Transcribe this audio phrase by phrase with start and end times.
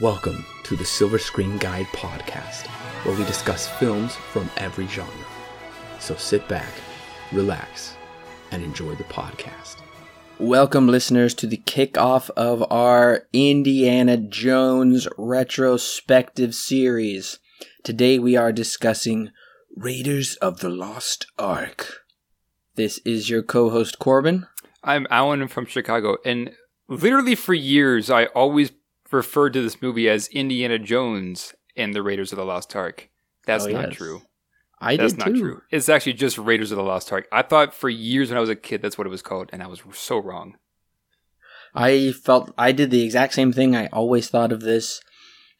[0.00, 2.66] Welcome to the Silver Screen Guide podcast,
[3.04, 5.12] where we discuss films from every genre.
[6.00, 6.72] So sit back,
[7.30, 7.94] relax,
[8.52, 9.76] and enjoy the podcast.
[10.38, 17.38] Welcome, listeners, to the kickoff of our Indiana Jones retrospective series.
[17.84, 19.30] Today we are discussing
[19.76, 22.06] Raiders of the Lost Ark.
[22.76, 24.46] This is your co host, Corbin.
[24.82, 26.52] I'm Alan from Chicago, and
[26.88, 28.72] literally for years, I always
[29.12, 33.08] referred to this movie as Indiana Jones and the Raiders of the Lost Ark.
[33.46, 33.96] That's Oh, not yes.
[33.96, 34.22] true.
[34.80, 35.40] I That's did not too.
[35.40, 35.62] true.
[35.70, 37.28] It's actually just Raiders of the Lost Ark.
[37.30, 39.62] I thought for years when I was a kid that's what it was called, and
[39.62, 40.56] I was so wrong.
[41.74, 43.74] I felt I did the exact same thing.
[43.74, 45.00] I always thought of this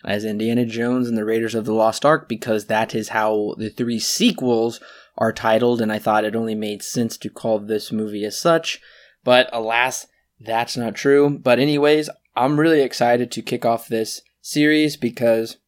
[0.04, 3.70] as Indiana Jones and the Raiders of the Lost Ark because that is how the
[3.70, 4.80] three sequels
[5.16, 8.80] are titled, and I thought it only made sense to call this movie as such.
[9.24, 10.06] But alas,
[10.40, 11.38] that's not true.
[11.38, 15.58] But, anyways, I'm really excited to kick off this series because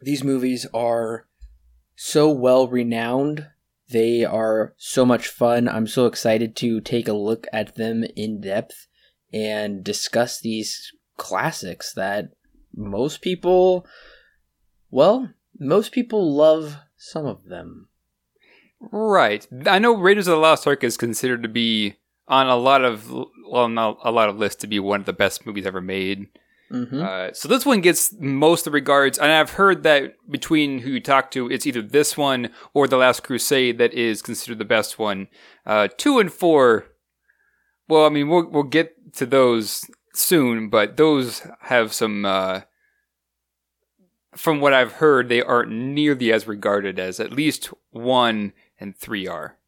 [0.00, 1.26] these movies are
[1.96, 3.48] so well renowned.
[3.88, 5.68] They are so much fun.
[5.68, 8.86] I'm so excited to take a look at them in depth
[9.32, 12.30] and discuss these classics that
[12.74, 13.86] most people,
[14.90, 17.88] well, most people love some of them.
[18.92, 19.46] Right.
[19.66, 21.96] I know Raiders of the Lost Ark is considered to be
[22.28, 23.10] on a lot of
[23.48, 26.28] well, not a lot of lists to be one of the best movies ever made.
[26.70, 30.78] hmm Uh, so this one gets most of the regards, and I've heard that between
[30.80, 34.58] who you talk to, it's either this one or The Last Crusade that is considered
[34.58, 35.28] the best one.
[35.66, 36.86] Uh, two and four,
[37.88, 39.82] well, I mean, we'll we'll get to those
[40.14, 42.24] soon, but those have some.
[42.24, 42.60] Uh,
[44.34, 49.28] from what I've heard, they aren't nearly as regarded as at least one and three
[49.28, 49.58] are.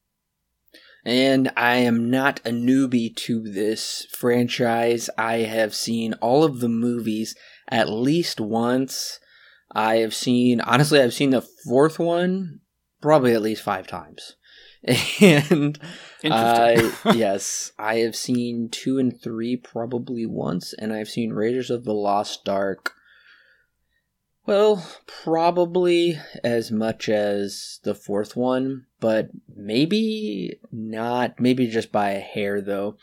[1.07, 5.09] And I am not a newbie to this franchise.
[5.17, 7.37] I have seen all of the movies
[7.69, 9.21] at least once.
[9.71, 12.59] I have seen, honestly, I've seen the fourth one
[13.01, 14.35] probably at least five times.
[15.21, 15.79] And
[16.25, 21.85] I, yes, I have seen two and three probably once, and I've seen Raiders of
[21.85, 22.96] the Lost Ark.
[24.47, 31.41] Well, probably as much as the fourth one, but maybe not.
[31.41, 32.97] Maybe just by a hair, though,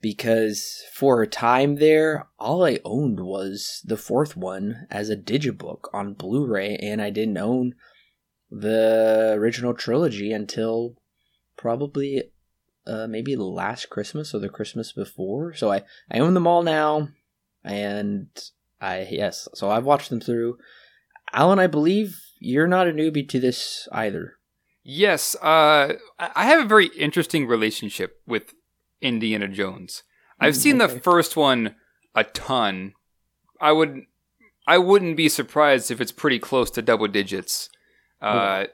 [0.00, 5.92] because for a time there, all I owned was the fourth one as a digibook
[5.92, 7.74] on Blu ray, and I didn't own
[8.50, 10.96] the original trilogy until
[11.58, 12.30] probably
[12.86, 15.52] uh, maybe last Christmas or the Christmas before.
[15.52, 17.08] So I, I own them all now,
[17.62, 18.28] and
[18.80, 20.56] I yes, so I've watched them through.
[21.36, 24.34] Alan, I believe you're not a newbie to this either.
[24.82, 28.54] Yes, uh, I have a very interesting relationship with
[29.00, 30.02] Indiana Jones.
[30.40, 30.94] I've Mm, seen okay.
[30.94, 31.76] the first one
[32.14, 32.94] a ton.
[33.60, 34.02] I would,
[34.66, 37.68] I wouldn't be surprised if it's pretty close to double digits.
[38.20, 38.66] Uh,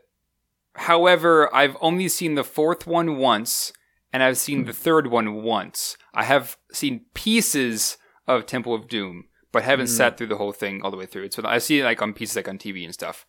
[0.74, 3.72] however, I've only seen the fourth one once,
[4.12, 5.96] and I've seen the third one once.
[6.14, 7.96] I have seen pieces
[8.28, 9.96] of Temple of Doom, but haven't Mm.
[9.96, 11.30] sat through the whole thing all the way through.
[11.30, 13.26] So I see it like on pieces, like on TV and stuff.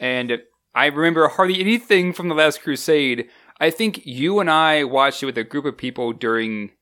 [0.00, 0.42] And
[0.74, 3.28] I remember hardly anything from the Last Crusade.
[3.60, 6.72] I think you and I watched it with a group of people during.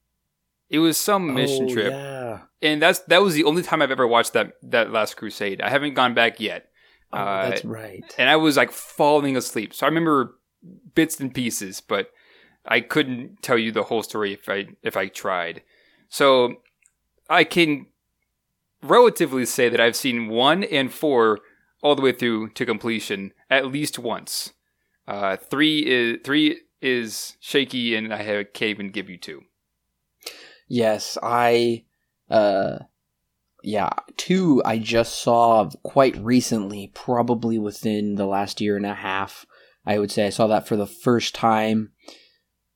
[0.70, 2.38] It was some mission Oh, trip, Yeah.
[2.62, 5.60] and that's that was the only time I've ever watched that that Last Crusade.
[5.60, 6.70] I haven't gone back yet,
[7.12, 8.02] Oh, Uh, that's right.
[8.18, 9.72] and I was like falling asleep.
[9.74, 10.38] So I remember
[10.94, 12.10] bits and pieces, but
[12.66, 15.62] I couldn't tell you the whole story if I if I tried.
[16.08, 16.56] So
[17.28, 17.86] I can
[18.84, 21.40] relatively say that I've seen one and four
[21.82, 24.52] all the way through to completion at least once.
[25.06, 29.42] Uh, three is three is shaky, and I have, can't even give you two.
[30.68, 31.84] Yes, I
[32.30, 32.78] uh
[33.62, 39.46] yeah, two I just saw quite recently, probably within the last year and a half.
[39.86, 41.92] I would say I saw that for the first time.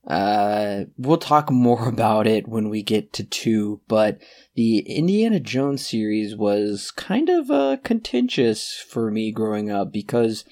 [0.09, 4.19] Uh we'll talk more about it when we get to 2, but
[4.55, 10.45] the Indiana Jones series was kind of uh contentious for me growing up because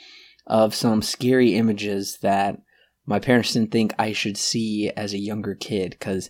[0.46, 2.62] of some scary images that
[3.06, 6.30] my parents didn't think I should see as a younger kid cuz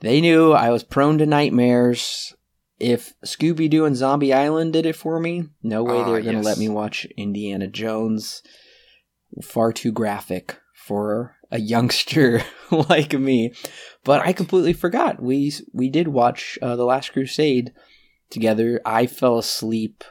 [0.00, 2.34] they knew I was prone to nightmares.
[2.78, 6.20] If Scooby Doo and Zombie Island did it for me, no way they Ah, were
[6.22, 6.44] going to yes.
[6.46, 8.42] let me watch Indiana Jones.
[9.42, 13.52] Far too graphic for a youngster like me.
[14.04, 15.20] But I completely forgot.
[15.22, 17.72] We we did watch uh, The Last Crusade
[18.30, 18.80] together.
[18.84, 20.04] I fell asleep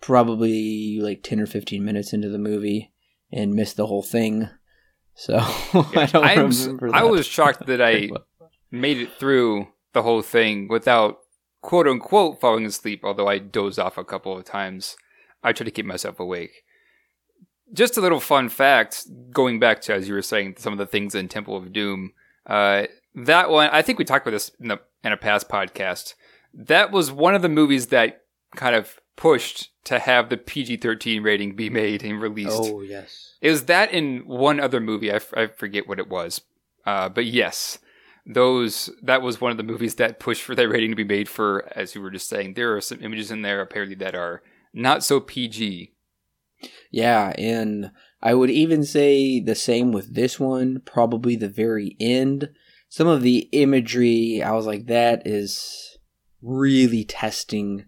[0.00, 2.92] probably like 10 or 15 minutes into the movie
[3.32, 4.48] and missed the whole thing.
[5.14, 8.10] So I don't I'm s- remember I was shocked that I
[8.70, 11.18] made it through the whole thing without
[11.60, 14.96] quote unquote falling asleep, although I dozed off a couple of times.
[15.44, 16.62] I try to keep myself awake.
[17.72, 20.86] Just a little fun fact, going back to as you were saying, some of the
[20.86, 22.12] things in Temple of Doom.
[22.46, 22.84] Uh,
[23.14, 26.14] that one, I think we talked about this in, the, in a past podcast.
[26.54, 28.22] That was one of the movies that
[28.54, 32.50] kind of pushed to have the PG 13 rating be made and released.
[32.52, 33.34] Oh yes.
[33.40, 35.10] It was that in one other movie.
[35.10, 36.40] I, f- I forget what it was.
[36.86, 37.78] Uh, but yes,
[38.26, 41.28] those that was one of the movies that pushed for that rating to be made
[41.28, 44.42] for, as you were just saying, there are some images in there apparently that are
[44.72, 45.92] not so PG.
[46.90, 47.90] Yeah, and
[48.22, 50.82] I would even say the same with this one.
[50.84, 52.50] Probably the very end.
[52.88, 55.98] Some of the imagery, I was like, that is
[56.42, 57.86] really testing.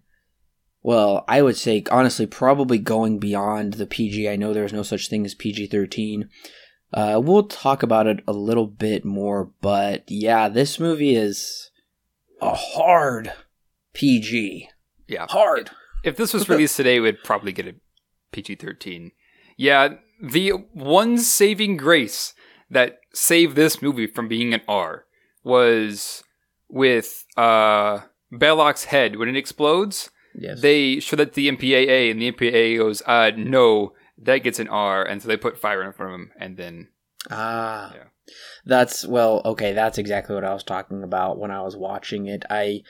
[0.82, 4.28] Well, I would say, honestly, probably going beyond the PG.
[4.28, 6.28] I know there's no such thing as PG 13.
[6.92, 11.70] Uh, we'll talk about it a little bit more, but yeah, this movie is
[12.40, 13.32] a hard
[13.94, 14.68] PG.
[15.08, 15.26] Yeah.
[15.28, 15.70] Hard.
[16.04, 17.74] If this was released today, it would probably get a
[18.34, 19.12] PG 13.
[19.56, 22.34] Yeah, the one saving grace
[22.69, 25.04] that saved this movie from being an R
[25.44, 26.25] was
[26.69, 28.00] with uh,
[28.32, 30.10] Belloq's head when it explodes.
[30.36, 30.60] Yes.
[30.60, 35.04] They show that the MPAA, and the MPAA goes, uh, no, that gets an R,
[35.04, 36.88] and so they put fire in front of him, and then
[37.31, 37.92] Ah.
[37.94, 38.04] Yeah.
[38.64, 42.44] That's well, okay, that's exactly what I was talking about when I was watching it.
[42.48, 42.82] I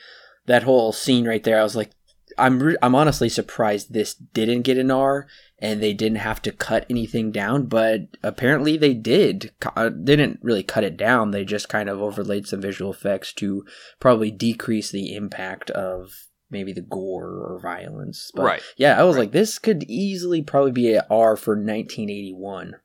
[0.45, 1.91] that whole scene right there, I was like
[2.37, 5.27] I'm re- I'm honestly surprised this didn't get an R
[5.59, 9.51] and they didn't have to cut anything down, but apparently they did.
[9.75, 11.31] Uh, They didn't really cut it down.
[11.31, 13.63] They just kind of overlaid some visual effects to
[13.99, 16.11] probably decrease the impact of
[16.49, 18.31] maybe the gore or violence.
[18.35, 18.61] But right.
[18.77, 19.21] yeah, I was Right.
[19.23, 22.75] like this could easily probably be an R for 1981.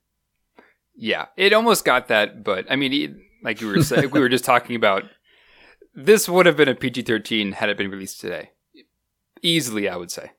[0.95, 3.11] Yeah, it almost got that, but I mean, it,
[3.43, 5.05] like you were saying, we were just talking about.
[5.95, 8.51] This would have been a PG thirteen had it been released today,
[9.43, 9.89] easily.
[9.89, 10.33] I would say.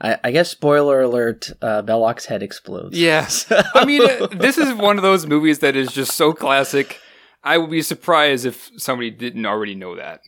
[0.00, 2.98] I, I guess spoiler alert: uh, Belloq's head explodes.
[2.98, 7.00] Yes, I mean, uh, this is one of those movies that is just so classic.
[7.44, 10.20] I would be surprised if somebody didn't already know that.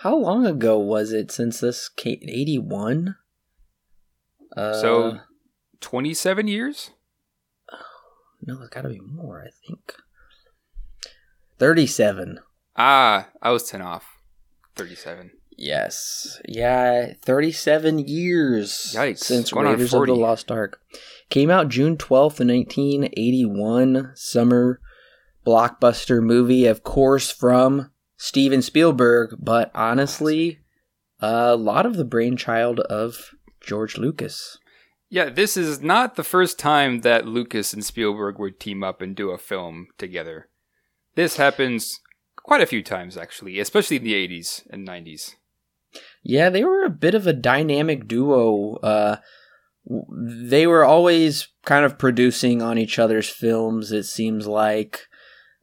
[0.00, 2.18] How long ago was it since this came?
[2.22, 3.16] Eighty-one.
[4.56, 5.20] Uh, So-
[5.80, 6.90] Twenty seven years.
[8.42, 9.42] no, it's got to be more.
[9.42, 9.94] I think
[11.58, 12.40] thirty-seven.
[12.76, 14.04] Ah, I was ten off.
[14.74, 15.32] Thirty seven.
[15.58, 20.80] Yes, yeah, thirty-seven years Yikes, since going Raiders of the Lost Ark
[21.30, 24.12] came out June twelfth, nineteen eighty-one.
[24.14, 24.80] Summer
[25.46, 30.60] blockbuster movie, of course, from Steven Spielberg, but honestly,
[31.20, 33.30] a lot of the brainchild of
[33.60, 34.58] George Lucas.
[35.08, 39.14] Yeah, this is not the first time that Lucas and Spielberg would team up and
[39.14, 40.48] do a film together.
[41.14, 42.00] This happens
[42.36, 45.34] quite a few times, actually, especially in the 80s and 90s.
[46.22, 48.76] Yeah, they were a bit of a dynamic duo.
[48.76, 49.16] Uh,
[50.10, 53.92] they were always kind of producing on each other's films.
[53.92, 55.06] It seems like.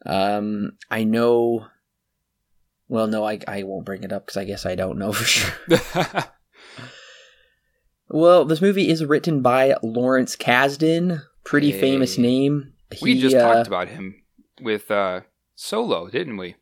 [0.05, 1.67] Um, I know.
[2.87, 5.23] Well, no, I I won't bring it up because I guess I don't know for
[5.25, 5.53] sure.
[8.09, 11.81] Well, this movie is written by Lawrence Kasdan, pretty Hey.
[11.81, 12.73] famous name.
[13.01, 14.21] we He, just uh, talked about him
[14.61, 15.21] with uh,
[15.55, 16.55] Solo, didn't we?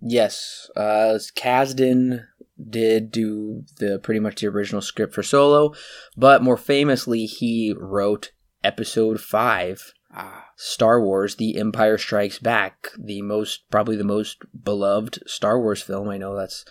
[0.00, 2.26] Yes, uh, Kasdan
[2.68, 5.72] did do the pretty much the original script for Solo,
[6.16, 8.32] but more famously, he wrote
[8.64, 15.18] Episode Five, Ah, Star Wars: The Empire Strikes Back, the most probably the most beloved
[15.26, 16.08] Star Wars film.
[16.08, 16.64] I know that's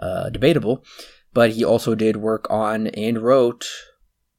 [0.00, 0.84] uh, debatable,
[1.34, 3.68] but he also did work on and wrote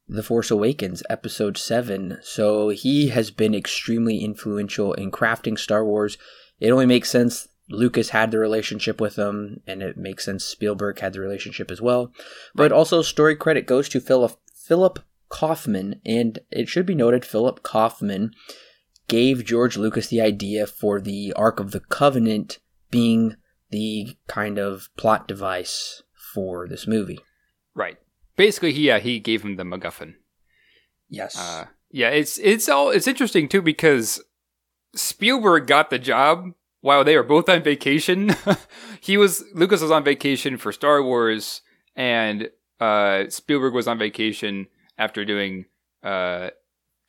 [0.08, 2.18] The Force Awakens, Episode Seven.
[2.22, 6.18] So he has been extremely influential in crafting Star Wars.
[6.58, 10.98] It only makes sense Lucas had the relationship with him, and it makes sense Spielberg
[10.98, 12.12] had the relationship as well.
[12.54, 14.98] But also, story credit goes to Philip Philip
[15.28, 18.32] Kaufman, and it should be noted Philip Kaufman
[19.08, 22.58] gave George Lucas the idea for the Ark of the Covenant
[22.90, 23.36] being
[23.70, 27.20] the kind of plot device for this movie.
[27.74, 27.96] right.
[28.36, 30.14] Basically, he, yeah, he gave him the MacGuffin.
[31.10, 31.36] Yes.
[31.38, 34.22] Uh, yeah, it's it's all it's interesting too because
[34.94, 38.34] Spielberg got the job while they were both on vacation.
[39.00, 41.62] he was Lucas was on vacation for Star Wars,
[41.96, 44.66] and uh, Spielberg was on vacation
[44.98, 45.66] after doing
[46.02, 46.50] uh,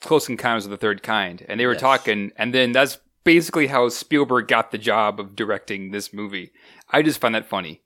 [0.01, 1.82] Close Encounters of the Third Kind, and they were Yes.
[1.82, 6.51] talking, and then that's basically how Spielberg got the job of directing this movie.
[6.90, 7.82] I just find that funny.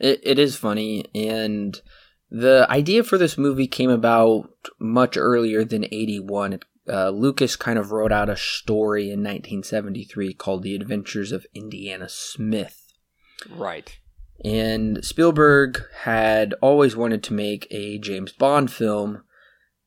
[0.00, 1.80] It, it is funny, and
[2.30, 6.58] the idea for this movie came about much earlier than 81.
[6.88, 12.08] Uh, Lucas kind of wrote out a story in 1973 called The Adventures of Indiana
[12.08, 12.92] Smith.
[13.48, 13.98] Right.
[14.44, 19.22] And Spielberg had always wanted to make a James Bond film,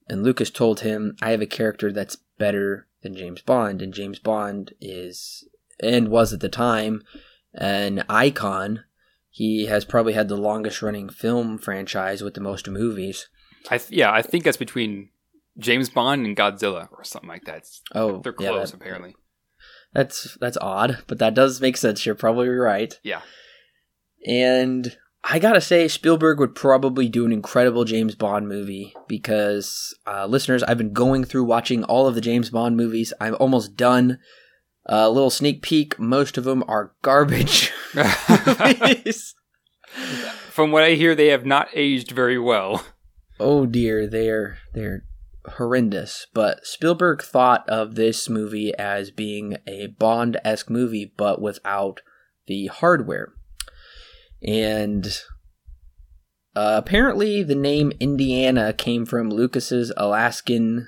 [0.07, 3.81] and Lucas told him, I have a character that's better than James Bond.
[3.81, 5.47] And James Bond is,
[5.81, 7.03] and was at the time,
[7.53, 8.83] an icon.
[9.29, 13.27] He has probably had the longest running film franchise with the most movies.
[13.69, 15.09] I th- yeah, I think that's between
[15.57, 17.63] James Bond and Godzilla or something like that.
[17.93, 19.15] Oh, They're yeah, close, that- apparently.
[19.93, 22.05] That's that's odd, but that does make sense.
[22.05, 22.99] You're probably right.
[23.03, 23.21] Yeah.
[24.27, 30.25] And I gotta say, Spielberg would probably do an incredible James Bond movie because, uh,
[30.25, 33.13] listeners, I've been going through watching all of the James Bond movies.
[33.21, 34.19] I'm almost done.
[34.87, 37.71] A little sneak peek: most of them are garbage.
[40.49, 42.85] From what I hear, they have not aged very well.
[43.39, 45.03] oh dear, they're they're
[45.53, 46.27] horrendous.
[46.33, 52.01] But Spielberg thought of this movie as being a Bond esque movie, but without
[52.47, 53.33] the hardware.
[54.45, 55.05] And
[56.55, 60.87] uh, apparently, the name Indiana came from Lucas's Alaskan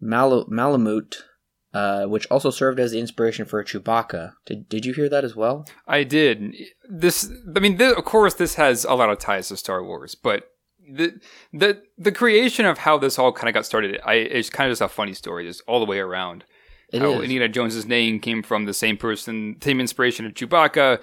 [0.00, 1.24] Mal- Malamute,
[1.72, 4.32] uh, which also served as the inspiration for Chewbacca.
[4.44, 5.66] Did Did you hear that as well?
[5.86, 6.54] I did.
[6.88, 10.14] This, I mean, th- of course, this has a lot of ties to Star Wars,
[10.14, 10.44] but
[10.88, 11.20] the
[11.52, 14.72] the the creation of how this all kind of got started, I it's kind of
[14.72, 16.44] just a funny story, just all the way around.
[16.92, 17.22] It how is.
[17.22, 21.00] Indiana Jones's name came from the same person, same inspiration of Chewbacca.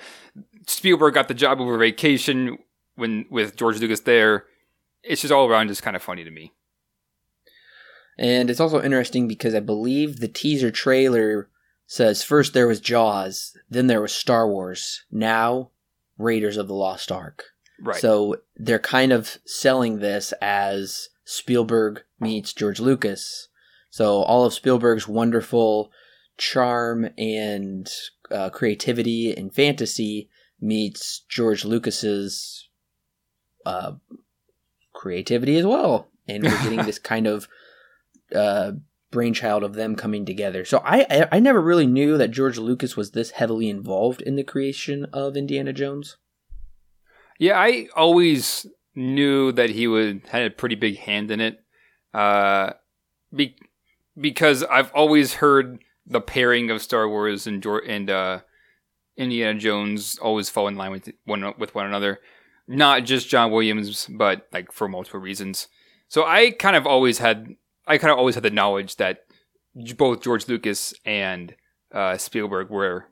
[0.67, 2.57] Spielberg got the job over vacation
[2.95, 4.45] when with George Lucas there.
[5.03, 6.53] It's just all around just kind of funny to me.
[8.17, 11.49] And it's also interesting because I believe the teaser trailer
[11.87, 15.71] says first there was Jaws, then there was Star Wars, now
[16.17, 17.52] Raiders of the Lost Ark.
[17.83, 17.99] Right.
[17.99, 23.49] So they're kind of selling this as Spielberg meets George Lucas.
[23.89, 25.91] So all of Spielberg's wonderful
[26.37, 27.91] charm and
[28.31, 30.29] uh, creativity and fantasy
[30.61, 32.69] meets George Lucas's
[33.65, 33.93] uh,
[34.93, 37.49] creativity as well, and we're getting this kind of
[38.33, 38.71] uh,
[39.11, 40.63] brainchild of them coming together.
[40.63, 44.35] So I, I I never really knew that George Lucas was this heavily involved in
[44.37, 46.15] the creation of Indiana Jones.
[47.43, 51.59] Yeah, I always knew that he would had a pretty big hand in it,
[52.13, 52.71] uh,
[53.35, 53.57] be,
[54.17, 58.39] because I've always heard the pairing of Star Wars and and uh,
[59.17, 62.21] Indiana Jones always fall in line with one with one another.
[62.65, 65.67] Not just John Williams, but like for multiple reasons.
[66.07, 69.25] So I kind of always had I kind of always had the knowledge that
[69.97, 71.55] both George Lucas and
[71.91, 73.07] uh, Spielberg were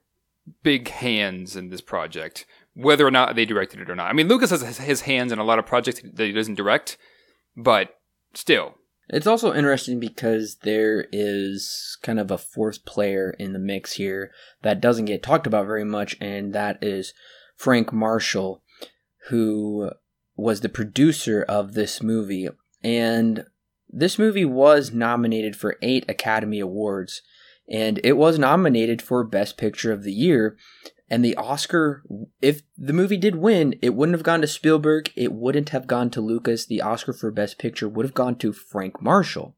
[0.64, 4.10] big hands in this project whether or not they directed it or not.
[4.10, 6.98] I mean, Lucas has his hands in a lot of projects that he doesn't direct,
[7.56, 8.00] but
[8.34, 8.76] still.
[9.10, 14.32] It's also interesting because there is kind of a fourth player in the mix here
[14.62, 17.14] that doesn't get talked about very much, and that is
[17.58, 18.64] Frank Marshall,
[19.28, 19.92] who
[20.38, 22.48] was the producer of this movie.
[22.84, 23.46] And
[23.90, 27.22] this movie was nominated for eight Academy Awards,
[27.70, 30.56] and it was nominated for Best Picture of the Year.
[31.12, 32.04] And the Oscar,
[32.42, 35.12] if the movie did win, it wouldn't have gone to Spielberg.
[35.14, 36.66] It wouldn't have gone to Lucas.
[36.66, 39.54] The Oscar for Best Picture would have gone to Frank Marshall.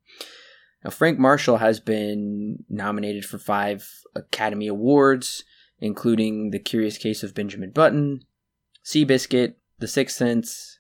[0.84, 5.44] Now, Frank Marshall has been nominated for five Academy Awards,
[5.80, 8.22] including The Curious Case of Benjamin Button,
[8.84, 10.80] Seabiscuit, The Sixth Sense,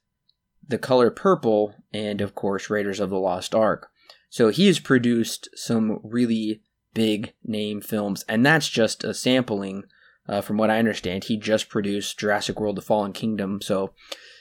[0.67, 3.89] The Color Purple, and of course, Raiders of the Lost Ark.
[4.31, 6.63] So he has produced some really
[6.95, 9.83] big name films, and that's just a sampling.
[10.27, 13.93] Uh, from what I understand, he just produced Jurassic World: The Fallen Kingdom, so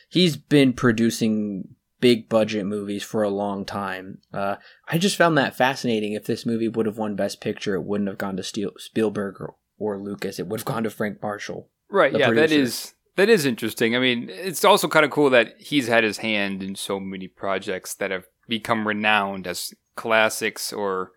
[0.09, 4.19] he's been producing big budget movies for a long time.
[4.35, 4.57] Uh,
[4.89, 6.13] I just found that fascinating.
[6.13, 9.41] If this movie would have won Best Picture, it wouldn't have gone to Steel- Spielberg
[9.41, 10.39] or, or Lucas.
[10.39, 11.71] It would have gone to Frank Marshall.
[11.89, 12.61] Right, yeah, that producer.
[12.61, 13.95] is that is interesting.
[13.95, 17.29] I mean, it's also kind of cool that he's had his hand in so many
[17.29, 21.13] projects that have become renowned as classics or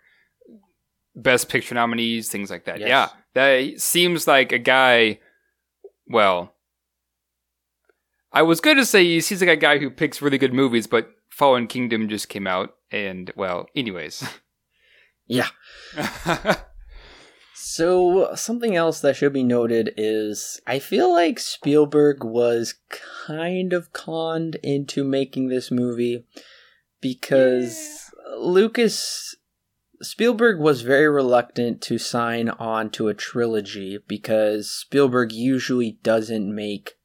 [1.15, 2.79] best picture nominees, things like that.
[2.79, 2.89] Yes.
[2.89, 5.19] Yeah, that seems like a guy.
[6.07, 6.53] Well,
[8.31, 10.87] I was going to say he seems like a guy who picks really good movies,
[10.87, 14.23] but Fallen Kingdom just came out, and well, anyways.
[15.27, 15.47] Yeah.
[17.57, 22.75] So, something else that should be noted is I feel like Spielberg was
[23.27, 26.25] kind of conned into making this movie
[27.01, 29.35] because Lucas
[30.01, 36.95] Spielberg was very reluctant to sign on to a trilogy because Spielberg usually doesn't make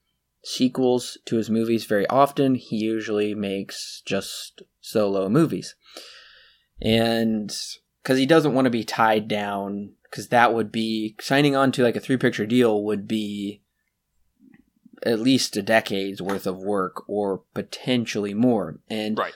[0.42, 2.54] sequels to his movies very often.
[2.54, 5.76] He usually makes just solo movies.
[6.80, 7.54] And
[8.02, 11.82] because he doesn't want to be tied down, because that would be signing on to
[11.82, 13.62] like a three picture deal would be
[15.04, 18.80] at least a decade's worth of work or potentially more.
[18.88, 19.34] And Right.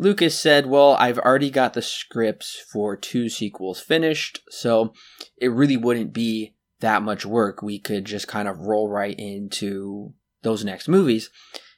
[0.00, 4.94] Lucas said, Well, I've already got the scripts for two sequels finished, so
[5.36, 7.60] it really wouldn't be that much work.
[7.60, 11.28] We could just kind of roll right into those next movies.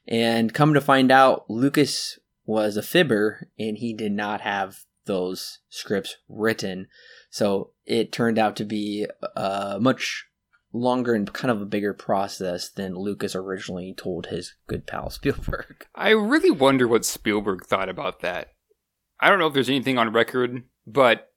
[0.07, 5.59] And come to find out, Lucas was a fibber and he did not have those
[5.69, 6.87] scripts written.
[7.29, 10.27] So it turned out to be a much
[10.73, 15.87] longer and kind of a bigger process than Lucas originally told his good pal Spielberg.
[15.95, 18.49] I really wonder what Spielberg thought about that.
[19.21, 21.29] I don't know if there's anything on record, but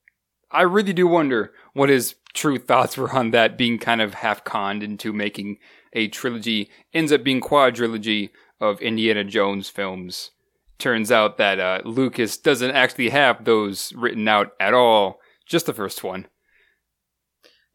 [0.52, 4.44] I really do wonder what his true thoughts were on that being kind of half
[4.44, 5.58] conned into making
[5.94, 10.32] a trilogy, ends up being quadrilogy of Indiana Jones films.
[10.78, 15.74] Turns out that uh, Lucas doesn't actually have those written out at all, just the
[15.74, 16.28] first one.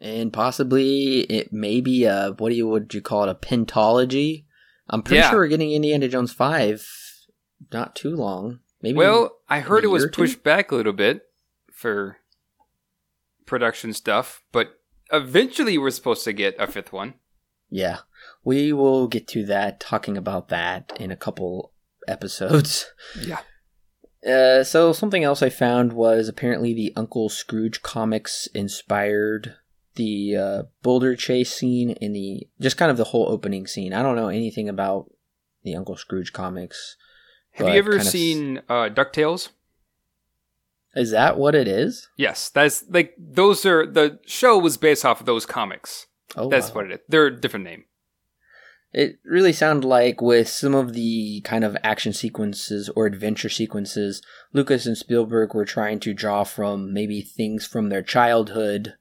[0.00, 4.45] And possibly it may be a what do you would you call it a pentology?
[4.88, 5.30] I'm pretty Yeah.
[5.30, 6.87] sure we're getting Indiana Jones five
[7.73, 8.61] not too long.
[8.83, 10.23] Maybe Well, I heard it was year or two?
[10.23, 11.23] pushed back a little bit
[11.73, 12.16] for
[13.47, 14.80] production stuff, but
[15.12, 17.14] eventually we're supposed to get a fifth one.
[17.69, 17.99] Yeah,
[18.42, 21.73] we will get to that, talking about that in a couple
[22.09, 22.87] episodes.
[23.21, 23.40] Yeah.
[24.26, 29.57] Uh, so something else I found was apparently the Uncle Scrooge comics inspired
[29.94, 33.92] the uh, Boulder chase scene in the just kind of the whole opening scene.
[33.92, 35.11] I don't know anything about
[35.62, 36.97] the Uncle Scrooge comics.
[37.52, 39.50] Have you ever of s- seen uh, DuckTales?
[40.94, 42.09] Is that what it is?
[42.16, 46.06] Yes, that's like those are the show was based off of those comics.
[46.37, 46.75] Oh, That's wow.
[46.76, 46.99] what it is.
[47.09, 47.85] They're a different name.
[48.92, 54.20] It really sounded like with some of the kind of action sequences or adventure sequences,
[54.52, 58.94] Lucas and Spielberg were trying to draw from maybe things from their childhood.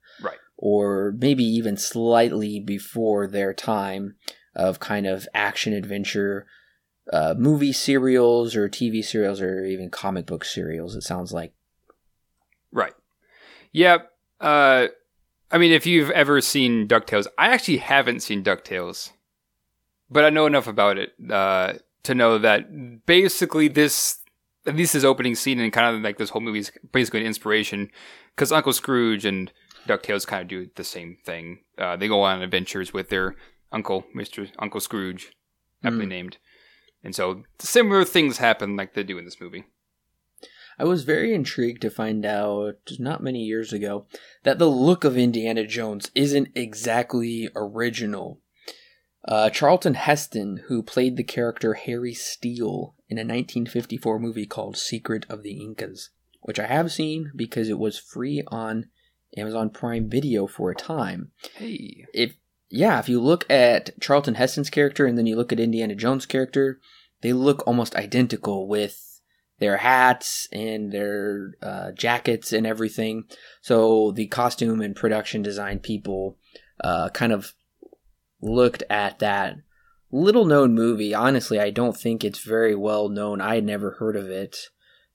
[0.62, 4.16] Or maybe even slightly before their time
[4.54, 6.46] of kind of action adventure
[7.13, 10.96] uh, movie serials or TV serials or even comic book serials.
[10.96, 11.54] It sounds like
[12.72, 12.94] Right.
[13.72, 14.00] Yeah.
[14.40, 14.88] Uh,
[15.50, 19.12] I mean, if you've ever seen DuckTales, I actually haven't seen DuckTales,
[20.10, 24.20] but I know enough about it uh, to know that basically this,
[24.68, 27.90] at least opening scene and kind of like this whole movie is basically an inspiration
[28.36, 29.51] because Uncle Scrooge and
[29.87, 31.59] DuckTales kind of do the same thing.
[31.77, 33.35] Uh, they go on adventures with their
[33.72, 34.50] uncle, Mr.
[34.59, 35.31] Uncle Scrooge,
[35.83, 36.09] aptly Mm.
[36.09, 36.37] named.
[37.03, 39.63] And so similar things happen like they do in this movie.
[40.77, 44.05] I was very intrigued to find out not many years ago
[44.44, 48.42] that the look of Indiana Jones isn't exactly original.
[49.25, 55.25] Uh, Charlton Heston, who played the character Harry Steele in a 1954 movie called Secret
[55.29, 56.11] of the Incas,
[56.42, 58.85] which I have seen because it was free on
[59.37, 61.31] Amazon Prime Video for a time.
[61.55, 62.05] Hey.
[62.13, 62.35] If
[62.70, 66.27] yeah, if you look at Charlton Heston's character and then you look at Indiana Jones'
[66.27, 66.79] character,
[67.22, 69.22] they look almost identical with
[69.59, 73.25] their hats and their uh, jackets and everything.
[73.61, 76.37] So the costume and production design people
[76.83, 77.53] uh, kind of
[78.42, 79.57] looked at that
[80.11, 81.13] little known movie.
[81.13, 83.42] Honestly, I don't think it's very well known.
[83.42, 84.70] I had never heard of it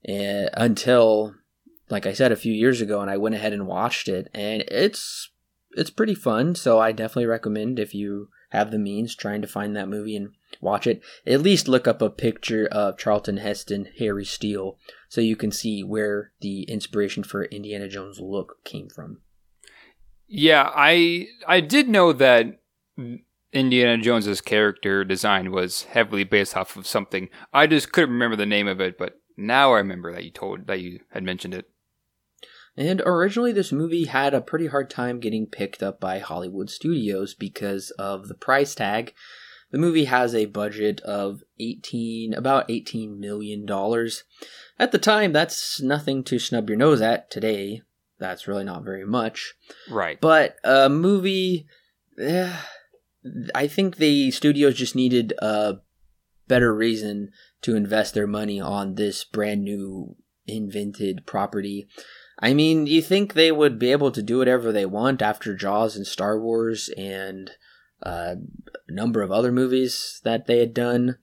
[0.09, 1.35] uh, until,
[1.90, 4.62] like I said, a few years ago, and I went ahead and watched it, and
[4.68, 5.31] it's
[5.73, 6.55] it's pretty fun.
[6.55, 10.31] So I definitely recommend if you have the means trying to find that movie and
[10.61, 11.03] watch it.
[11.27, 15.83] At least look up a picture of Charlton Heston, Harry Steele, so you can see
[15.83, 19.20] where the inspiration for Indiana Jones look came from.
[20.27, 22.61] Yeah, I I did know that
[23.53, 27.29] Indiana Jones's character design was heavily based off of something.
[27.53, 30.66] I just couldn't remember the name of it, but now I remember that you told
[30.66, 31.68] that you had mentioned it.
[32.77, 37.35] And originally, this movie had a pretty hard time getting picked up by Hollywood studios
[37.35, 39.15] because of the price tag.
[39.71, 44.25] The movie has a budget of 18, about 18 million dollars.
[44.79, 47.31] At the time, that's nothing to snub your nose at.
[47.31, 47.83] Today,
[48.19, 49.55] that's really not very much.
[49.91, 50.21] Right.
[50.21, 51.67] But a movie,
[52.19, 52.57] eh,
[53.55, 55.77] I think the studios just needed a
[56.47, 57.31] better reason
[57.63, 61.89] to invest their money on this brand new invented property.
[62.38, 65.97] I mean, you think they would be able to do whatever they want after Jaws
[65.97, 67.51] and Star Wars and
[68.03, 68.37] uh,
[68.88, 71.18] a number of other movies that they had done.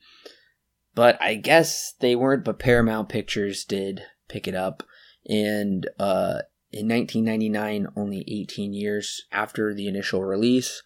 [0.95, 4.83] But I guess they weren't, but Paramount Pictures did pick it up.
[5.29, 10.81] And uh, in 1999, only 18 years after the initial release,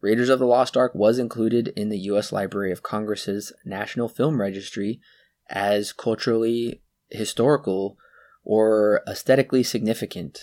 [0.00, 2.32] Raiders of the Lost Ark was included in the U.S.
[2.32, 5.00] Library of Congress's National Film Registry
[5.48, 7.98] as culturally historical
[8.44, 10.40] or aesthetically significant,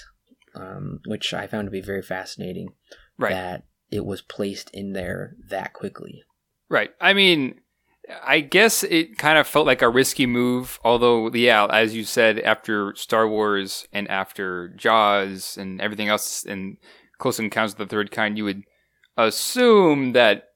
[0.56, 2.70] um, which I found to be very fascinating
[3.18, 3.32] Right.
[3.32, 6.24] that it was placed in there that quickly.
[6.70, 6.92] Right.
[7.02, 7.62] I mean,
[8.24, 12.40] I guess it kind of felt like a risky move, although, yeah, as you said,
[12.40, 16.78] after Star Wars and after Jaws and everything else and
[17.18, 18.64] Close Encounters of the Third Kind, you would
[19.18, 20.50] assume that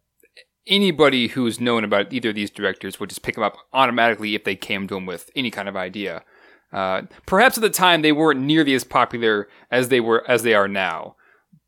[0.68, 4.44] anybody who's known about either of these directors would just pick them up automatically if
[4.44, 6.24] they came to them with any kind of idea.
[6.72, 10.54] Uh, perhaps at the time they weren't nearly as popular as they were as they
[10.54, 11.16] are now,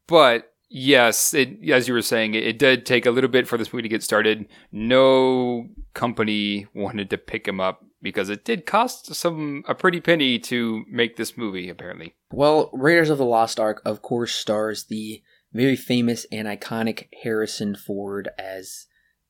[0.08, 3.58] but yes, it, as you were saying, it, it, did take a little bit for
[3.58, 4.48] this movie to get started.
[4.72, 10.40] No company wanted to pick him up because it did cost some a pretty penny
[10.40, 11.70] to make this movie.
[11.70, 15.22] Apparently, well, Raiders of the Lost Ark, of course, stars the
[15.54, 18.88] very famous and iconic Harrison Ford as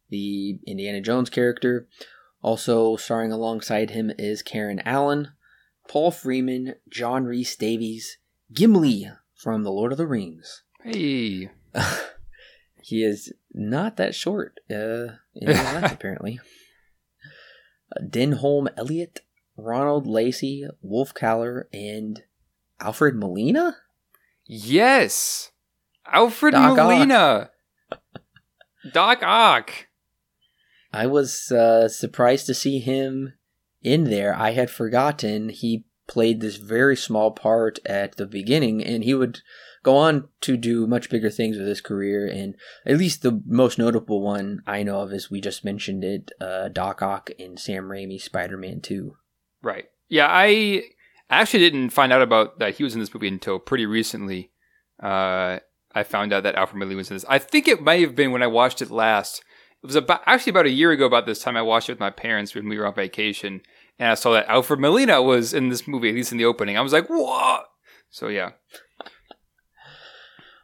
[0.10, 1.88] the Indiana Jones character.
[2.42, 5.30] Also starring alongside him is Karen Allen,
[5.88, 8.18] Paul Freeman, John Rhys Davies,
[8.52, 10.64] Gimli from The Lord of the Rings.
[10.84, 11.50] Hey.
[12.82, 16.40] he is not that short uh, in real life, apparently.
[17.96, 19.22] Uh, Denholm Elliott,
[19.58, 22.24] Ronald Lacey, Wolf Kahler, and
[22.80, 23.78] Alfred Molina?
[24.46, 25.52] Yes!
[26.06, 27.52] Alfred Doc Molina!
[27.92, 28.00] Ock.
[28.94, 29.88] Doc Ock!
[30.92, 33.34] I was uh, surprised to see him
[33.84, 34.36] in there.
[34.36, 39.40] I had forgotten he played this very small part at the beginning, and he would
[39.84, 42.26] go on to do much bigger things with his career.
[42.28, 46.32] And at least the most notable one I know of is we just mentioned it,
[46.40, 49.18] uh, Doc Ock in Sam Raimi's Spider-Man Two.
[49.62, 49.86] Right.
[50.10, 50.84] Yeah, I
[51.30, 54.52] actually didn't find out about that he was in this movie until pretty recently.
[55.02, 55.60] Uh,
[55.96, 57.26] I found out that Alfred Molina was in this.
[57.28, 59.44] I think it may have been when I watched it last.
[59.84, 61.06] It was about actually about a year ago.
[61.06, 63.62] About this time, I watched it with my parents when we were on vacation,
[64.00, 66.78] and I saw that Alfred Molina was in this movie, at least in the opening.
[66.78, 67.66] I was like, "What?"
[68.10, 68.52] So yeah.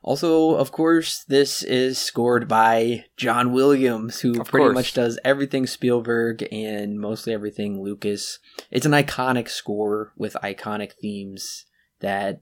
[0.02, 4.74] Also, of course, this is scored by John Williams, who of pretty course.
[4.74, 8.40] much does everything Spielberg and mostly everything Lucas.
[8.72, 11.66] It's an iconic score with iconic themes
[12.00, 12.42] that,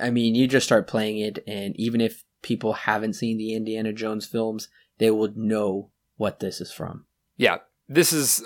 [0.00, 3.92] I mean, you just start playing it, and even if people haven't seen the Indiana
[3.92, 4.68] Jones films,
[4.98, 7.06] they will know what this is from.
[7.38, 7.56] Yeah,
[7.88, 8.44] this is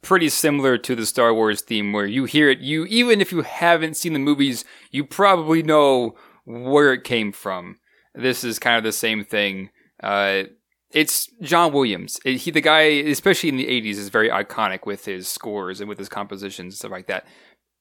[0.00, 3.42] pretty similar to the Star Wars theme where you hear it you even if you
[3.42, 6.14] haven't seen the movies you probably know
[6.46, 7.78] where it came from.
[8.14, 9.68] This is kind of the same thing.
[10.02, 10.44] Uh,
[10.90, 12.18] it's John Williams.
[12.24, 15.88] It, he, the guy, especially in the '80s, is very iconic with his scores and
[15.88, 17.26] with his compositions and stuff like that.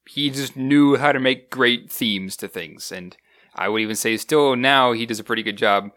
[0.10, 3.16] He just knew how to make great themes to things, and
[3.56, 5.92] I would even say still now he does a pretty good job.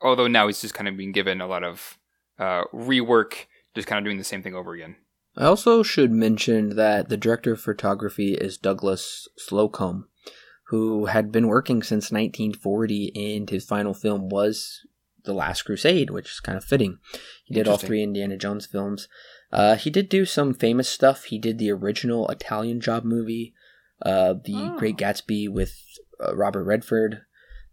[0.00, 1.98] Although now he's just kind of being given a lot of
[2.38, 4.96] uh, rework, just kind of doing the same thing over again.
[5.36, 10.04] I also should mention that the director of photography is Douglas Slocombe,
[10.68, 14.80] who had been working since 1940, and his final film was
[15.24, 16.98] The Last Crusade, which is kind of fitting.
[17.44, 19.08] He did all three Indiana Jones films.
[19.52, 21.24] Uh, he did do some famous stuff.
[21.24, 23.54] He did the original Italian Job movie,
[24.02, 24.76] uh, The oh.
[24.78, 25.78] Great Gatsby with
[26.18, 27.22] uh, Robert Redford,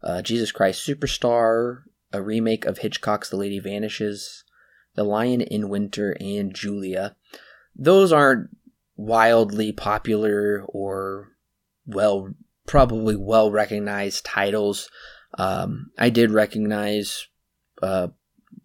[0.03, 4.43] uh, Jesus Christ Superstar, a remake of Hitchcock's The Lady Vanishes,
[4.95, 7.15] The Lion in Winter, and Julia.
[7.75, 8.55] Those aren't
[8.95, 11.29] wildly popular or
[11.85, 12.33] well
[12.67, 14.89] probably well recognized titles.
[15.37, 17.27] Um, I did recognize
[17.81, 18.09] uh,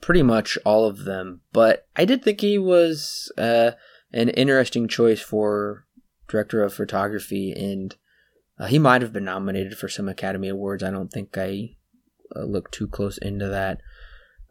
[0.00, 3.72] pretty much all of them, but I did think he was uh,
[4.12, 5.86] an interesting choice for
[6.28, 7.96] director of photography, and
[8.58, 10.82] uh, he might have been nominated for some Academy Awards.
[10.82, 11.76] I don't think I
[12.34, 13.80] uh, looked too close into that.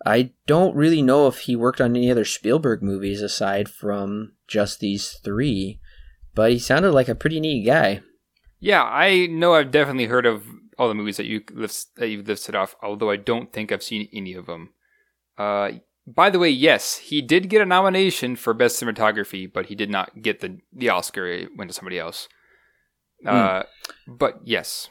[0.05, 4.79] I don't really know if he worked on any other Spielberg movies aside from just
[4.79, 5.79] these three,
[6.35, 8.01] but he sounded like a pretty neat guy.
[8.59, 10.43] Yeah, I know I've definitely heard of
[10.77, 14.07] all the movies that you that you've listed off, although I don't think I've seen
[14.13, 14.69] any of them.
[15.37, 15.71] Uh,
[16.05, 19.89] by the way, yes, he did get a nomination for best cinematography, but he did
[19.89, 21.27] not get the the Oscar.
[21.27, 22.27] It went to somebody else.
[23.25, 23.29] Mm.
[23.29, 23.63] Uh,
[24.07, 24.89] but yes,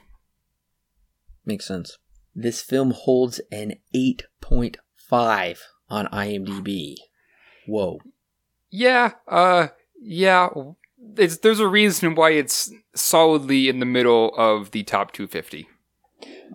[1.45, 1.97] makes sense.
[2.37, 6.97] This film holds an eight point five on IMDb.
[7.67, 7.99] Whoa.
[8.71, 9.13] Yeah.
[9.27, 9.69] Uh.
[9.99, 10.51] Yeah
[11.17, 15.69] it's, there's a reason why it's solidly in the middle of the top 250.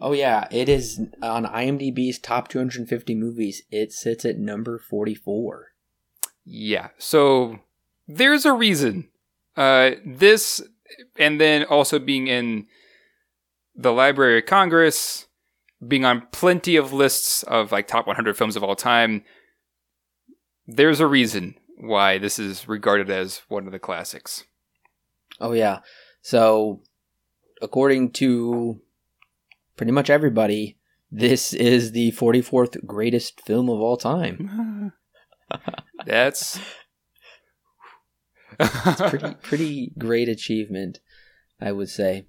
[0.01, 3.63] Oh yeah, it is on IMDb's top 250 movies.
[3.69, 5.73] It sits at number 44.
[6.43, 7.59] Yeah, so
[8.07, 9.09] there's a reason.
[9.55, 10.61] Uh, this,
[11.17, 12.65] and then also being in
[13.75, 15.27] the Library of Congress,
[15.85, 19.23] being on plenty of lists of like top 100 films of all time.
[20.67, 24.43] There's a reason why this is regarded as one of the classics.
[25.39, 25.79] Oh yeah.
[26.21, 26.81] So
[27.61, 28.81] according to
[29.75, 30.77] pretty much everybody,
[31.11, 34.93] this is the 44th greatest film of all time.
[36.05, 36.59] That's
[38.59, 40.99] it's pretty pretty great achievement,
[41.59, 42.25] I would say.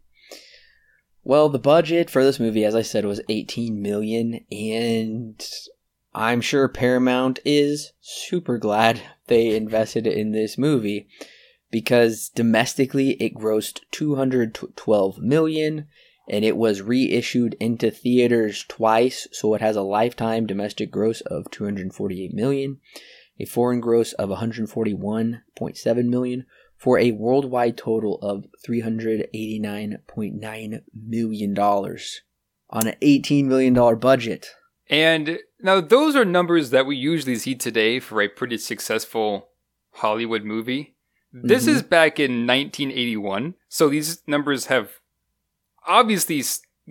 [1.25, 5.41] Well, the budget for this movie, as I said, was 18 million, and
[6.15, 11.09] I'm sure Paramount is super glad they invested in this movie
[11.71, 15.87] because domestically it grossed 212 million
[16.29, 21.51] and it was reissued into theaters twice, so it has a lifetime domestic gross of
[21.51, 22.79] 248 million,
[23.41, 26.47] a foreign gross of 141.7 million,
[26.83, 34.49] for a worldwide total of $389.9 million on an $18 million budget.
[34.89, 39.51] And now those are numbers that we usually see today for a pretty successful
[39.93, 40.97] Hollywood movie.
[41.33, 41.69] This Mhm.
[41.69, 44.99] is back in 1981, so these numbers have
[45.87, 46.43] obviously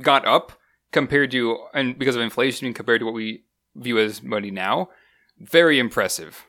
[0.01, 0.54] gone up
[0.91, 3.43] compared to and because of inflation compared to what we
[3.75, 4.89] view as money now.
[5.38, 6.45] Very impressive.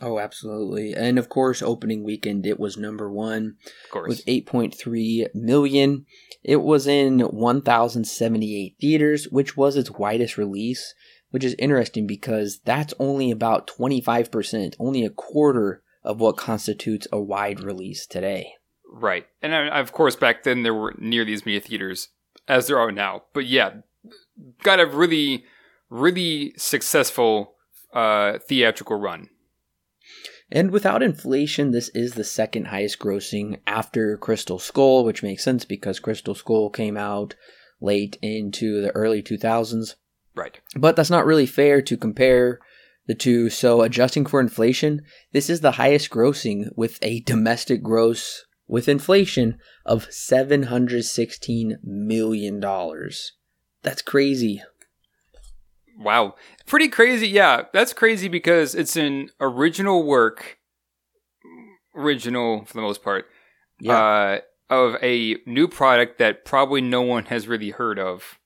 [0.00, 0.92] Oh, absolutely.
[0.94, 3.56] And of course, opening weekend, it was number one
[3.86, 4.08] Of course.
[4.08, 6.04] with 8.3 million.
[6.44, 10.94] It was in 1,078 theaters, which was its widest release,
[11.30, 17.20] which is interesting because that's only about 25%, only a quarter of what constitutes a
[17.20, 18.52] wide release today.
[18.90, 19.26] Right.
[19.42, 22.08] And uh, of course, back then there were near these many theaters
[22.46, 23.22] as there are now.
[23.32, 23.76] But yeah,
[24.62, 25.44] got a really,
[25.90, 27.54] really successful
[27.92, 29.30] uh, theatrical run.
[30.50, 35.64] And without inflation, this is the second highest grossing after Crystal Skull, which makes sense
[35.64, 37.34] because Crystal Skull came out
[37.80, 39.94] late into the early 2000s.
[40.34, 40.60] Right.
[40.76, 42.60] But that's not really fair to compare
[43.06, 43.50] the two.
[43.50, 49.58] So, adjusting for inflation, this is the highest grossing with a domestic gross with inflation
[49.84, 52.60] of $716 million.
[53.82, 54.62] That's crazy.
[55.98, 56.34] Wow.
[56.66, 57.28] Pretty crazy.
[57.28, 60.58] Yeah, that's crazy because it's an original work,
[61.94, 63.26] original for the most part,
[63.88, 68.38] uh, of a new product that probably no one has really heard of.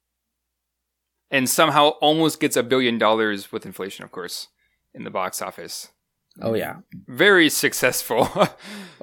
[1.30, 4.48] And somehow almost gets a billion dollars with inflation, of course,
[4.94, 5.88] in the box office.
[6.42, 6.76] oh, yeah.
[7.08, 8.28] Very successful.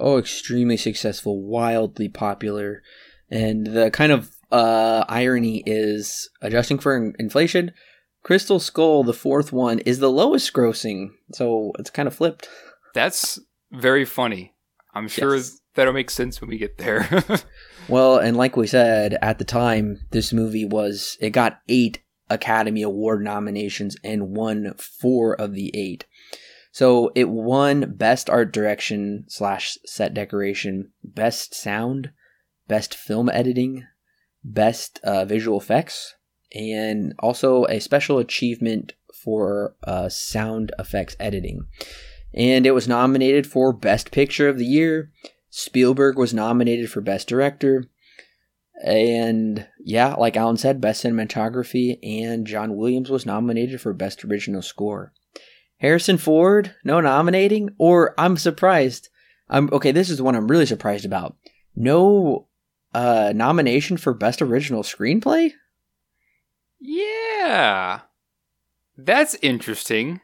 [0.00, 2.84] Oh, extremely successful, wildly popular.
[3.32, 7.72] And the kind of uh, irony is adjusting for inflation,
[8.28, 11.12] Crystal Skull, the fourth one, is the lowest grossing.
[11.32, 12.46] So it's kind of flipped.
[12.92, 13.38] That's
[13.72, 14.52] very funny.
[14.92, 15.58] I'm sure Yes.
[15.74, 17.24] that'll make sense when we get there.
[17.88, 22.82] Well, and like we said at the time, this movie was, it got eight Academy
[22.82, 26.04] Award nominations and won four of the eight.
[26.70, 32.10] So it won Best Art Direction slash Set Decoration, Best Sound,
[32.66, 33.84] Best Film Editing,
[34.44, 36.14] Best uh, Visual Effects,
[36.54, 41.66] and also a special achievement for uh, Sound Effects Editing.
[42.34, 45.10] And it was nominated for Best Picture of the Year.
[45.50, 47.84] Spielberg was nominated for Best Director.
[48.84, 51.98] And yeah, like Alan said, Best Cinematography.
[52.02, 55.12] And John Williams was nominated for Best Original Score.
[55.78, 57.70] Harrison Ford, no nominating?
[57.78, 59.08] Or I'm surprised.
[59.48, 61.36] I'm okay, this is one I'm really surprised about.
[61.74, 62.46] No
[62.94, 65.52] uh nomination for Best Original Screenplay?
[66.80, 68.00] Yeah.
[68.96, 70.20] That's interesting.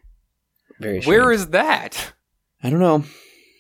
[0.80, 1.06] Very strange.
[1.06, 2.12] Where is that?
[2.62, 3.04] I don't know.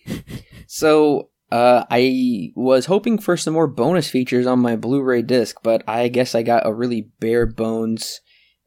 [0.66, 5.84] so, uh, I was hoping for some more bonus features on my Blu-ray disc, but
[5.86, 8.20] I guess I got a really bare bones.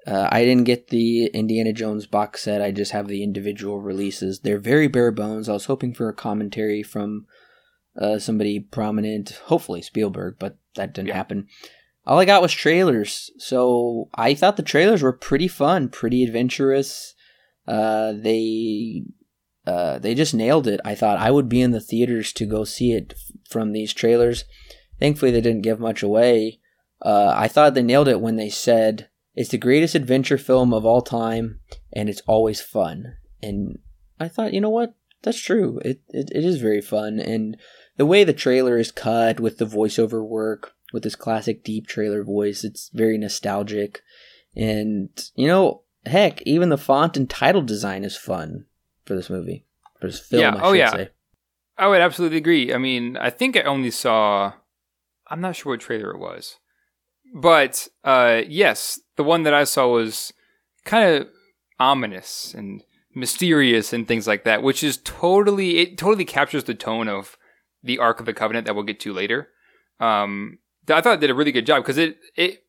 [0.06, 2.62] Uh, I didn't get the Indiana Jones box set.
[2.62, 4.40] I just have the individual releases.
[4.40, 5.50] They're very bare bones.
[5.50, 7.26] I was hoping for a commentary from
[8.00, 11.16] uh, somebody prominent, hopefully Spielberg, but that didn't Yeah.
[11.16, 11.48] happen.
[12.08, 17.14] All I got was trailers, so I thought the trailers were pretty fun, pretty adventurous.
[17.68, 19.04] Uh, they
[19.66, 20.80] uh, they just nailed it.
[20.86, 23.14] I thought I would be in the theaters to go see it
[23.50, 24.46] from these trailers.
[25.02, 26.62] Thankfully, they didn't give much away.
[27.02, 30.86] Uh, I thought they nailed it when they said it's the greatest adventure film of
[30.86, 31.60] all time,
[31.92, 33.18] and it's always fun.
[33.44, 33.80] And
[34.18, 34.96] I thought, you know what?
[35.24, 35.82] That's true.
[35.84, 37.58] It it, it is very fun, and
[37.98, 42.24] the way the trailer is cut with the voiceover work, with this classic deep trailer
[42.24, 44.02] voice, it's very nostalgic.
[44.56, 48.66] And you know, heck, even the font and title design is fun
[49.06, 49.66] for this movie.
[50.00, 50.92] For this film, Yeah, I oh, yeah.
[50.92, 51.10] say.
[51.78, 52.74] I would absolutely agree.
[52.74, 54.54] I mean, I think I only saw.
[55.30, 56.58] I'm not sure what trailer it was,
[57.36, 60.34] but uh, yes, the one that I saw was
[60.86, 61.28] kind of
[61.80, 67.08] ominous and mysterious and things like that, which is totally it totally captures the tone
[67.08, 67.38] of
[67.84, 69.50] the Ark of the Covenant that we'll get to later.
[70.00, 72.64] Um, I thought it did a really good job because it it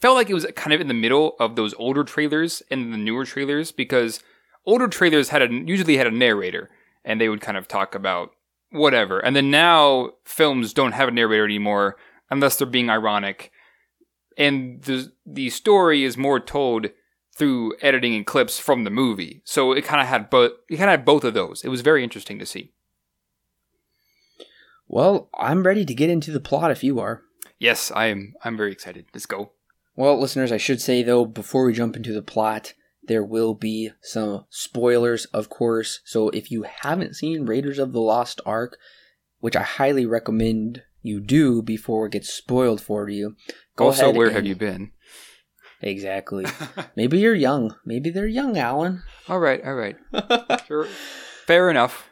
[0.00, 2.98] felt like it was kind of in the middle of those older trailers and the
[2.98, 4.20] newer trailers because
[4.66, 6.70] older trailers had a usually had a narrator
[7.04, 8.30] and they would kind of talk about
[8.70, 9.18] whatever.
[9.20, 11.96] And then now films don't have a narrator anymore
[12.30, 13.50] unless they're being ironic.
[14.36, 16.88] And the the story is more told
[17.36, 19.42] through editing and clips from the movie.
[19.44, 21.64] So it kind of had both it kind of had both of those.
[21.64, 22.72] It was very interesting to see.
[24.86, 27.22] Well, I'm ready to get into the plot if you are.
[27.64, 29.06] Yes, I am I'm very excited.
[29.14, 29.52] Let's go.
[29.96, 33.90] Well, listeners, I should say though before we jump into the plot, there will be
[34.02, 36.00] some spoilers, of course.
[36.04, 38.76] So if you haven't seen Raiders of the Lost Ark,
[39.40, 43.34] which I highly recommend you do before it gets spoiled for you,
[43.76, 44.16] go also, ahead.
[44.16, 44.36] where and...
[44.36, 44.92] have you been?
[45.80, 46.44] Exactly.
[46.96, 47.74] Maybe you're young.
[47.86, 49.02] Maybe they're young, Alan.
[49.26, 49.96] All right, all right.
[50.66, 50.84] sure.
[51.46, 52.10] Fair enough.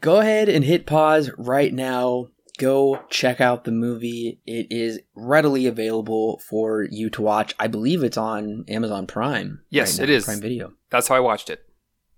[0.00, 4.40] Go ahead and hit pause right now go check out the movie.
[4.44, 7.54] It is readily available for you to watch.
[7.58, 9.62] I believe it's on Amazon Prime.
[9.70, 10.24] Yes, right it is.
[10.24, 10.72] Prime Video.
[10.90, 11.64] That's how I watched it.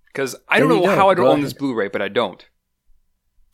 [0.07, 1.47] Because I there don't know how I don't go own ahead.
[1.47, 2.45] this Blu-ray, but I don't.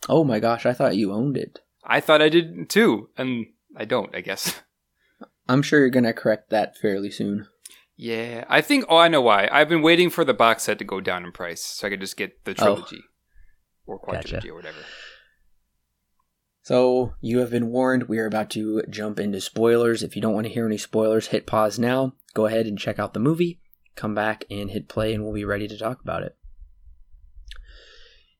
[0.09, 1.59] Oh my gosh, I thought you owned it.
[1.83, 3.45] I thought I did too, and
[3.75, 4.15] I don't.
[4.15, 4.61] I guess.
[5.49, 7.47] I'm sure you're gonna correct that fairly soon.
[7.95, 8.85] Yeah, I think.
[8.89, 9.49] Oh, I know why.
[9.51, 11.99] I've been waiting for the box set to go down in price, so I could
[11.99, 12.55] just get the oh.
[12.55, 13.85] trilogy oh.
[13.85, 14.49] or quadrilogy gotcha.
[14.49, 14.79] or whatever.
[16.67, 18.09] So, you have been warned.
[18.09, 20.03] We are about to jump into spoilers.
[20.03, 22.11] If you don't want to hear any spoilers, hit pause now.
[22.33, 23.61] Go ahead and check out the movie.
[23.95, 26.35] Come back and hit play, and we'll be ready to talk about it.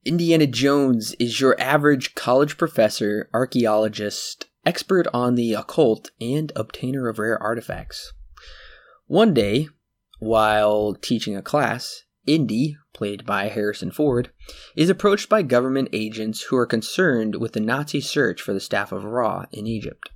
[0.04, 7.20] Indiana Jones is your average college professor, archaeologist, expert on the occult, and obtainer of
[7.20, 8.12] rare artifacts.
[9.06, 9.70] One day,
[10.20, 14.32] while teaching a class, Indy, played by Harrison Ford,
[14.76, 18.92] is approached by government agents who are concerned with the Nazi search for the Staff
[18.92, 20.10] of Ra in Egypt.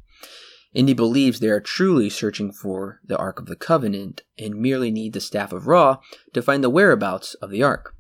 [0.74, 5.14] Indy believes they are truly searching for the Ark of the Covenant and merely need
[5.14, 6.00] the Staff of Ra
[6.34, 7.96] to find the whereabouts of the Ark.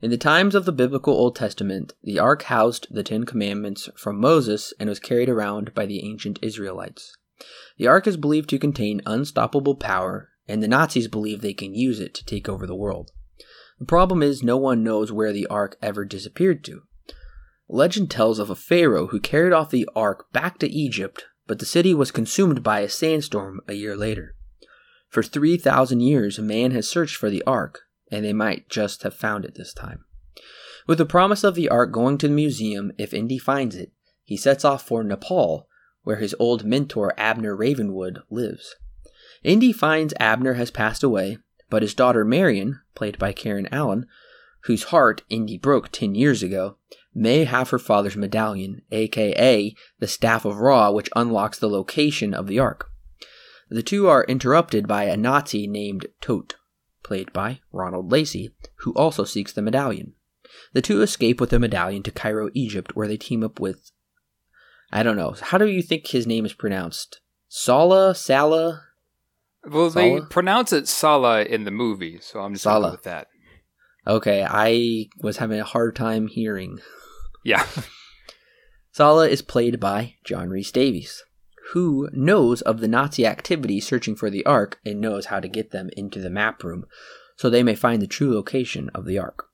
[0.00, 4.20] In the times of the biblical Old Testament, the Ark housed the Ten Commandments from
[4.20, 7.16] Moses and was carried around by the ancient Israelites.
[7.76, 11.98] The Ark is believed to contain unstoppable power, and the Nazis believe they can use
[11.98, 13.10] it to take over the world.
[13.78, 16.82] The problem is no one knows where the ark ever disappeared to.
[17.68, 21.66] Legend tells of a pharaoh who carried off the ark back to Egypt, but the
[21.66, 24.34] city was consumed by a sandstorm a year later.
[25.08, 29.44] For 3,000 years, man has searched for the ark, and they might just have found
[29.44, 30.04] it this time.
[30.86, 34.36] With the promise of the ark going to the museum if Indy finds it, he
[34.36, 35.68] sets off for Nepal,
[36.02, 38.76] where his old mentor Abner Ravenwood lives.
[39.42, 44.06] Indy finds Abner has passed away, but his daughter Marion, played by Karen Allen,
[44.64, 46.76] whose heart Indy broke 10 years ago,
[47.14, 52.46] may have her father's medallion, aka the Staff of Ra, which unlocks the location of
[52.46, 52.90] the Ark.
[53.68, 56.54] The two are interrupted by a Nazi named Toht,
[57.02, 60.14] played by Ronald Lacey, who also seeks the medallion.
[60.72, 63.90] The two escape with the medallion to Cairo, Egypt, where they team up with.
[64.92, 65.34] I don't know.
[65.40, 67.20] How do you think his name is pronounced?
[67.48, 68.14] Sallah?
[68.14, 68.82] Sallah?
[69.68, 70.20] Well, Sallah?
[70.20, 73.28] they pronounce it Sallah in the movie, so I'm just Sala with that.
[74.06, 76.78] Okay, I was having a hard time hearing.
[77.44, 77.66] Yeah.
[78.92, 81.24] Sallah is played by John Rhys-Davies,
[81.72, 85.70] who knows of the Nazi activity searching for the Ark and knows how to get
[85.70, 86.86] them into the map room
[87.36, 89.48] so they may find the true location of the Ark.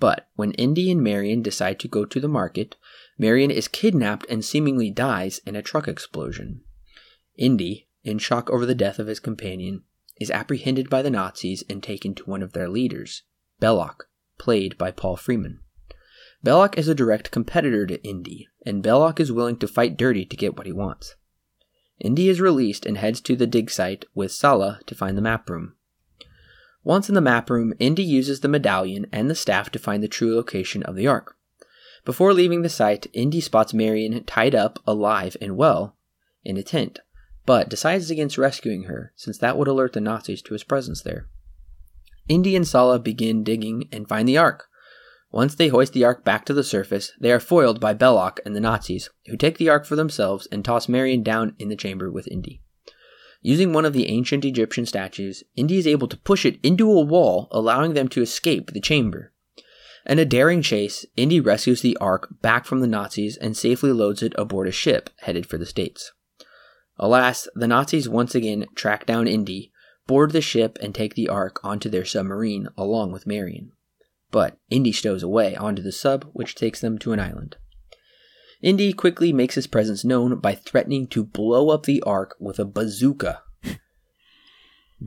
[0.00, 2.76] But when Indy and Marion decide to go to the market,
[3.18, 6.62] Marion is kidnapped and seemingly dies in a truck explosion.
[7.38, 9.82] Indy, in shock over the death of his companion,
[10.20, 13.22] is apprehended by the Nazis and taken to one of their leaders,
[13.60, 14.04] Belloq,
[14.38, 15.60] played by Paul Freeman.
[16.44, 20.36] Belloq is a direct competitor to Indy, and Belloq is willing to fight dirty to
[20.36, 21.14] get what he wants.
[22.00, 25.48] Indy is released and heads to the dig site with Sallah to find the map
[25.48, 25.76] room.
[26.82, 30.08] Once in the map room, Indy uses the medallion and the staff to find the
[30.08, 31.36] true location of the Ark.
[32.04, 35.96] Before leaving the site, Indy spots Marion tied up, alive, and well
[36.44, 36.98] in a tent,
[37.44, 41.26] but decides against rescuing her, since that would alert the Nazis to his presence there.
[42.28, 44.68] Indy and Sallah begin digging and find the Ark.
[45.30, 48.54] Once they hoist the Ark back to the surface, they are foiled by Belloq and
[48.54, 52.10] the Nazis, who take the Ark for themselves and toss Marion down in the chamber
[52.10, 52.60] with Indy.
[53.40, 57.00] Using one of the ancient Egyptian statues, Indy is able to push it into a
[57.00, 59.32] wall, allowing them to escape the chamber.
[60.06, 64.22] In a daring chase, Indy rescues the Ark back from the Nazis and safely loads
[64.22, 66.12] it aboard a ship headed for the States.
[67.02, 69.72] Alas, the Nazis once again track down Indy,
[70.06, 73.72] board the ship, and take the Ark onto their submarine along with Marion.
[74.30, 77.56] But Indy stows away onto the sub, which takes them to an island.
[78.62, 82.64] Indy quickly makes his presence known by threatening to blow up the Ark with a
[82.64, 83.42] bazooka.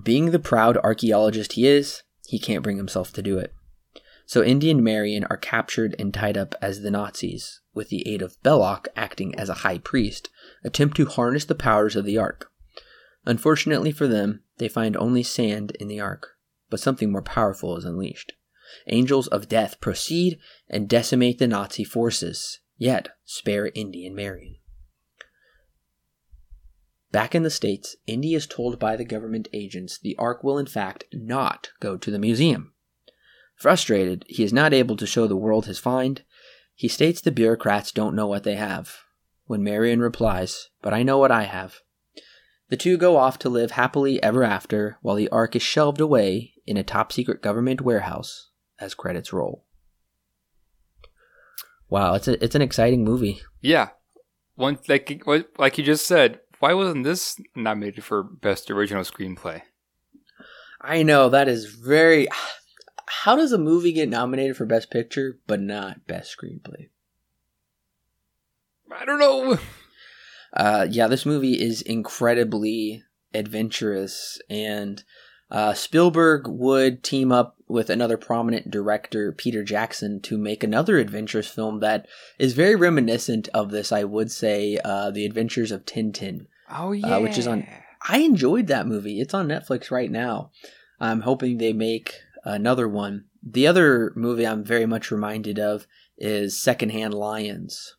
[0.04, 3.54] Being the proud archaeologist he is, he can't bring himself to do it.
[4.26, 8.22] So Indy and Marion are captured and tied up as the Nazis, with the aid
[8.22, 10.30] of Belloq acting as a high priest,
[10.66, 12.52] attempt to harness the powers of the Ark.
[13.26, 16.32] Unfortunately for them, they find only sand in the Ark,
[16.70, 18.34] but something more powerful is unleashed.
[18.88, 24.56] Angels of death proceed and decimate the Nazi forces, yet spare Indy and Marion.
[27.12, 30.66] Back in the States, Indy is told by the government agents the Ark will in
[30.66, 32.74] fact not go to the museum.
[33.56, 36.24] Frustrated, he is not able to show the world his find.
[36.74, 38.98] He states the bureaucrats don't know what they have.
[39.46, 41.82] When Marion replies, But I know what I have.
[42.70, 46.54] The two go off to live happily ever after while the Ark is shelved away
[46.66, 49.66] in a top secret government warehouse as credits roll.
[51.90, 53.42] Wow, it's a, it's an exciting movie.
[53.62, 53.90] Yeah,
[54.56, 55.24] one like
[55.58, 56.40] like you just said.
[56.60, 59.62] Why wasn't this nominated for best original screenplay?
[60.82, 62.28] I know that is very.
[63.08, 66.90] How does a movie get nominated for best picture but not best screenplay?
[68.92, 69.58] I don't know.
[70.56, 75.04] Uh, yeah, this movie is incredibly adventurous, and
[75.52, 81.48] uh, Spielberg would team up with another prominent director, Peter Jackson, to make another adventurous
[81.48, 82.08] film that
[82.40, 83.92] is very reminiscent of this.
[83.92, 86.48] I would say, uh, The Adventures of Tintin.
[86.70, 87.68] Oh yeah, uh, which is on.
[88.08, 89.20] I enjoyed that movie.
[89.20, 90.52] It's on Netflix right now.
[91.00, 92.14] I'm hoping they make
[92.44, 93.26] another one.
[93.44, 95.86] The other movie I'm very much reminded of
[96.18, 97.96] is Secondhand Lions.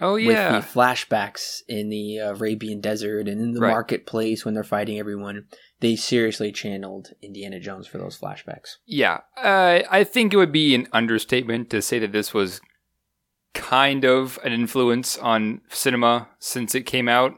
[0.00, 3.70] Oh yeah, with the flashbacks in the Arabian desert and in the right.
[3.70, 5.46] marketplace when they're fighting everyone.
[5.80, 8.76] They seriously channeled Indiana Jones for those flashbacks.
[8.86, 12.60] Yeah, uh, I think it would be an understatement to say that this was
[13.54, 17.34] kind of an influence on cinema since it came out.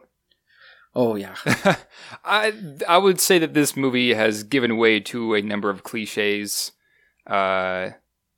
[0.94, 1.34] Oh yeah,
[2.24, 2.52] I
[2.86, 6.72] I would say that this movie has given way to a number of cliches.
[7.26, 7.90] Uh,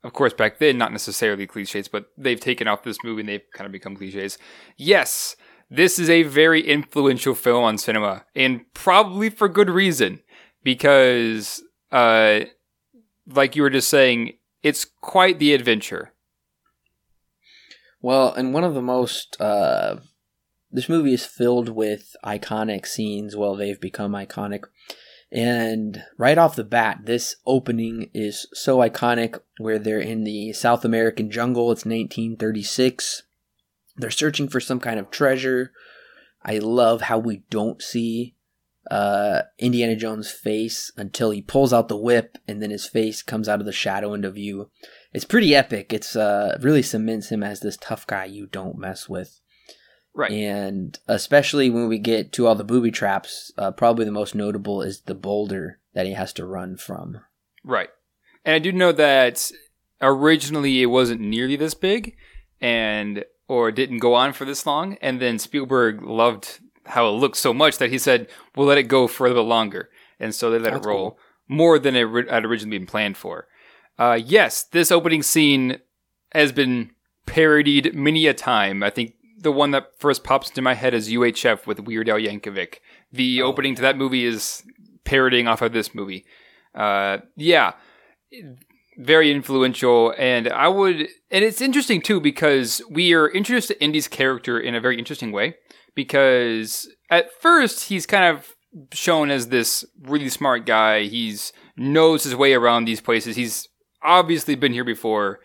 [0.07, 3.51] of course, back then, not necessarily cliches, but they've taken off this movie and they've
[3.53, 4.37] kind of become cliches.
[4.77, 5.35] Yes,
[5.69, 10.21] this is a very influential film on cinema, and probably for good reason,
[10.63, 12.41] because, uh,
[13.27, 16.13] like you were just saying, it's quite the adventure.
[18.01, 19.97] Well, and one of the most uh,
[20.71, 23.35] this movie is filled with iconic scenes.
[23.35, 24.63] Well, they've become iconic.
[25.31, 30.85] And right off the bat, this opening is so iconic where they're in the South
[30.85, 31.71] American jungle.
[31.71, 33.23] It's 1936.
[33.97, 35.73] They're searching for some kind of treasure.
[36.43, 38.35] I love how we don't see
[38.89, 43.49] uh, Indiana Jones' face until he pulls out the whip and then his face comes
[43.49, 44.69] out of the shadow into view.
[45.13, 45.91] It's pretty epic.
[45.91, 49.41] It's uh, really cements him as this tough guy you don't mess with.
[50.17, 50.31] Right.
[50.31, 54.81] And especially when we get to all the booby traps, uh, probably the most notable
[54.81, 57.19] is the boulder that he has to run from.
[57.63, 57.89] Right.
[58.43, 59.51] And I do know that
[60.01, 62.15] originally it wasn't nearly this big
[62.59, 67.37] and or didn't go on for this long and then Spielberg loved how it looked
[67.37, 69.89] so much that he said, "We'll let it go for a little longer."
[70.19, 71.19] And so they let That's it roll cool.
[71.47, 73.47] more than it had originally been planned for.
[73.99, 75.77] Uh, yes, this opening scene
[76.31, 76.91] has been
[77.27, 78.81] parodied many a time.
[78.81, 82.17] I think the one that first pops into my head is UHF with Weird Al
[82.17, 82.75] Yankovic.
[83.11, 83.77] The oh, opening yeah.
[83.77, 84.63] to that movie is
[85.03, 86.25] parodying off of this movie.
[86.73, 87.73] Uh, yeah,
[88.97, 94.07] very influential, and I would, and it's interesting too because we are introduced to Indy's
[94.07, 95.55] character in a very interesting way.
[95.95, 98.53] Because at first he's kind of
[98.93, 101.03] shown as this really smart guy.
[101.03, 103.35] He's knows his way around these places.
[103.35, 103.67] He's
[104.03, 105.39] obviously been here before.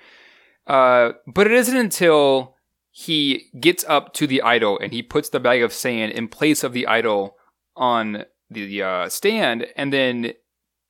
[0.66, 2.57] Uh, but it isn't until
[2.95, 6.62] he gets up to the idol and he puts the bag of sand in place
[6.62, 7.36] of the idol
[7.74, 10.34] on the uh, stand, and then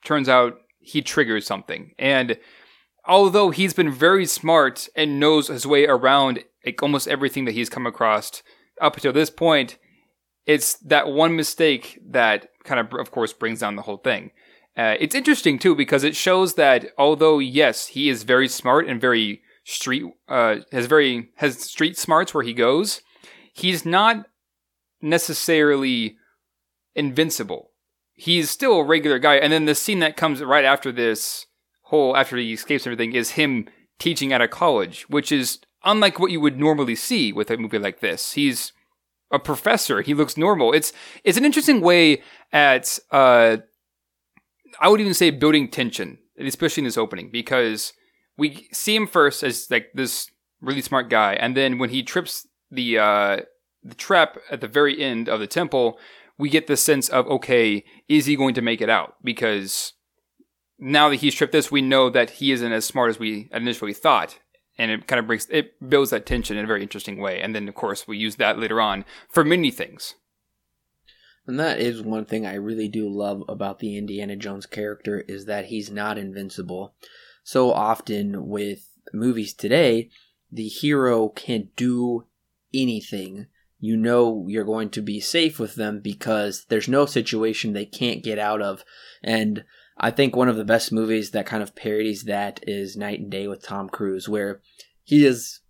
[0.05, 1.93] turns out he triggers something.
[1.97, 2.39] And
[3.07, 7.71] although he's been very smart and knows his way around like almost everything that he's
[7.71, 8.43] come across
[8.81, 9.79] up until this point,
[10.45, 14.33] it's that one mistake that kind of, of course, brings down the whole thing.
[14.77, 19.01] Uh, it's interesting too because it shows that although yes, he is very smart and
[19.01, 23.03] very street uh, has very has street smarts where he goes.
[23.53, 24.27] He's not
[25.01, 26.17] necessarily
[26.95, 27.71] invincible.
[28.15, 29.37] He's still a regular guy.
[29.37, 31.47] And then the scene that comes right after this
[31.83, 36.31] whole after he escapes everything is him teaching at a college, which is unlike what
[36.31, 38.33] you would normally see with a movie like this.
[38.33, 38.73] He's
[39.31, 40.03] a professor.
[40.03, 40.73] He looks normal.
[40.73, 40.93] It's
[41.25, 43.59] it's an interesting way at uh,
[44.81, 47.93] I would even say building tension, especially in this opening, because
[48.37, 50.30] we see him first as like this
[50.61, 53.37] really smart guy, and then when he trips the uh,
[53.83, 55.99] the trap at the very end of the temple,
[56.39, 59.16] we get the sense of okay, is he going to make it out?
[59.22, 59.93] Because
[60.78, 63.95] now that he's tripped this, we know that he isn't as smart as we initially
[63.95, 64.39] thought.
[64.78, 67.41] And it kind of brings it builds that tension in a very interesting way.
[67.41, 70.14] And then of course we use that later on for many things.
[71.47, 75.45] And that is one thing I really do love about the Indiana Jones character is
[75.47, 76.95] that he's not invincible.
[77.43, 80.11] So often with movies today,
[80.51, 82.26] the hero can't do
[82.72, 83.47] anything.
[83.80, 88.22] You know you're going to be safe with them because there's no situation they can't
[88.22, 88.84] get out of.
[89.22, 89.64] And
[89.99, 93.30] I think one of the best movies that kind of parodies that is Knight and
[93.30, 94.61] Day with Tom Cruise, where
[95.03, 95.61] he is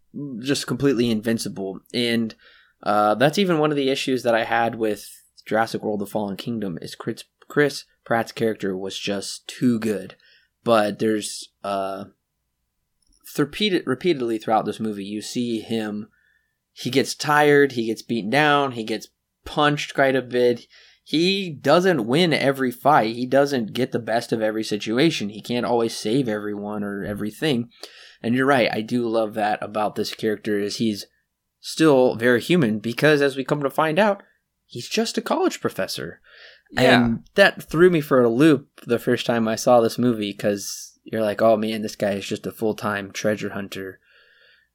[0.40, 1.80] just completely invincible.
[1.94, 2.34] And
[2.82, 5.08] uh, that's even one of the issues that I had with
[5.46, 10.16] Jurassic World: The Fallen Kingdom is Chris, Chris Pratt's character was just too good.
[10.64, 12.04] But there's uh,
[13.38, 16.08] repeated repeatedly throughout this movie, you see him.
[16.72, 17.72] He gets tired.
[17.72, 18.72] He gets beaten down.
[18.72, 19.08] He gets
[19.44, 20.66] punched quite a bit.
[21.04, 23.16] He doesn't win every fight.
[23.16, 25.30] He doesn't get the best of every situation.
[25.30, 27.70] He can't always save everyone or everything.
[28.22, 28.68] And you're right.
[28.72, 31.06] I do love that about this character is he's
[31.60, 34.22] still very human because as we come to find out,
[34.64, 36.20] he's just a college professor.
[36.72, 37.04] Yeah.
[37.04, 40.98] And that threw me for a loop the first time I saw this movie because
[41.04, 44.00] you're like, oh man, this guy is just a full time treasure hunter.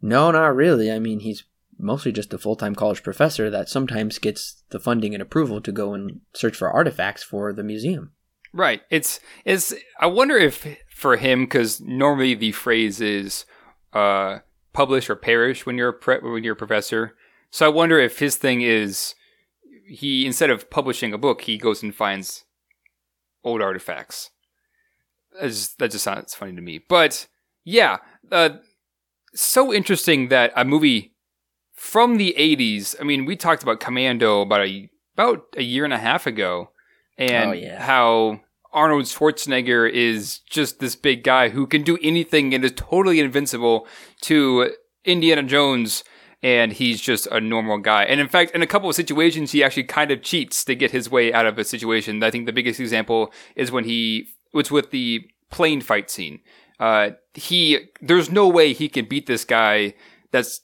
[0.01, 0.91] No, not really.
[0.91, 1.43] I mean, he's
[1.79, 5.71] mostly just a full time college professor that sometimes gets the funding and approval to
[5.71, 8.11] go and search for artifacts for the museum.
[8.53, 8.81] Right.
[8.89, 9.73] It's it's.
[9.99, 13.45] I wonder if for him, because normally the phrase is
[13.93, 14.39] uh,
[14.73, 17.15] publish or perish when you're a pre- when you're a professor.
[17.49, 19.15] So I wonder if his thing is
[19.87, 22.45] he instead of publishing a book, he goes and finds
[23.43, 24.31] old artifacts.
[25.39, 26.79] That just, that just sounds funny to me.
[26.79, 27.27] But
[27.63, 27.97] yeah,
[28.31, 28.49] uh,
[29.33, 31.13] so interesting that a movie
[31.73, 32.95] from the 80s.
[32.99, 36.71] I mean, we talked about Commando about a about a year and a half ago,
[37.17, 37.81] and oh, yeah.
[37.81, 38.41] how
[38.73, 43.87] Arnold Schwarzenegger is just this big guy who can do anything and is totally invincible
[44.21, 44.73] to
[45.05, 46.03] Indiana Jones
[46.43, 48.03] and he's just a normal guy.
[48.03, 50.91] And in fact, in a couple of situations, he actually kind of cheats to get
[50.91, 52.21] his way out of a situation.
[52.23, 56.39] I think the biggest example is when he was with the plane fight scene.
[56.79, 59.95] Uh, he there's no way he can beat this guy
[60.31, 60.61] that's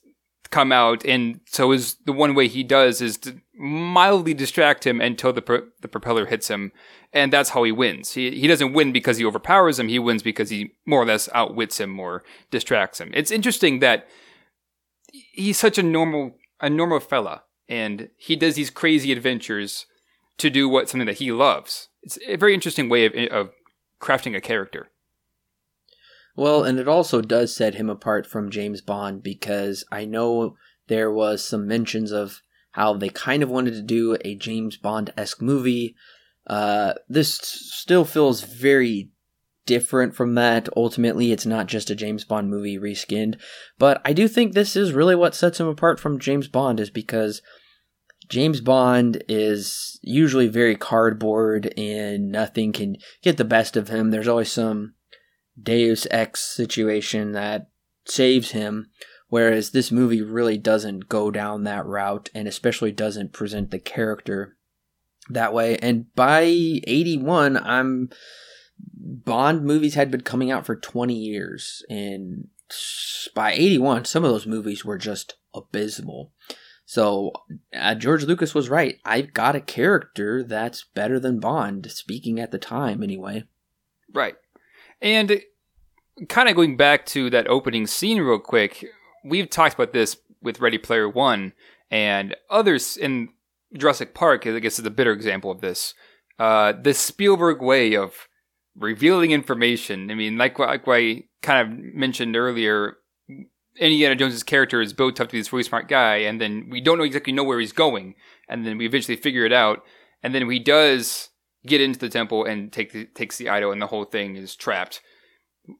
[0.50, 5.00] come out, and so is the one way he does is to mildly distract him
[5.00, 6.70] until the pro- the propeller hits him,
[7.12, 8.12] and that's how he wins.
[8.12, 9.88] He he doesn't win because he overpowers him.
[9.88, 12.22] He wins because he more or less outwits him or
[12.52, 13.10] distracts him.
[13.12, 14.06] It's interesting that
[15.32, 19.86] he's such a normal a normal fella, and he does these crazy adventures
[20.38, 21.88] to do what something that he loves.
[22.02, 23.50] It's a very interesting way of of
[24.00, 24.90] crafting a character.
[26.36, 30.56] Well, and it also does set him apart from James Bond because I know
[30.88, 32.42] there was some mentions of
[32.72, 35.94] how they kind of wanted to do a James Bond esque movie.
[36.46, 39.10] Uh, this still feels very
[39.66, 40.68] different from that.
[40.76, 43.38] Ultimately, it's not just a James Bond movie reskinned,
[43.78, 46.90] but I do think this is really what sets him apart from James Bond is
[46.90, 47.42] because
[48.28, 54.10] James Bond is usually very cardboard and nothing can get the best of him.
[54.10, 54.94] There's always some
[55.60, 57.68] Deus Ex situation that
[58.06, 58.90] saves him.
[59.28, 64.56] Whereas this movie really doesn't go down that route and especially doesn't present the character
[65.28, 65.76] that way.
[65.78, 68.10] And by 81, I'm
[68.78, 72.48] Bond movies had been coming out for 20 years, and
[73.34, 76.32] by 81, some of those movies were just abysmal.
[76.86, 77.32] So
[77.76, 78.98] uh, George Lucas was right.
[79.04, 83.44] I've got a character that's better than Bond, speaking at the time, anyway.
[84.12, 84.34] Right.
[85.00, 85.40] And
[86.28, 88.84] kind of going back to that opening scene real quick,
[89.24, 91.52] we've talked about this with Ready Player One
[91.90, 93.30] and others in
[93.76, 95.94] Jurassic Park, I guess is a better example of this.
[96.38, 98.28] Uh, the Spielberg way of
[98.76, 100.10] revealing information.
[100.10, 102.96] I mean, like, like I kind of mentioned earlier,
[103.78, 106.80] Indiana Jones's character is built up to be this really smart guy, and then we
[106.80, 108.14] don't know exactly know where he's going,
[108.48, 109.82] and then we eventually figure it out,
[110.22, 111.30] and then he does
[111.66, 114.54] get into the temple and take the, takes the idol, and the whole thing is
[114.54, 115.00] trapped.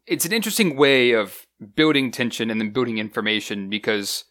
[0.07, 4.25] It's an interesting way of building tension and then building information because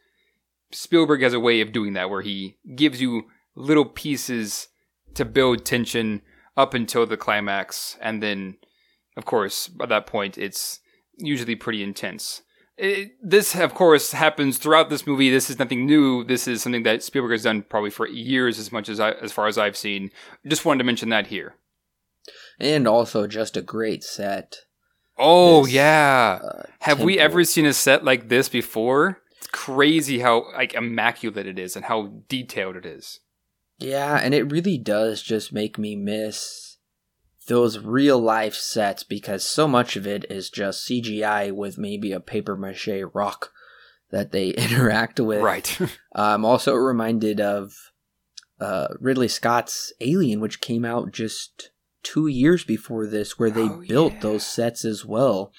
[0.72, 4.70] Spielberg has a way of doing that where he gives you little pieces
[5.14, 6.22] to build tension
[6.56, 8.58] up until the climax, and then,
[9.18, 10.80] of course, at that point, it's
[11.18, 12.42] usually pretty intense.
[12.78, 15.30] It, this, of course, happens throughout this movie.
[15.30, 16.24] This is nothing new.
[16.24, 19.32] This is something that Spielberg has done probably for years, as much as I, as
[19.32, 20.10] far as I've seen.
[20.48, 21.56] Just wanted to mention that here.
[22.60, 24.58] And also, just a great set.
[25.18, 27.06] Oh this, yeah, uh, have temple.
[27.06, 29.20] we ever seen a set like this before?
[29.38, 33.20] It's crazy how like immaculate it is and how detailed it is.
[33.84, 36.78] Yeah, and it really does just make me miss
[37.48, 42.20] those real life sets because so much of it is just CGI with maybe a
[42.22, 43.52] paper mache rock
[44.12, 45.42] that they interact with.
[45.42, 45.78] Right.
[46.16, 47.74] I'm also reminded of
[48.60, 51.72] uh, Ridley Scott's Alien, which came out just
[52.02, 54.20] two years before this, where they Oh, built yeah.
[54.22, 55.52] those sets as well.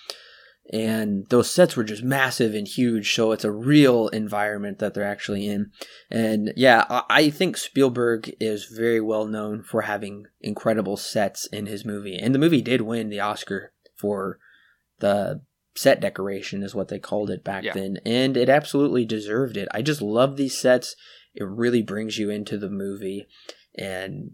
[0.72, 5.04] And those sets were just massive and huge, so it's a real environment that they're
[5.04, 5.70] actually in.
[6.10, 11.84] And yeah, I, think Spielberg is very well known for having incredible sets in his
[11.84, 12.16] movie.
[12.16, 14.38] And the movie did win the Oscar for
[15.00, 15.42] the
[15.74, 17.74] set decoration, is what they called it back Yeah.
[17.74, 17.98] then.
[18.06, 19.68] And it absolutely deserved it.
[19.72, 20.96] I just love these sets.
[21.34, 23.26] It really brings you into the movie.
[23.76, 24.30] And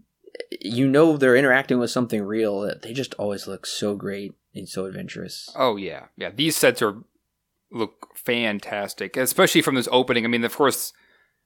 [0.51, 2.73] eh, you know they're interacting with something real.
[2.81, 5.49] They just always look so great and so adventurous.
[5.55, 6.29] Oh yeah, yeah.
[6.33, 7.03] These sets are
[7.71, 10.25] look fantastic, especially from this opening.
[10.25, 10.93] I mean, of course,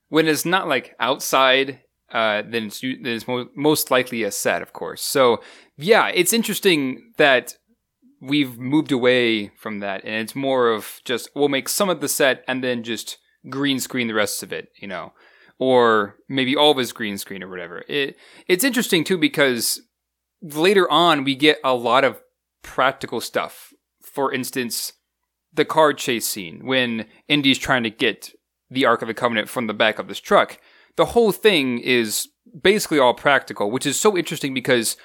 [0.10, 1.82] when it's not like outside,
[2.12, 5.02] uh, then it's then it's mo- most likely a set, of course.
[5.02, 5.42] So
[5.78, 7.56] yeah, it's interesting that
[8.22, 12.10] we've moved away from that, and it's more of just we'll make some of the
[12.10, 13.18] set and then just
[13.50, 15.14] green screen the rest of it, you know,
[15.60, 17.84] or maybe all of his green screen or whatever.
[17.88, 19.82] It it's interesting too because
[20.42, 22.22] later on we get a lot of
[22.66, 23.74] practical stuff.
[24.02, 24.94] For instance,
[25.54, 28.32] the car chase scene when Indy's trying to get
[28.70, 30.60] the Ark of the Covenant from the back of this truck.
[30.98, 32.28] The whole thing is
[32.62, 34.98] basically all practical, which is so interesting because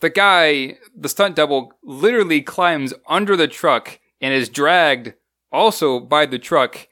[0.00, 5.14] the guy, the stunt double, literally climbs under the truck and is dragged
[5.50, 6.86] also by the truck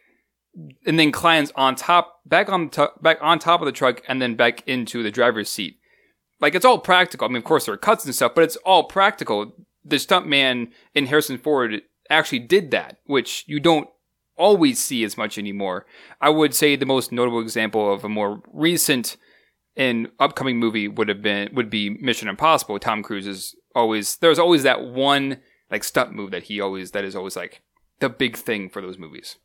[0.87, 4.23] and then climbs on top back on top back on top of the truck and
[4.23, 5.79] then back into the driver's seat.
[6.41, 7.27] Like it's all practical.
[7.27, 9.53] I mean, of course there are cuts and stuff, but it's all practical.
[9.85, 13.89] The stuntman in Harrison Ford actually did that, which you don't
[14.37, 15.87] always see as much anymore.
[16.21, 19.17] I would say the most notable example of a more recent
[19.77, 22.79] and upcoming movie would have been would be Mission Impossible.
[22.79, 27.05] Tom Cruise is always there's always that one like stunt move that he always that
[27.05, 27.63] is always like
[28.01, 29.37] the big thing for those movies.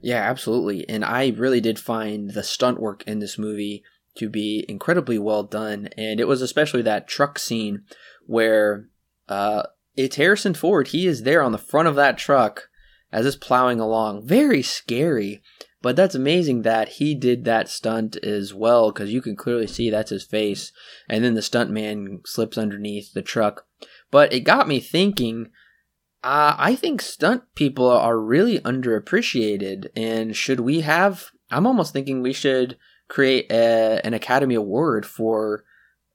[0.00, 0.88] Yeah, absolutely.
[0.88, 3.82] And I really did find the stunt work in this movie
[4.16, 5.88] to be incredibly well done.
[5.96, 7.82] And it was especially that truck scene
[8.26, 8.88] where
[9.28, 9.64] uh,
[9.96, 10.88] it's Harrison Ford.
[10.88, 12.68] He is there on the front of that truck
[13.12, 14.26] as it's plowing along.
[14.26, 15.42] Very scary.
[15.80, 19.90] But that's amazing that he did that stunt as well because you can clearly see
[19.90, 20.72] that's his face.
[21.08, 23.64] And then the stunt man slips underneath the truck.
[24.10, 25.50] But it got me thinking
[26.24, 31.30] uh, I think stunt people are really underappreciated, and should we have?
[31.50, 32.76] I'm almost thinking we should
[33.08, 35.64] create a, an Academy Award for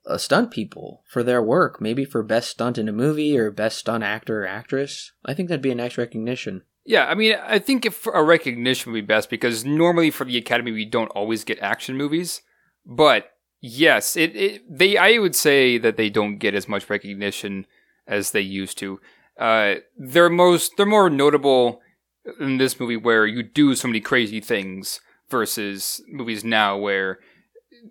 [0.05, 3.77] uh, stunt people for their work, maybe for best stunt in a movie or best
[3.77, 5.11] stunt actor or actress.
[5.25, 6.63] I think that'd be a nice recognition.
[6.85, 10.37] Yeah, I mean, I think if a recognition would be best because normally for the
[10.37, 12.41] Academy we don't always get action movies,
[12.85, 13.31] but
[13.61, 17.65] yes, it, it they I would say that they don't get as much recognition
[18.05, 18.99] as they used to.
[19.39, 21.79] Uh, they're most they're more notable
[22.39, 24.99] in this movie where you do so many crazy things
[25.29, 27.19] versus movies now where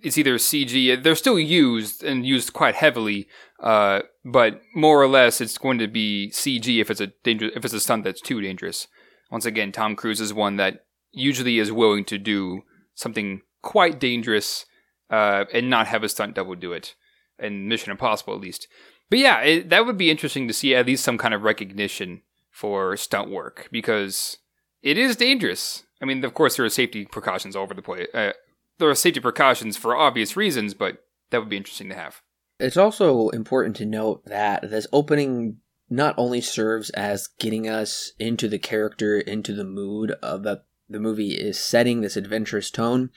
[0.03, 1.03] it's either CG.
[1.03, 3.28] They're still used and used quite heavily,
[3.61, 7.64] uh, but more or less it's going to be CG if it's a danger if
[7.64, 8.88] it's a stunt that's too dangerous.
[9.30, 12.62] Once again, Tom Cruise is one that usually is willing to do
[12.95, 14.66] something quite dangerous
[15.11, 16.95] uh, and not have a stunt double do it.
[17.38, 18.68] In Mission Impossible, at least.
[19.11, 22.22] But yeah, it, that would be interesting to see at least some kind of recognition
[22.51, 24.38] for stunt work because
[24.82, 25.82] it is dangerous.
[26.01, 28.07] I mean, of course, there are safety precautions all over the place.
[28.14, 28.32] Uh,
[28.79, 32.23] there are safety precautions for obvious reasons, but that would be interesting to have.
[32.59, 35.59] It's also important to note that this opening
[35.91, 41.01] not only serves as getting us into the character, into the mood of the the
[41.01, 43.11] movie is setting this adventurous tone,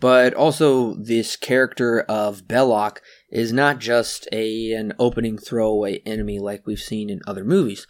[0.00, 2.98] but also this character of Belloq
[3.30, 7.86] is not just a an opening throwaway enemy like we've seen in other movies.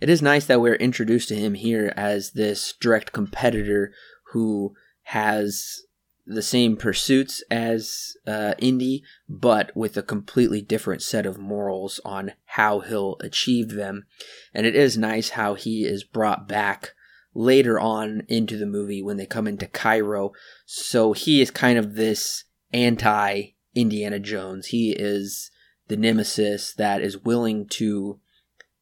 [0.00, 3.92] It is nice that we're introduced to him here as this direct competitor
[4.32, 5.82] who has
[6.30, 12.32] the same pursuits as uh, Indy, but with a completely different set of morals on
[12.44, 14.06] how he'll achieve them.
[14.54, 16.92] And it is nice how he is brought back
[17.34, 20.32] later on into the movie when they come into Cairo.
[20.66, 24.68] So he is kind of this anti Indiana Jones.
[24.68, 25.50] He is
[25.88, 28.20] the nemesis that is willing to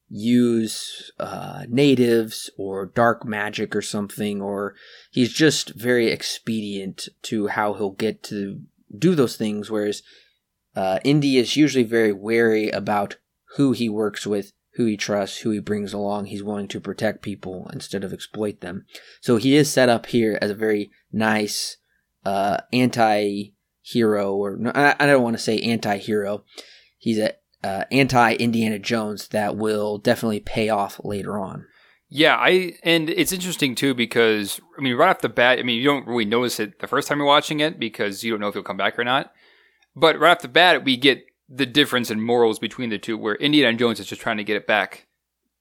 [0.08, 4.74] use uh, natives or dark magic or something, or
[5.10, 8.60] he's just very expedient to how he'll get to
[8.96, 9.70] do those things.
[9.70, 10.02] Whereas
[10.74, 13.16] uh, Indy is usually very wary about
[13.56, 16.26] who he works with, who he trusts, who he brings along.
[16.26, 18.86] He's willing to protect people instead of exploit them.
[19.20, 21.76] So he is set up here as a very nice
[22.24, 23.52] uh, anti
[23.88, 26.44] hero, or I, I don't want to say anti-hero.
[26.98, 27.32] He's a
[27.68, 31.66] uh, anti Indiana Jones that will definitely pay off later on.
[32.08, 35.78] Yeah, I and it's interesting too because I mean, right off the bat, I mean,
[35.78, 38.48] you don't really notice it the first time you're watching it because you don't know
[38.48, 39.32] if he'll come back or not.
[39.94, 43.34] But right off the bat, we get the difference in morals between the two, where
[43.34, 45.06] Indiana Jones is just trying to get it back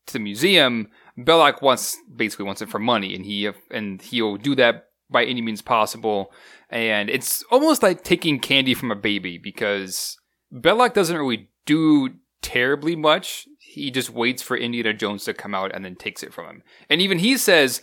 [0.05, 0.89] to the museum.
[1.17, 5.41] Belloq wants basically wants it for money, and he and he'll do that by any
[5.41, 6.31] means possible.
[6.69, 10.17] And it's almost like taking candy from a baby because
[10.53, 13.47] Belloq doesn't really do terribly much.
[13.59, 16.63] He just waits for Indiana Jones to come out and then takes it from him.
[16.89, 17.81] And even he says,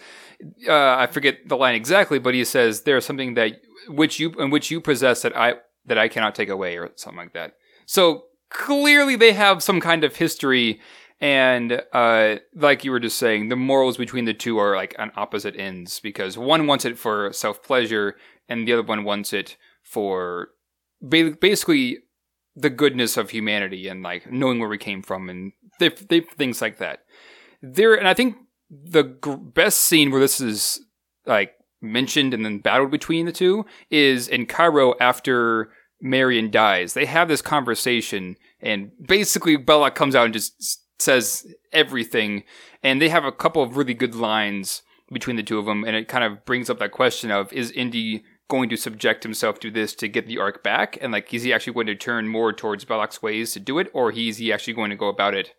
[0.67, 4.51] uh, I forget the line exactly, but he says there's something that which you and
[4.51, 5.55] which you possess that I
[5.87, 7.55] that I cannot take away, or something like that.
[7.87, 10.81] So clearly, they have some kind of history.
[11.21, 15.13] And uh, like you were just saying, the morals between the two are like on
[15.17, 18.17] opposite ends because one wants it for self pleasure,
[18.49, 20.49] and the other one wants it for
[21.09, 21.99] basically
[22.57, 27.01] the goodness of humanity and like knowing where we came from and things like that.
[27.63, 28.37] There, and I think
[28.71, 29.05] the
[29.55, 30.81] best scene where this is
[31.27, 36.95] like mentioned and then battled between the two is in Cairo after Marion dies.
[36.95, 42.45] They have this conversation, and basically Belloq comes out and just says everything,
[42.83, 44.83] and they have a couple of really good lines
[45.13, 47.71] between the two of them, and it kind of brings up that question of is
[47.71, 50.99] Indy going to subject himself to this to get the ark back?
[51.01, 53.91] And like, is he actually going to turn more towards Belloq's ways to do it,
[53.93, 55.55] or is he actually going to go about it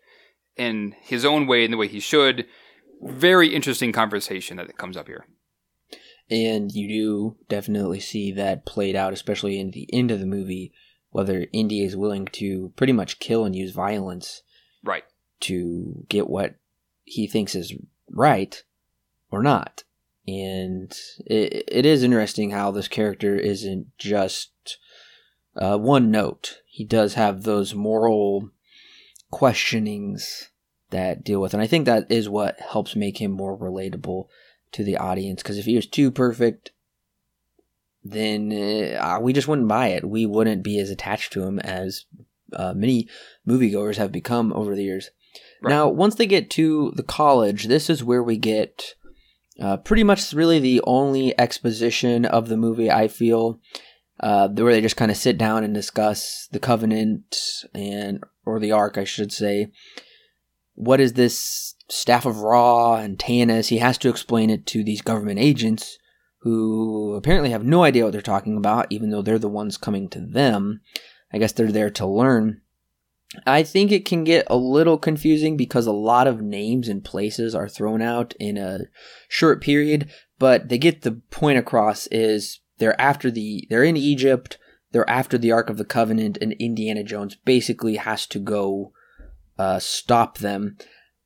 [0.56, 2.46] in his own way, in the way he should?
[3.02, 5.26] Very interesting conversation that comes up here.
[6.30, 10.72] And you do definitely see that played out, especially in the end of the movie,
[11.10, 14.42] whether Indy is willing to pretty much kill and use violence,
[14.82, 15.04] right,
[15.40, 16.56] to get what
[17.04, 17.74] he thinks is
[18.10, 18.62] right,
[19.30, 19.84] or not
[20.26, 20.92] and
[21.24, 24.78] it, it is interesting how this character isn't just
[25.56, 26.58] uh, one note.
[26.66, 28.50] He does have those moral
[29.30, 30.50] questionings
[30.90, 34.26] that deal with, and I think that is what helps make him more relatable
[34.72, 35.42] to the audience.
[35.42, 36.72] Because if he was too perfect,
[38.04, 38.52] then
[39.00, 40.08] uh, we just wouldn't buy it.
[40.08, 42.04] We wouldn't be as attached to him as
[42.52, 43.08] uh, many
[43.46, 45.10] moviegoers have become over the years.
[45.62, 45.70] Right.
[45.70, 48.94] Now, once they get to the college, this is where we get
[49.60, 53.60] uh, pretty much really the only exposition of the movie, I feel,
[54.20, 57.36] uh, where they just kind of sit down and discuss the Covenant
[57.74, 59.68] and, or the Ark, I should say.
[60.74, 63.68] What is this Staff of Ra and Tanis?
[63.68, 65.98] He has to explain it to these government agents
[66.40, 70.08] who apparently have no idea what they're talking about, even though they're the ones coming
[70.10, 70.80] to them.
[71.32, 72.60] I guess they're there to learn.
[73.46, 77.54] I think it can get a little confusing because a lot of names and places
[77.54, 78.80] are thrown out in a
[79.28, 84.58] short period, but they get the point across is they're after the they're in Egypt,
[84.92, 88.92] they're after the Ark of the Covenant, and Indiana Jones basically has to go
[89.58, 90.76] uh, stop them.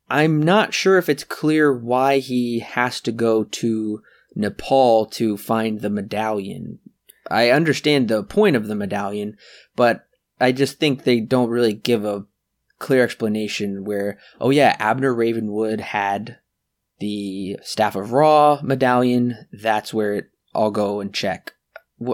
[0.09, 4.01] I'm not sure if it's clear why he has to go to
[4.35, 6.79] Nepal to find the medallion.
[7.29, 9.37] I understand the point of the medallion,
[9.75, 10.05] but
[10.41, 12.25] I just think they don't really give a
[12.79, 16.39] clear explanation where, oh yeah, Abner Ravenwood had
[16.99, 19.47] the Staff of Ra medallion.
[19.53, 21.53] That's where it, I'll go and check.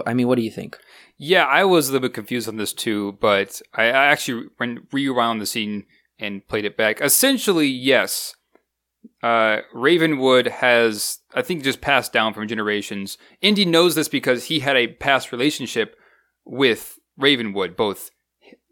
[0.06, 0.78] I mean, what do you think?
[1.16, 4.48] Yeah, I was a little bit confused on this too, but I, actually
[4.92, 5.86] rewound the scene
[6.18, 7.00] and played it back.
[7.00, 8.34] Essentially, yes,
[9.22, 13.18] uh, Ravenwood has, I think, just passed down from generations.
[13.40, 15.96] Indy knows this because he had a past relationship
[16.44, 18.10] with Ravenwood, both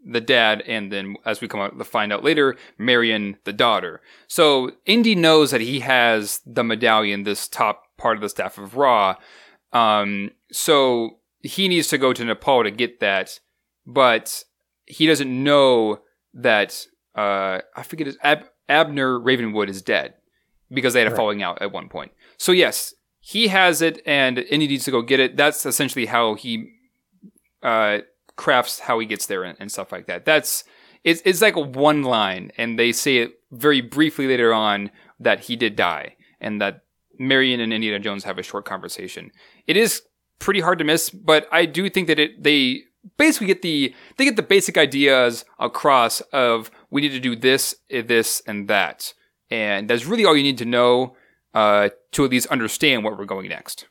[0.07, 4.01] the dad, and then as we come out to find out later, Marion, the daughter.
[4.27, 8.75] So Indy knows that he has the medallion, this top part of the staff of
[8.75, 9.15] Ra.
[9.73, 13.39] Um, so he needs to go to Nepal to get that,
[13.85, 14.43] but
[14.85, 15.99] he doesn't know
[16.33, 16.85] that
[17.15, 20.13] uh, I forget his Ab- Abner Ravenwood is dead
[20.71, 21.17] because they had a right.
[21.17, 22.11] falling out at one point.
[22.37, 25.35] So yes, he has it, and Indy needs to go get it.
[25.35, 26.71] That's essentially how he
[27.61, 27.99] uh,
[28.37, 30.23] crafts how he gets there and, and stuff like that.
[30.23, 30.63] That's
[31.03, 35.55] it's it's like one line, and they say it very briefly later on that he
[35.55, 36.83] did die, and that
[37.19, 39.31] Marion and Indiana Jones have a short conversation.
[39.65, 40.03] It is
[40.39, 42.83] pretty hard to miss, but I do think that it they
[43.17, 47.75] basically get the they get the basic ideas across of we need to do this,
[47.89, 49.13] this, and that,
[49.49, 51.15] and that's really all you need to know
[51.53, 53.87] uh, to at least understand what we're going next.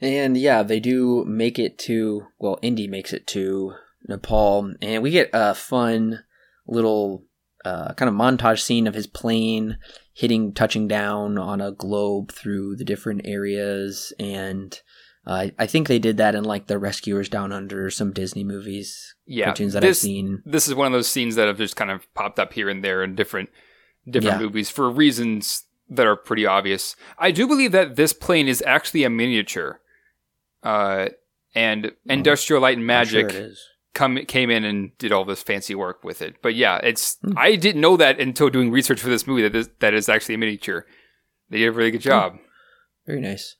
[0.00, 3.74] And yeah, they do make it to, well, Indy makes it to
[4.08, 6.20] Nepal, and we get a fun
[6.66, 7.24] little
[7.64, 9.78] uh, kind of montage scene of his plane
[10.14, 14.80] hitting, touching down on a globe through the different areas, and
[15.26, 19.14] Uh, I think they did that in like the Rescuers Down Under, some Disney movies,
[19.26, 20.42] Yeah, cartoons that this- I've seen.
[20.46, 22.82] This is one of those scenes that have just kind of popped up here and
[22.82, 23.50] there in different
[24.08, 24.46] different Yeah.
[24.46, 26.96] movies for reasons that are pretty obvious.
[27.18, 29.80] I do believe that this plane is actually a miniature,
[30.62, 31.08] uh,
[31.54, 33.52] and Industrial Light and I'm sure Magic
[33.94, 36.36] come came in and did all this fancy work with it.
[36.42, 37.32] But yeah, it's Hmm.
[37.36, 40.36] I didn't know that until doing research for this movie that this, that is actually
[40.36, 40.86] a miniature.
[41.50, 42.08] They did a really good Hmm.
[42.08, 42.36] job.
[43.06, 43.56] Very nice.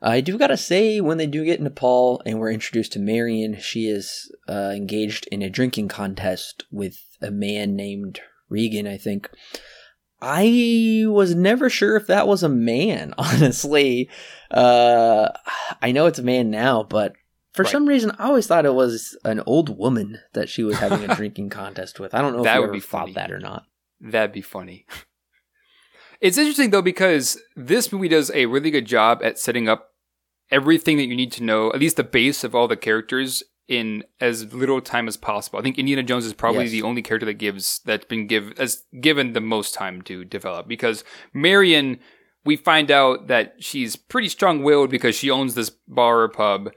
[0.00, 3.58] I do gotta say, when they do get into Paul and we're introduced to Marion,
[3.60, 9.28] she is uh, engaged in a drinking contest with a man named Regan, I think.
[10.20, 14.08] I was never sure if that was a man, honestly.
[14.50, 15.28] Uh,
[15.82, 17.12] I know it's a man now, but
[17.52, 17.72] for Right.
[17.72, 21.14] some reason, I always thought it was an old woman that she was having a
[21.16, 22.14] drinking contest with.
[22.14, 23.12] I don't know That if would be funny.
[23.12, 23.64] that or not.
[24.00, 24.86] That'd be funny.
[26.20, 29.90] It's interesting though because this movie does a really good job at setting up
[30.50, 34.04] everything that you need to know, at least the base of all the characters in
[34.20, 35.58] as little time as possible.
[35.58, 36.72] I think Indiana Jones is probably Yes.
[36.72, 40.68] the only character that gives that's been give as given the most time to develop
[40.68, 41.02] because
[41.34, 41.98] Marion
[42.44, 46.70] we find out that she's pretty strong-willed because she owns this bar or pub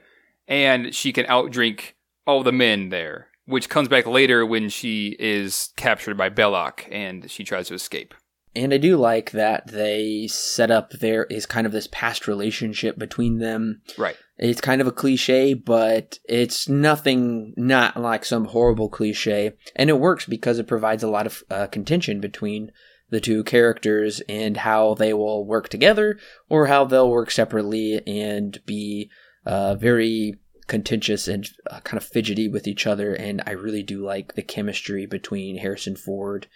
[0.48, 1.92] and she can outdrink
[2.26, 7.30] all the men there, which comes back later when she is captured by Belloq and
[7.30, 8.14] she tries to escape.
[8.56, 12.98] And I do like that they set up there is kind of this past relationship
[12.98, 13.82] between them.
[13.96, 14.16] Right.
[14.42, 19.52] It's kind of a cliche, but it's nothing not like some horrible cliche.
[19.76, 22.72] And it works because it provides a lot of uh, contention between
[23.10, 26.18] the two characters and how they will work together
[26.48, 29.10] or how they'll work separately and be
[29.44, 30.36] uh, very
[30.68, 33.12] contentious and uh, kind of fidgety with each other.
[33.12, 36.46] And I really do like the chemistry between Harrison Ford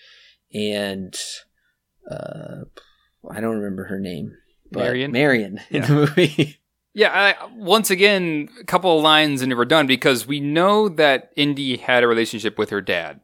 [0.55, 1.15] and
[2.11, 2.65] uh,
[3.31, 4.33] I don't remember her name.
[4.71, 5.13] but Marion?
[5.13, 5.87] Marion in Yeah.
[5.87, 6.61] the movie.
[6.97, 11.33] Yeah, I, once again, a couple of lines and we're done because we know that
[11.35, 13.21] Indy had a relationship with her dad,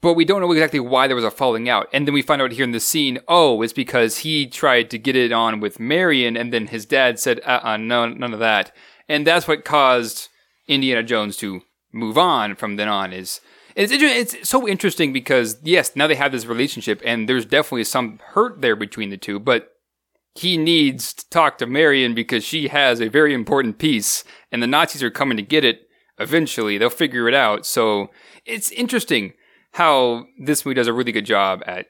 [0.00, 1.88] but we don't know exactly why there was a falling out.
[1.92, 4.98] And then we find out here in the scene, oh, it's because he tried to
[4.98, 8.38] get it on with Marion, and then his dad said, uh, uh no, none of
[8.38, 8.70] that,
[9.08, 10.28] and that's what caused
[10.68, 13.12] Indiana Jones to move on from then on.
[13.12, 13.40] Is
[13.74, 18.20] it's it's so interesting because yes, now they have this relationship, and there's definitely some
[18.26, 19.71] hurt there between the two, but
[20.34, 24.66] he needs to talk to Marion because she has a very important piece, and the
[24.66, 26.78] Nazis are coming to get it eventually.
[26.78, 27.66] They'll figure it out.
[27.66, 28.08] So
[28.44, 29.34] it's interesting
[29.72, 31.86] how this movie does a really good job at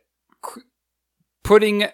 [1.44, 1.86] putting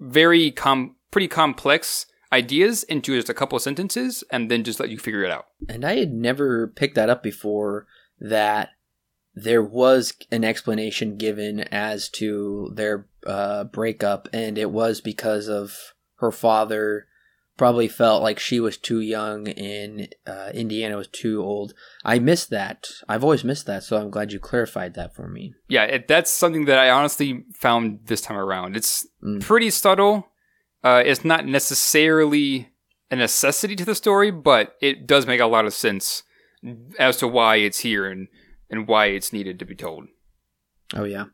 [0.00, 4.90] very com- pretty complex ideas into just a couple of sentences and then just let
[4.90, 5.46] you figure it out.
[5.68, 7.86] And I had never picked that up before
[8.18, 8.70] that
[9.34, 15.94] there was an explanation given as to their uh, breakup, and it was because of
[16.16, 17.06] her father
[17.56, 21.72] probably felt like she was too young and uh, Indiana was too old.
[22.04, 22.88] I missed that.
[23.08, 25.54] I've always missed that, so I'm glad you clarified that for me.
[25.68, 28.76] Yeah, it, that's something that I honestly found this time around.
[28.76, 29.40] It's Mm.
[29.40, 30.28] pretty subtle.
[30.82, 32.70] Uh, it's not necessarily
[33.10, 36.24] a necessity to the story, but it does make a lot of sense
[36.98, 38.26] as to why it's here and,
[38.74, 40.08] and why it's needed to be told.
[40.94, 41.26] Oh yeah.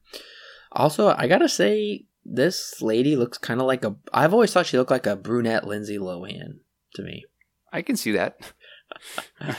[0.72, 3.96] Also, I gotta say, this lady looks kind of like a.
[4.12, 6.60] I've always thought she looked like a brunette Lindsay Lohan
[6.94, 7.24] to me.
[7.72, 8.38] I can see that.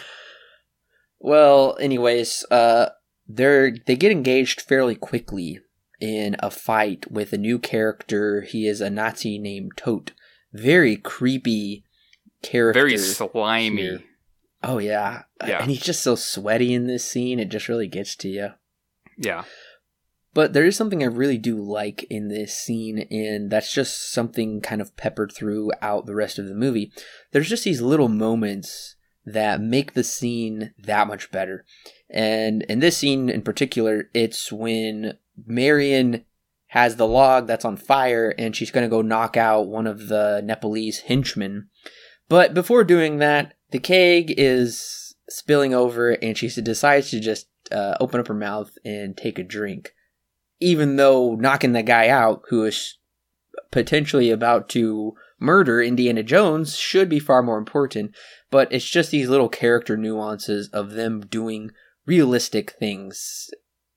[1.21, 2.89] Well, anyways, uh,
[3.27, 5.59] they're they get engaged fairly quickly
[5.99, 8.41] in a fight with a new character.
[8.41, 10.11] He is a Nazi named Toht.
[10.51, 11.85] Very creepy
[12.41, 12.81] character.
[12.81, 13.81] Very slimy.
[13.81, 13.99] here.
[14.63, 15.61] Oh yeah, Yeah.
[15.61, 17.39] and he's just so sweaty in this scene.
[17.39, 18.49] It just really gets to you.
[19.17, 19.43] Yeah.
[20.33, 24.61] But there is something I really do like in this scene, and that's just something
[24.61, 26.91] kind of peppered throughout the rest of the movie.
[27.31, 28.95] There's just these little moments
[29.25, 31.65] that make the scene that much better.
[32.09, 36.23] And in this scene in particular, it's when Marion
[36.67, 40.07] has the log that's on fire and she's going to go knock out one of
[40.07, 41.67] the Nepalese henchmen.
[42.29, 47.95] But before doing that, the keg is spilling over and she decides to just uh,
[47.99, 49.93] open up her mouth and take a drink
[50.61, 52.97] even though knocking the guy out who is
[53.71, 58.15] potentially about to murder Indiana Jones should be far more important.
[58.51, 61.71] But it's just these little character nuances of them doing
[62.05, 63.49] realistic things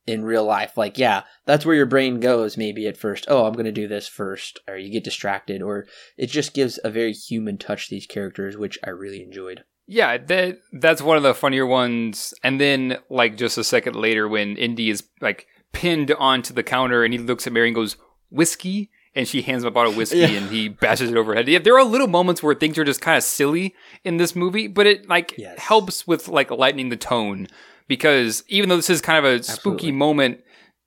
[0.07, 0.77] in real life.
[0.77, 3.25] Like, yeah, that's where your brain goes maybe at first.
[3.29, 4.59] Oh, I'm going to do this first.
[4.69, 5.63] Or you get distracted.
[5.63, 5.87] Or
[6.17, 9.65] it just gives a very human touch to these characters, which I really enjoyed.
[9.87, 12.33] Yeah, that that's one of the funnier ones.
[12.43, 17.05] And then, like, just a second later, when Indy is like pinned onto the counter,
[17.05, 17.97] and he looks at Mary and goes,
[18.31, 20.29] "Whiskey," and she hands him a bottle of whiskey Yeah.
[20.29, 21.49] and he bashes it over her head.
[21.49, 23.75] Yeah, there are little moments where things are just kind of silly
[24.05, 25.59] in this movie, but it like Yes.
[25.59, 27.47] helps with like lightening the tone
[27.89, 30.41] because even though this is kind of a spooky moment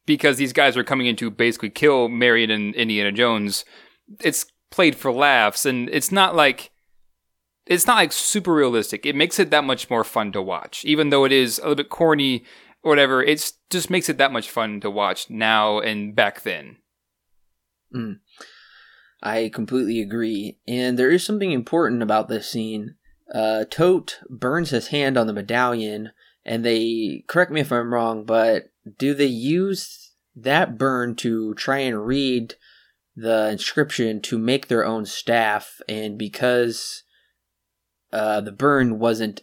[0.06, 3.66] because these guys are coming in to basically kill Marion and Indiana Jones,
[4.22, 6.72] it's played for laughs and it's not like
[7.66, 9.06] it's not like super realistic.
[9.06, 10.86] It makes it that much more fun to watch.
[10.86, 12.46] Even though it is a little bit corny
[12.82, 16.78] or whatever, it just makes it that much fun to watch now and back then.
[19.22, 20.60] I completely agree.
[20.68, 22.96] And there is something important about this scene.
[23.34, 26.12] Uh, Toht burns his hand on the medallion,
[26.48, 31.80] and they correct me if I'm wrong, but do they use that burn to try
[31.80, 32.56] and read
[33.16, 35.82] the inscription to make their own staff?
[35.90, 37.04] And because
[38.14, 39.42] uh, the burn wasn't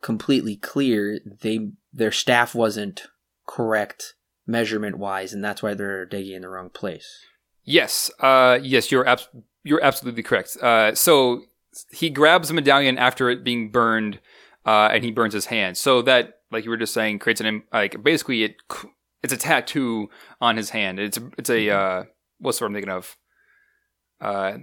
[0.00, 3.08] completely clear, they their staff wasn't
[3.46, 4.14] correct
[4.46, 7.18] measurement wise, and that's why they're digging in the wrong place.
[7.64, 9.28] Yes, uh, yes, you're abs-
[9.64, 10.56] you're absolutely correct.
[10.58, 11.42] Uh, so
[11.90, 14.20] he grabs the medallion after it being burned,
[14.64, 15.76] uh, and he burns his hand.
[15.76, 18.56] So that, like you were just saying, creates an like basically it
[19.22, 20.08] it's a tattoo
[20.40, 20.98] on his hand.
[20.98, 22.04] It's a, it's a uh,
[22.38, 23.16] what's the word I'm thinking of?
[24.20, 24.58] Uh,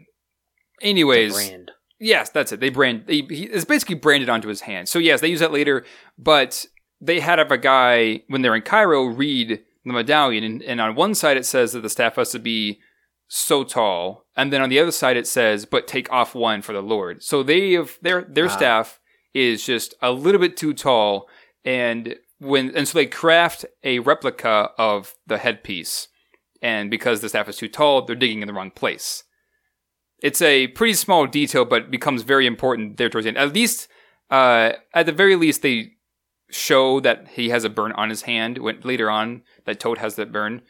[0.81, 1.71] anyways, Brand.
[1.99, 2.59] Yes, that's it.
[2.59, 3.03] They brand.
[3.05, 4.89] They, he, it's basically branded onto his hand.
[4.89, 5.85] So yes, they use that later.
[6.17, 6.65] But
[6.99, 10.95] they had have a guy when they're in Cairo read the medallion, and, and on
[10.95, 12.79] one side it says that the staff has to be
[13.27, 16.73] so tall, and then on the other side it says, "But take off one for
[16.73, 18.49] the Lord." So they have their their Ah.
[18.49, 18.99] staff
[19.33, 21.27] is just a little bit too tall,
[21.63, 26.07] and when and so they craft a replica of the headpiece,
[26.61, 29.23] and because the staff is too tall, they're digging in the wrong place.
[30.21, 33.37] It's a pretty small detail, but becomes very important there towards the end.
[33.37, 33.87] At least,
[34.29, 35.93] uh, at the very least, they
[36.51, 38.59] show that he has a burn on his hand.
[38.59, 40.61] When later on, that Toht has that burn.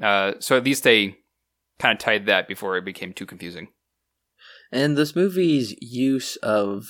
[0.00, 1.16] Uh, so at least they
[1.78, 3.68] kind of tied that before it became too confusing.
[4.70, 6.86] And this movie's use of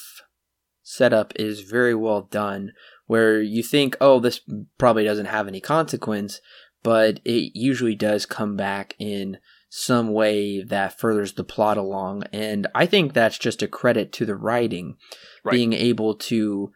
[0.90, 2.72] setup is very well done,
[3.06, 4.40] where you think, oh, this
[4.78, 6.40] probably doesn't have any consequence,
[6.82, 9.38] but it usually does come back in
[9.68, 12.24] some way that furthers the plot along.
[12.32, 14.96] And I think that's just a credit to the writing,
[15.44, 15.52] Right.
[15.52, 16.72] being able to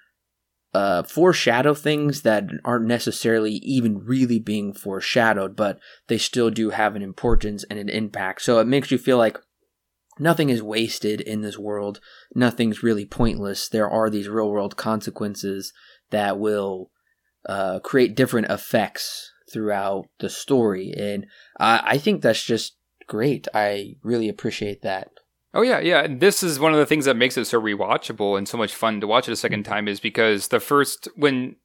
[0.75, 6.97] uh, foreshadow things that aren't necessarily even really being foreshadowed, but they still do have
[6.97, 8.43] an importance and an impact.
[8.43, 9.39] So it makes you feel like
[10.19, 12.01] nothing is wasted in this world.
[12.35, 13.69] Nothing's really pointless.
[13.69, 15.73] There are these real world consequences
[16.11, 16.91] that will
[17.49, 20.93] uh, create different effects throughout the story.
[20.97, 21.27] And
[21.59, 23.47] I, I think that's just great.
[23.55, 25.09] I really appreciate that.
[25.53, 26.01] Oh yeah, yeah.
[26.01, 28.75] And this is one of the things that makes it so rewatchable and so much
[28.75, 31.57] fun to watch it a second time is because the first when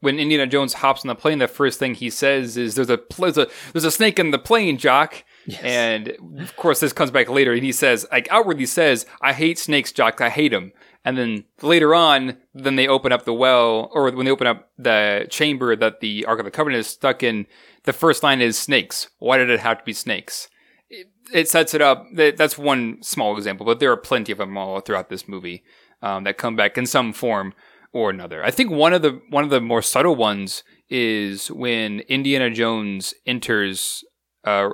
[0.00, 3.00] when Indiana Jones hops on the plane, the first thing he says is "There's a
[3.18, 5.24] there's a there's a snake in the plane, Jock."
[5.62, 6.08] And
[6.40, 9.92] of course, this comes back later, and he says, like outwardly says, "I hate snakes,
[9.92, 10.20] Jock.
[10.20, 10.72] I hate them."
[11.04, 14.68] And then later on, then they open up the well, or when they open up
[14.76, 17.46] the chamber that the Ark of the Covenant is stuck in.
[17.84, 19.08] The first line is snakes.
[19.18, 20.48] Why did it have to be snakes?
[20.90, 22.04] It, it sets it up.
[22.14, 25.62] That- That's one small example, but there are plenty of them all throughout this movie
[26.02, 27.54] um, that come back in some form
[27.92, 28.44] or another.
[28.44, 33.14] I think one of the one of the more subtle ones is when Indiana Jones
[33.24, 34.04] enters
[34.44, 34.70] uh,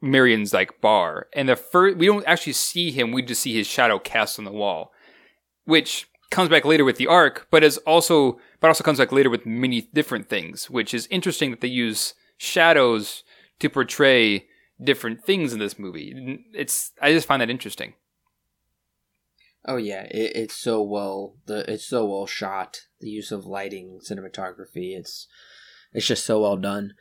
[0.00, 3.66] Marion's like bar, and the first we don't actually see him; we just see his
[3.66, 4.92] shadow cast on the wall,
[5.64, 9.30] which comes back later with the Ark, but is also but also comes back later
[9.30, 13.22] with many different things, which is interesting that they use shadows
[13.58, 14.46] to portray
[14.82, 16.44] different things in this movie.
[16.52, 17.94] It's I just find that interesting.
[19.64, 22.82] Oh yeah, it, it's so well the it's so well shot.
[23.00, 25.26] The use of lighting, cinematography, it's
[25.92, 26.94] it's just so well done.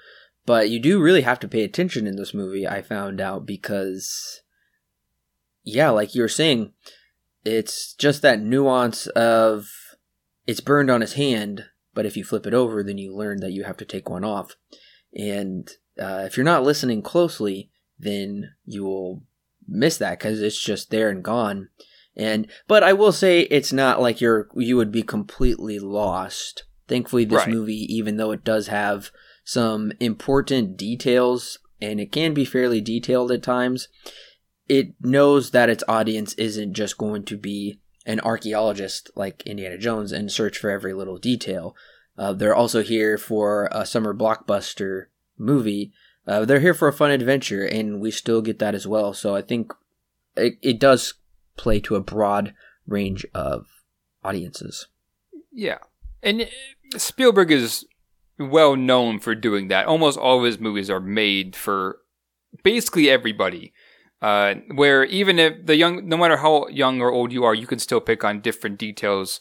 [0.45, 2.67] But you do really have to pay attention in this movie.
[2.67, 4.41] I found out because,
[5.63, 6.73] yeah, like you were saying,
[7.43, 9.67] it's just that nuance of
[10.45, 13.51] it's burned on his hand, but if you flip it over, then you learn that
[13.51, 14.55] you have to take one off.
[15.15, 15.69] And
[15.99, 19.23] uh, if you're not listening closely, then you will
[19.67, 21.69] miss that because it's just there and gone.
[22.15, 26.63] And but I will say it's not like you're you would be completely lost.
[26.87, 27.49] Thankfully, this Right.
[27.49, 29.09] movie, even though it does have
[29.45, 33.87] some important details and it can be fairly detailed at times,
[34.67, 40.11] it knows that its audience isn't just going to be an archaeologist like Indiana Jones
[40.11, 41.75] and search for every little detail.
[42.17, 45.05] Uh, they're also here for a summer blockbuster
[45.37, 45.91] movie.
[46.27, 49.13] Uh, they're here for a fun adventure, and we still get that as well.
[49.13, 49.73] So I think
[50.35, 51.15] it, it does
[51.57, 52.53] play to a broad
[52.87, 53.67] range of
[54.23, 54.87] audiences.
[55.51, 55.79] Yeah.
[56.23, 57.85] And uh, Spielberg is
[58.39, 59.85] well known for doing that.
[59.85, 61.99] Almost all of his movies are made for
[62.63, 63.73] basically everybody.
[64.21, 67.67] Uh, where even if the young, no matter how young or old you are, you
[67.67, 69.39] can still pick on different details,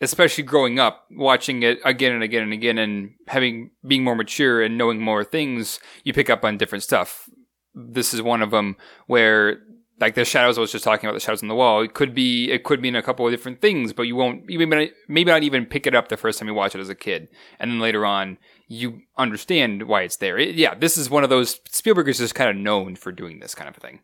[0.00, 4.62] especially growing up, watching it again and again and again, and having being more mature
[4.62, 7.28] and knowing more things, you pick up on different stuff.
[7.74, 8.76] This is one of them
[9.06, 9.60] where
[10.00, 11.82] like the shadows I was just talking about, the shadows on the wall.
[11.82, 14.92] It could be it could mean a couple of different things, but you won't maybe
[15.08, 17.28] maybe not even pick it up the first time you watch it as a kid,
[17.58, 18.38] and then later on
[18.68, 20.38] you understand why it's there.
[20.38, 23.40] It, yeah, this is one of those Spielberg is just kind of known for doing
[23.40, 24.00] this kind of thing.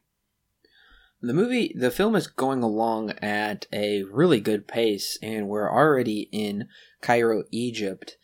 [1.20, 6.28] The movie, the film is going along at a really good pace, and we're already
[6.32, 6.68] in
[7.00, 8.18] Cairo, Egypt,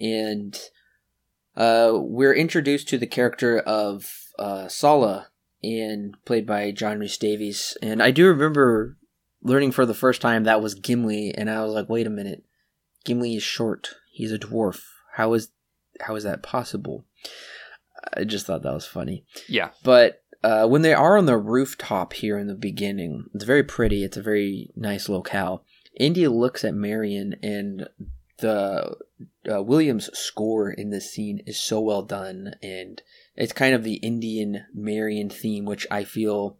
[0.00, 0.58] and
[1.56, 5.29] uh, we're introduced to the character of uh, Sallah,
[5.62, 7.76] and played by John Rhys-Davies.
[7.82, 8.96] And I do remember
[9.42, 12.44] learning for the first time that was Gimli, and I was like, wait a minute,
[13.04, 13.90] Gimli is short.
[14.12, 14.82] He's a dwarf.
[15.14, 15.50] How is
[16.00, 17.04] how is that possible?
[18.14, 19.24] I just thought that was funny.
[19.48, 19.70] Yeah.
[19.84, 24.04] But uh, when they are on the rooftop here in the beginning, it's very pretty.
[24.04, 25.64] It's a very nice locale.
[25.98, 27.88] Indy looks at Marion, and
[28.38, 28.96] the
[29.52, 33.02] uh, Williams score in this scene is so well done, and
[33.36, 36.58] it's kind of the Indian Marion theme, which I feel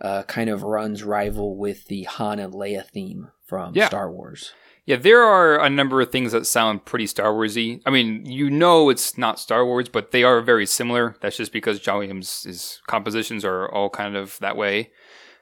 [0.00, 3.86] uh, kind of runs rival with the Han and Leia theme from yeah.
[3.86, 4.52] Star Wars.
[4.86, 7.82] Yeah, there are a number of things that sound pretty Star Warsy.
[7.84, 11.16] I mean, you know it's not Star Wars, but they are very similar.
[11.20, 14.92] That's just because John Williams' compositions are all kind of that way.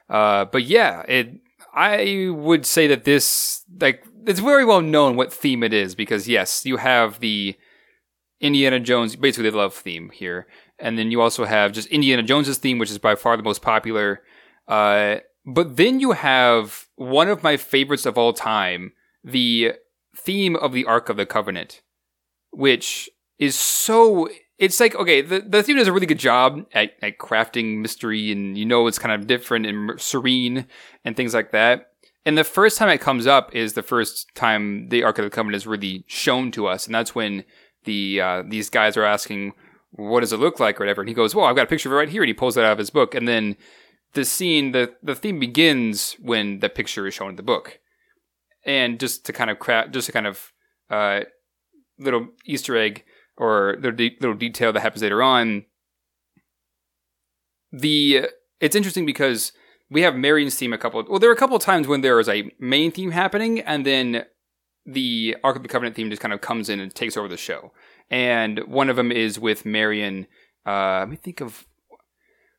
[0.09, 1.41] Uh, but yeah, it.
[1.77, 6.27] I would say that this, like, it's very well known what theme it is because
[6.27, 7.55] yes, you have the
[8.39, 10.47] Indiana Jones, basically the love theme here,
[10.79, 13.61] and then you also have just Indiana Jones's theme, which is by far the most
[13.61, 14.21] popular.
[14.67, 19.73] Uh, but then you have one of my favorites of all time the
[20.15, 21.81] theme of the Ark of the Covenant,
[22.51, 23.09] which
[23.39, 24.29] is so.
[24.57, 28.31] It's like okay, the the theme does a really good job at, at crafting mystery,
[28.31, 30.65] and you know it's kind of different and serene
[31.03, 31.91] and things like that.
[32.25, 35.29] And the first time it comes up is the first time the Ark of the
[35.29, 37.43] Covenant is really shown to us, and that's when
[37.83, 39.53] the uh, these guys are asking,
[39.95, 41.01] "What does it look like?" or whatever.
[41.01, 42.57] And he goes, "Well, I've got a picture of it right here," and he pulls
[42.57, 43.57] it out of his book, and then
[44.13, 47.79] the scene, the the theme begins when the picture is shown in the book
[48.65, 50.51] and just to kind of craft, just a kind of
[50.89, 51.21] uh,
[51.99, 53.03] little Easter egg
[53.37, 55.65] or little, de- little detail that happens later on.
[57.71, 58.27] The
[58.59, 59.51] it's interesting because
[59.89, 60.99] we have Marion's theme a couple.
[61.01, 63.59] Of, well, there are a couple of times when there is a main theme happening,
[63.59, 64.25] and then
[64.85, 67.37] the Ark of the Covenant theme just kind of comes in and takes over the
[67.37, 67.71] show.
[68.09, 70.27] And one of them is with Marion.
[70.65, 71.65] Uh, let me think of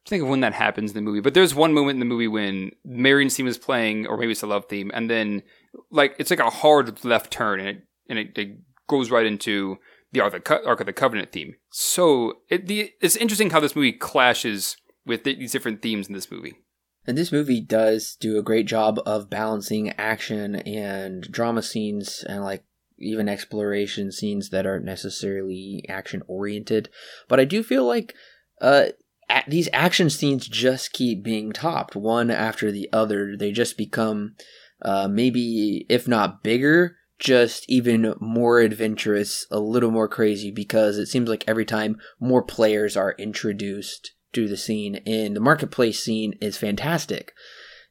[0.06, 2.28] think of when that happens in the movie, but there's one moment in the movie
[2.28, 5.42] when Marion's theme is playing, or maybe it's a love theme, and then
[5.90, 9.78] like it's like a hard left turn, and it and it, it goes right into
[10.12, 11.56] the Ark of the, the Covenant theme.
[11.70, 16.30] So it, the, it's interesting how this movie clashes with these different themes in this
[16.30, 16.54] movie.
[17.06, 22.42] And this movie does do a great job of balancing action and drama scenes and
[22.42, 22.64] like
[22.98, 26.88] even exploration scenes that aren't necessarily action oriented.
[27.28, 28.14] But I do feel like
[28.60, 28.86] uh,
[29.46, 33.36] these action scenes just keep being topped one after the other.
[33.36, 34.36] They just become
[34.82, 41.06] uh, maybe, if not bigger, just even more adventurous, a little more crazy because it
[41.06, 46.34] seems like every time more players are introduced to the scene, and the marketplace scene
[46.42, 47.32] is fantastic.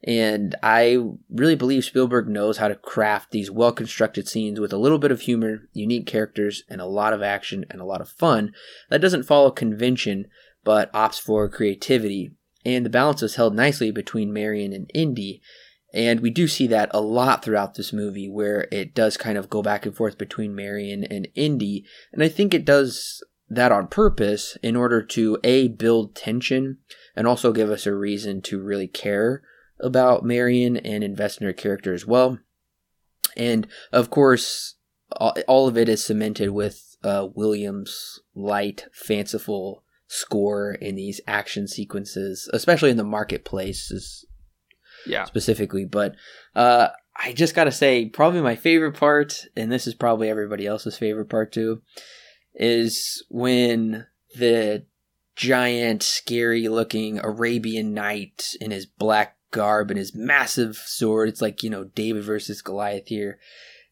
[0.06, 1.00] And I
[1.32, 5.12] really believe Spielberg knows how to craft these well constructed scenes with a little bit
[5.12, 8.54] of humor, unique characters, and a lot of action and a lot of fun
[8.90, 10.28] that doesn't follow convention
[10.64, 12.32] but opts for creativity.
[12.64, 15.42] And the balance is held nicely between Marion and Indy.
[15.92, 19.50] And we do see that a lot throughout this movie where it does kind of
[19.50, 21.86] go back and forth between Marion and Indy.
[22.12, 26.78] And I think it does that on purpose in order to A, build tension
[27.16, 29.44] and also give us a reason to really care
[29.80, 32.40] about Marion and invest in her character as well.
[33.38, 34.76] And of course,
[35.12, 42.50] all of it is cemented with uh, Williams' light, fanciful score in these action sequences,
[42.54, 44.26] especially in the marketplace,
[45.06, 45.86] yeah, specifically.
[45.86, 46.16] But
[46.56, 50.98] uh, I just gotta say, probably my favorite part, and this is probably everybody else's
[50.98, 51.82] favorite part too,
[52.54, 54.08] is when
[54.38, 54.86] the
[55.36, 61.30] giant, scary-looking Arabian knight in his black garb and his massive sword.
[61.30, 63.40] It's like you know David versus Goliath here.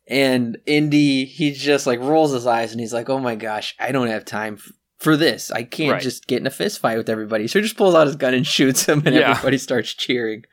[0.07, 3.91] And Indy, he just like rolls his eyes and he's like, "Oh my gosh, I
[3.91, 4.57] don't have time
[5.03, 5.51] for this.
[5.51, 6.01] I can't right.
[6.01, 7.47] just get in a fist fight with everybody.
[7.47, 9.31] So he just pulls out his gun and shoots him, and yeah.
[9.31, 10.43] everybody starts cheering.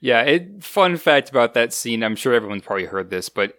[0.00, 2.02] Yeah, it, fun fact about that scene.
[2.02, 3.54] I'm sure everyone's probably heard this, but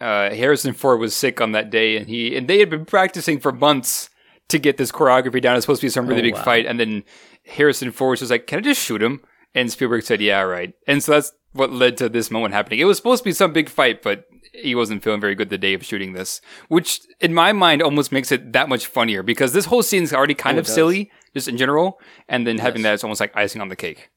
[0.00, 3.38] uh, Harrison Ford was sick on that day, and he and they had been practicing
[3.38, 4.10] for months
[4.48, 5.56] to get this choreography down.
[5.56, 6.42] It's supposed to be some really oh, big wow.
[6.42, 7.04] fight, and then
[7.46, 9.22] Harrison Ford was like, "Can I just shoot him?"
[9.56, 12.78] And Spielberg said, "Yeah, right." And so that's what led to this moment happening.
[12.78, 15.58] It was supposed to be some big fight, but he wasn't feeling very good the
[15.58, 19.52] day of shooting this, which in my mind almost makes it that much funnier because
[19.52, 22.82] this whole scene's already oh, kind Oh, of silly just in general, and then having
[22.82, 22.84] Yes.
[22.84, 24.10] that is almost like icing on the cake.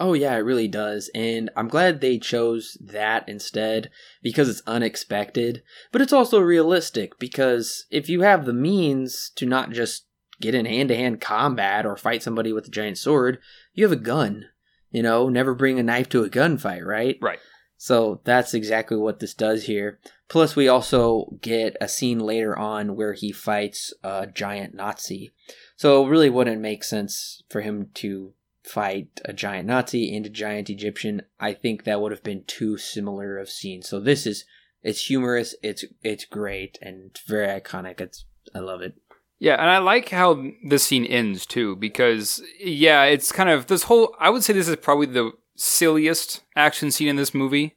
[0.00, 1.08] Oh yeah, it really does.
[1.14, 3.90] And I'm glad they chose that instead
[4.22, 5.62] because it's unexpected,
[5.92, 10.06] but it's also realistic because if you have the means to not just
[10.40, 13.38] get in hand-to-hand combat or fight somebody with a giant sword,
[13.72, 14.46] you have a gun.
[14.94, 17.18] You know, never bring a knife to a gunfight, right?
[17.20, 17.40] Right.
[17.76, 19.98] So that's exactly what this does here.
[20.28, 25.32] Plus, we also get a scene later on where he fights a giant Nazi.
[25.76, 30.30] So it really wouldn't make sense for him to fight a giant Nazi and a
[30.30, 31.22] giant Egyptian.
[31.40, 33.88] I think that would have been too similar of scenes.
[33.88, 34.44] So this is
[34.84, 38.00] it's humorous, it's it's great, and very iconic.
[38.00, 38.94] It's I love it.
[39.38, 43.84] Yeah, and I like how this scene ends too, because yeah, it's kind of this
[43.84, 44.14] whole.
[44.18, 47.76] I would say this is probably the silliest action scene in this movie.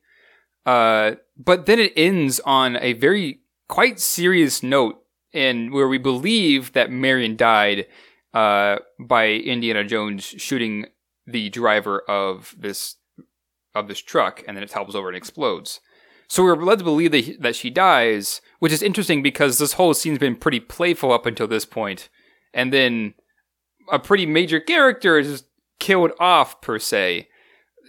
[0.65, 5.01] Uh, but then it ends on a very quite serious note,
[5.33, 7.87] and where we believe that Marion died
[8.33, 10.87] uh, by Indiana Jones shooting
[11.25, 12.95] the driver of this
[13.73, 15.79] of this truck, and then it topples over and explodes.
[16.27, 19.73] So we're led to believe that, he- that she dies, which is interesting because this
[19.73, 22.09] whole scene's been pretty playful up until this point,
[22.53, 23.13] and then
[23.91, 25.43] a pretty major character is
[25.79, 27.27] killed off per se.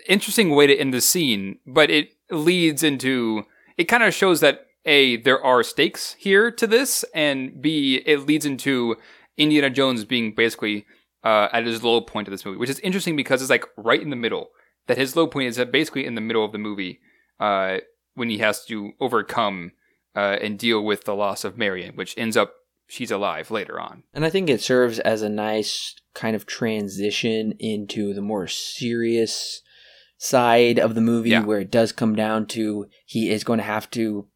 [0.08, 3.44] Interesting way to end the scene, but it leads into
[3.76, 8.26] it kind of shows that a there are stakes here to this, and b it
[8.26, 8.96] leads into
[9.36, 10.86] Indiana Jones being basically
[11.24, 14.00] uh, at his low point of this movie, which is interesting because it's like right
[14.00, 14.50] in the middle.
[14.86, 17.00] That his low point is basically in the middle of the movie
[17.40, 17.78] uh,
[18.18, 19.72] when he has to overcome
[20.14, 22.52] uh, and deal with the loss of Marion, which ends up
[22.90, 24.02] she's alive later on.
[24.14, 29.60] And I think it serves as a nice kind of transition into the more serious
[30.16, 31.44] side of the movie Yeah.
[31.44, 34.26] where it does come down to he is going to have to,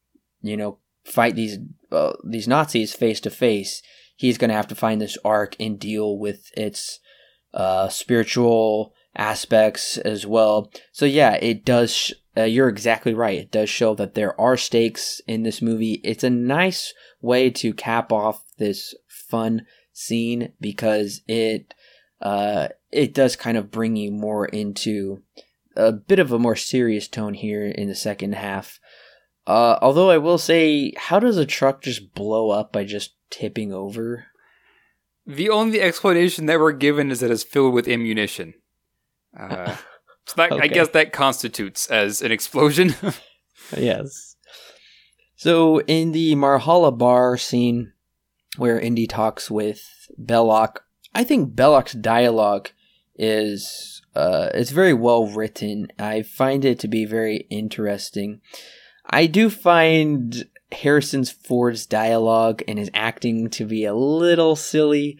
[0.42, 1.58] you know, fight these
[1.90, 3.82] uh, these Nazis face to face.
[4.16, 7.00] He's going to have to find this Ark and deal with its
[7.54, 10.70] uh, spiritual aspects as well.
[10.92, 12.12] So yeah, it does.
[12.36, 13.38] Uh, you're exactly right.
[13.38, 16.00] It does show that there are stakes in this movie.
[16.02, 21.74] It's a nice way to cap off this fun scene because it
[22.22, 25.22] uh, it does kind of bring you more into
[25.76, 28.78] a bit of a more serious tone here in the second half.
[29.46, 33.72] Uh, although I will say, how does a truck just blow up by just tipping
[33.72, 34.26] over?
[35.26, 38.54] The only explanation that we're given is that it's filled with ammunition.
[39.38, 39.76] Uh,
[40.26, 42.94] so that, I guess that constitutes as an explosion.
[43.76, 44.36] Yes.
[45.36, 47.92] So in the Marhala bar scene
[48.56, 49.82] where Indy talks with
[50.20, 50.76] Belloq,
[51.14, 52.70] I think Belloq's dialogue
[53.14, 55.88] is uh it's very well written.
[55.98, 58.40] I find it to be very interesting.
[59.08, 65.18] I do find Harrison's Ford's dialogue and his acting to be a little silly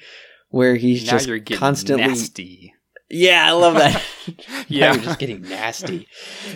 [0.48, 2.74] where he's now just constantly nasty.
[3.12, 4.02] Yeah, I love that.
[4.26, 4.92] yeah, Yeah.
[4.94, 6.08] you're just getting nasty.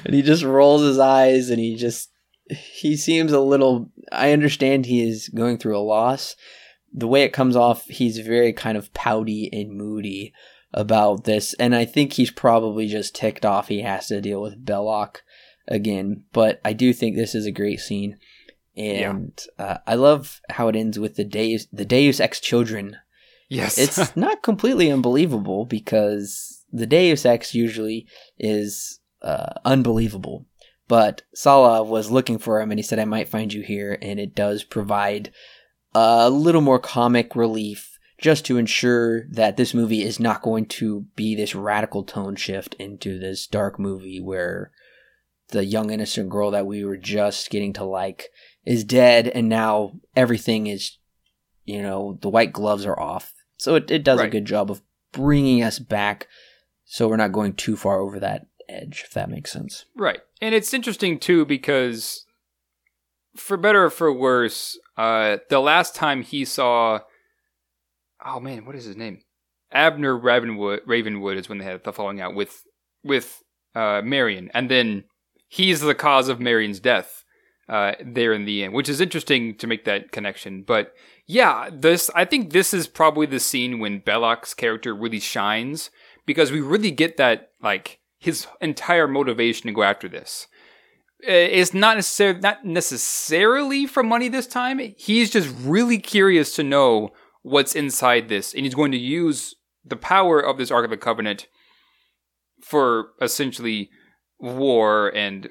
[0.05, 2.11] and he just rolls his eyes and he just
[2.49, 6.35] he seems a little I understand he is going through a loss.
[6.93, 10.33] The way it comes off, he's very kind of pouty and moody
[10.73, 14.65] about this, and I think he's probably just ticked off he has to deal with
[14.65, 15.17] Belloq
[15.69, 16.25] again.
[16.33, 18.19] But I do think this is a great scene.
[18.77, 22.99] And uh, I love how it ends with the Deus, the Deus Ex Children
[23.49, 23.79] Yes.
[23.79, 28.07] it's not completely unbelievable because the Deus Ex usually
[28.39, 30.47] is uh, unbelievable.
[30.89, 33.99] But Sallah was looking for him and he said, I might find you here.
[34.01, 35.33] And it does provide
[35.95, 41.07] a little more comic relief just to ensure that this movie is not going to
[41.17, 44.71] be this radical tone shift into this dark movie where
[45.49, 48.31] the young innocent girl that we were just getting to like
[48.65, 50.99] is dead and now everything is
[51.65, 54.83] you know the white gloves are off so it, it does a good job of
[55.13, 56.29] bringing us back
[56.85, 60.21] so we're not going too far over that edge if that makes sense Right.
[60.41, 62.25] And it's interesting too because
[63.37, 67.01] for better or for worse, uh the last time he saw
[68.25, 69.21] oh man, what is his name?
[69.73, 72.65] Abner Ravenwood Ravenwood is when they had the falling out with
[73.05, 73.43] with
[73.75, 74.51] uh Marion.
[74.53, 75.05] And then
[75.49, 77.25] he's the cause of Marion's death
[77.69, 80.63] uh there in the end, which is interesting to make that connection.
[80.63, 80.95] But
[81.27, 85.91] yeah, this I think this is probably the scene when Belloq's character really shines
[86.27, 90.47] because we really get that like his entire motivation to go after this.
[91.27, 94.79] Uh, It's not necessarily not necessarily for money this time.
[94.97, 97.11] He's just really curious to know
[97.43, 100.97] what's inside this, and he's going to use the power of this Ark of the
[100.97, 101.47] Covenant
[102.61, 103.91] for essentially
[104.39, 105.51] war and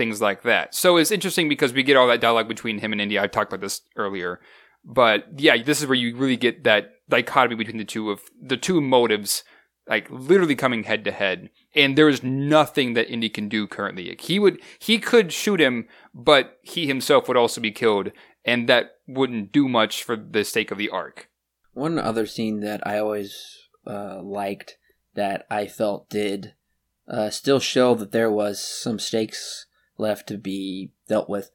[0.00, 0.74] things like that.
[0.74, 3.20] So it's interesting because we get all that dialogue between him and Indy.
[3.20, 4.40] I talked about this earlier.
[4.82, 8.56] But yeah, this is where you really get that dichotomy between the two of the
[8.56, 9.44] two motives,
[9.86, 11.50] like literally coming head to head.
[11.74, 14.16] And there is nothing that Indy can do currently.
[14.18, 18.10] He would he could shoot him, but he himself would also be killed,
[18.42, 21.28] and that wouldn't do much for the sake of the Ark.
[21.74, 24.78] One other scene that I always uh, liked
[25.14, 26.54] that I felt did
[27.06, 29.66] uh, still show that there was some stakes
[30.00, 31.50] left to be dealt with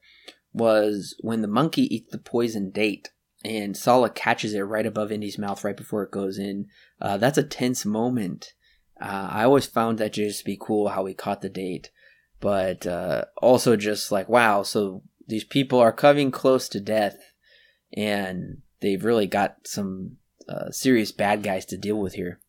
[0.53, 3.11] was when the monkey eats the poison date
[3.43, 6.67] and Sallah catches it right above Indy's mouth right before it goes in.
[6.99, 8.53] Uh, that's a tense moment.
[8.99, 11.91] Uh, I always found that just to be cool how he caught the date,
[12.39, 17.17] but uh, also just like wow, so these people are coming close to death,
[17.95, 20.17] and they've really got some
[20.47, 22.39] uh, serious bad guys to deal with here.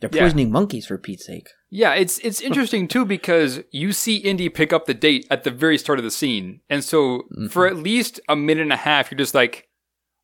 [0.00, 0.22] They're Yeah.
[0.22, 1.48] poisoning monkeys for Pete's sake.
[1.70, 5.50] Yeah, it's it's interesting too because you see Indy pick up the date at the
[5.50, 9.10] very start of the scene, and so for at least a minute and a half,
[9.10, 9.68] you're just like,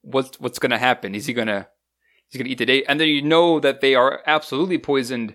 [0.02, 1.14] "What's what's gonna happen?
[1.14, 1.68] Is he gonna
[2.28, 5.34] he's gonna eat the date?" And then you know that they are absolutely poisoned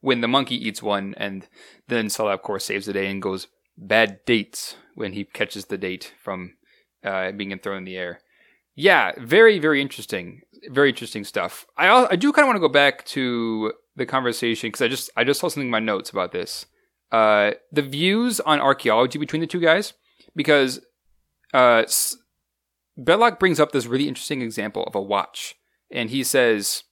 [0.00, 1.48] when the monkey eats one, and
[1.88, 3.48] then Sallah of course saves the day and goes
[3.78, 6.56] bad dates when he catches the date from
[7.04, 8.20] uh, being thrown in the air.
[8.74, 11.66] Yeah, very very interesting, very interesting stuff.
[11.76, 15.10] I I do kind of want to go back to the conversation because I just
[15.16, 16.66] I just saw something in my notes about this.
[17.12, 19.94] Uh, the views on archaeology between the two guys,
[20.34, 20.80] because
[21.54, 22.16] uh, S-
[22.98, 25.54] Belloq brings up this really interesting example of a watch,
[25.90, 26.82] and he says,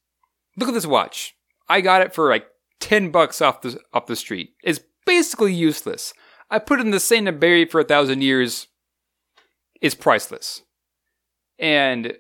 [0.57, 1.35] "Look at this watch.
[1.69, 2.47] I got it for like
[2.81, 4.55] ten bucks off the off the street.
[4.63, 6.15] It's basically useless.
[6.51, 8.69] I put it in the sand and buried for a thousand years.
[9.81, 10.63] It's priceless."
[11.59, 12.15] And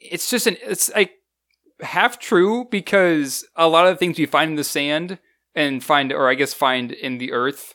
[0.00, 1.12] it's just an it's like
[1.80, 5.18] half true because a lot of the things we find in the sand
[5.54, 7.74] and find or I guess find in the earth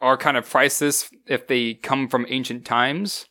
[0.00, 3.26] are kind of priceless if they come from ancient times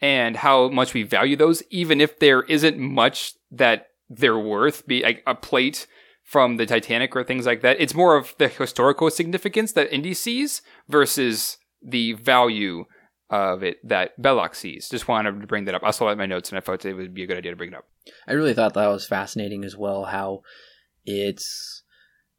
[0.00, 5.02] and how much we value those even if there isn't much that they're worth be
[5.02, 5.86] like a plate
[6.24, 7.76] from the Titanic or things like that.
[7.78, 12.86] It's more of the historical significance that Indy sees versus the value
[13.34, 16.18] of it that Belloq sees just wanted to bring that up I saw that in
[16.18, 17.86] my notes and I thought it would be a good idea to bring it up
[18.26, 20.04] I really thought that was fascinating as well.
[20.04, 20.42] How
[21.04, 21.82] it's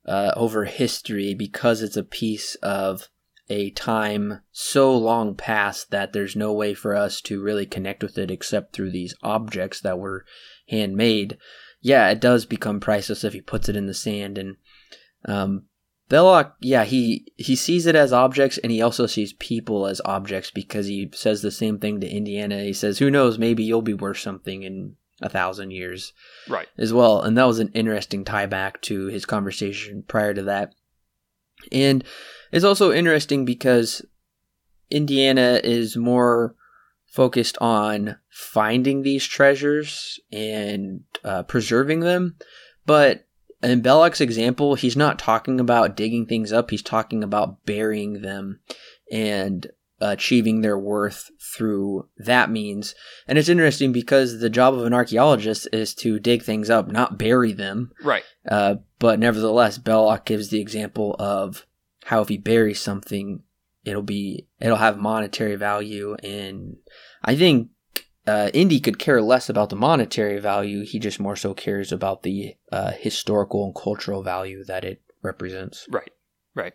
[0.06, 3.10] uh, over history because it's a piece of
[3.50, 8.18] a time so long past that there's no way for us to really connect with
[8.18, 10.26] it except through these objects that were
[10.70, 11.38] handmade.
[11.82, 14.40] Yeah, it does become priceless if he puts it in the sand.
[14.40, 14.58] And
[15.26, 15.66] um,
[16.10, 20.52] Belloq, yeah, he he sees it as objects, and he also sees people as objects
[20.52, 22.64] because he says the same thing to Indiana.
[22.64, 23.40] He says, "Who knows?
[23.40, 26.14] Maybe you'll be worth something in a thousand years."
[26.48, 27.22] right as well.
[27.22, 30.76] And that was an interesting tie back to his conversation prior to that.
[31.72, 32.04] And
[32.52, 34.06] it's also interesting because
[34.92, 36.56] Indiana is more
[37.08, 42.36] focused on finding these treasures and uh, preserving them.
[42.86, 43.25] But
[43.72, 48.60] in Belloq's example, he's not talking about digging things up, he's talking about burying them
[49.12, 49.68] and
[50.00, 52.96] achieving their worth through that means.
[53.28, 57.18] And it's interesting because the job of an archaeologist is to dig things up, not
[57.18, 57.92] bury them.
[58.04, 61.66] right Uh, but nevertheless, Belloq gives the example of
[62.06, 63.44] how if he buries something,
[63.84, 66.78] it'll be it'll have monetary value, and
[67.24, 67.70] I think
[68.28, 70.84] uh, Indy could care less about the monetary value.
[70.86, 75.88] He just more so cares about the uh, historical and cultural value that it represents.
[75.90, 76.12] right
[76.54, 76.74] right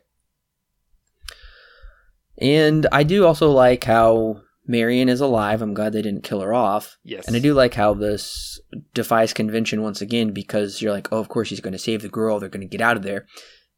[2.38, 5.62] And I do also like how Marion is alive.
[5.62, 6.98] I'm glad they didn't kill her off.
[7.02, 8.60] yes And I do like how this
[8.94, 12.08] defies convention once again because you're like, oh, of course he's going to save the
[12.08, 12.38] girl.
[12.38, 13.26] They're going to get out of there.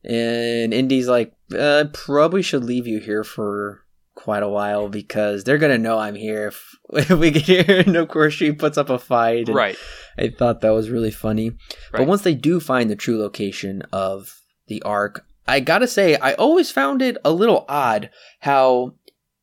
[0.04, 3.81] And Indy's like, uh, probably should leave you here for
[4.14, 7.82] quite a while because they're to know I'm here if, if we get here.
[7.86, 9.48] And of course she puts up a fight.
[9.48, 9.76] and right
[10.18, 11.52] I thought that was really funny.
[11.90, 16.34] But once they do find the true location of the Ark, I gotta say, I
[16.34, 18.10] always found it a little odd
[18.40, 18.94] how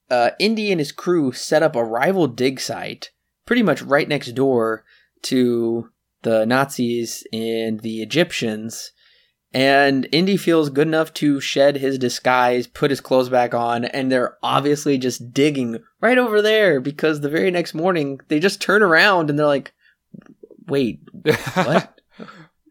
[0.09, 3.11] uh, Indy and his crew set up a rival dig site
[3.45, 4.83] pretty much right next door
[5.23, 5.89] to
[6.21, 8.91] the Nazis and the Egyptians.
[9.51, 14.11] And Indy feels good enough to shed his disguise, put his clothes back on, and
[14.11, 18.83] they're obviously just digging right over there because the very next morning they just turn
[18.83, 19.73] around and they're like,
[20.67, 21.99] wait, what?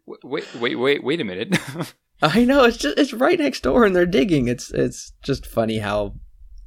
[0.22, 1.54] wait wait wait wait a minute
[2.22, 4.48] I know it's just it's right next door and they're digging.
[4.48, 6.14] It's it's just funny how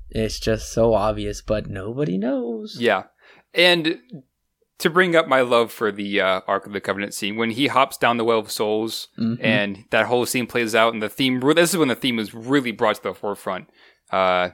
[0.10, 2.78] it's just so obvious, but nobody knows.
[2.80, 3.04] yeah
[3.54, 4.00] and
[4.82, 7.68] to bring up my love for the uh, Ark of the Covenant scene, when he
[7.68, 9.38] hops down the Well of Souls Mhm.
[9.41, 12.34] and that whole scene plays out, and the theme, this is when the theme is
[12.34, 13.70] really brought to the forefront.
[14.12, 14.49] Uh,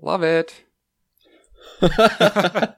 [0.00, 0.64] love it.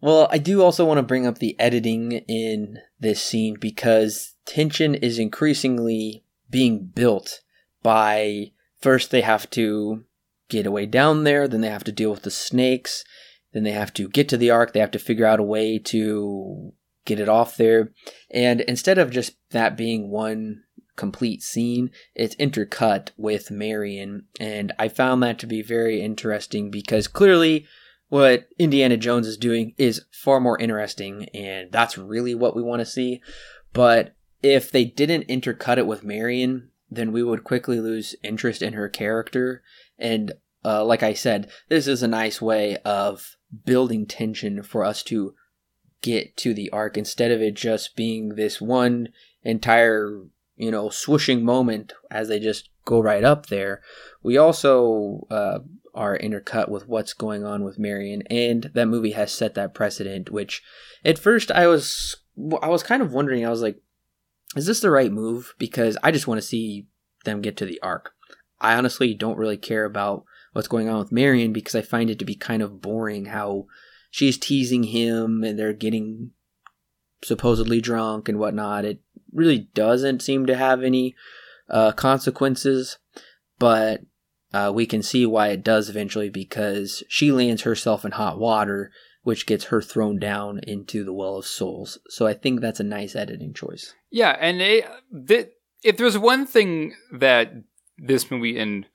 [0.00, 4.94] well, I do also want to bring up the editing in this scene because tension
[4.94, 7.40] is increasingly being built
[7.82, 10.04] by first they have to
[10.48, 13.04] get away down there, then they have to deal with the snakes,
[13.52, 15.78] then they have to get to the ark, they have to figure out a way
[15.78, 16.72] to
[17.04, 17.92] get it off there.
[18.30, 20.62] And instead of just that being one
[20.96, 24.26] complete scene, it's intercut with Marion.
[24.38, 27.66] And I found that to be very interesting because clearly
[28.08, 32.80] what Indiana Jones is doing is far more interesting, and that's really what we want
[32.80, 33.22] to see.
[33.72, 38.74] But if they didn't intercut it with Marion, then we would quickly lose interest in
[38.74, 39.62] her character.
[39.98, 45.02] And uh, like I said, this is a nice way of building tension for us
[45.04, 45.34] to
[46.00, 49.08] get to the Ark instead of it just being this one
[49.42, 50.22] entire,
[50.56, 53.80] you know, swooshing moment as they just go right up there.
[54.22, 55.60] We also uh,
[55.94, 60.30] are intercut with what's going on with Marion, and that movie has set that precedent.
[60.30, 60.62] Which,
[61.04, 62.16] at first, I was
[62.60, 63.46] I was kind of wondering.
[63.46, 63.80] I was like,
[64.56, 65.54] is this the right move?
[65.58, 66.86] Because I just want to see
[67.24, 68.12] them get to the Ark.
[68.60, 72.18] I honestly don't really care about what's going on with Marion because I find it
[72.18, 73.66] to be kind of boring how
[74.10, 76.30] she's teasing him and they're getting
[77.24, 78.84] supposedly drunk and whatnot.
[78.84, 79.00] It
[79.32, 81.14] really doesn't seem to have any
[81.68, 82.98] uh, consequences,
[83.58, 84.02] but
[84.52, 88.92] uh, we can see why it does eventually because she lands herself in hot water,
[89.22, 91.98] which gets her thrown down into the Well of Souls.
[92.08, 93.94] So I think that's a nice editing choice.
[94.10, 94.84] Yeah, and it,
[95.26, 95.50] th-
[95.82, 97.52] if there's one thing that
[97.96, 98.86] this movie and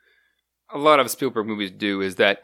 [0.71, 2.43] a lot of Spielberg movies do is that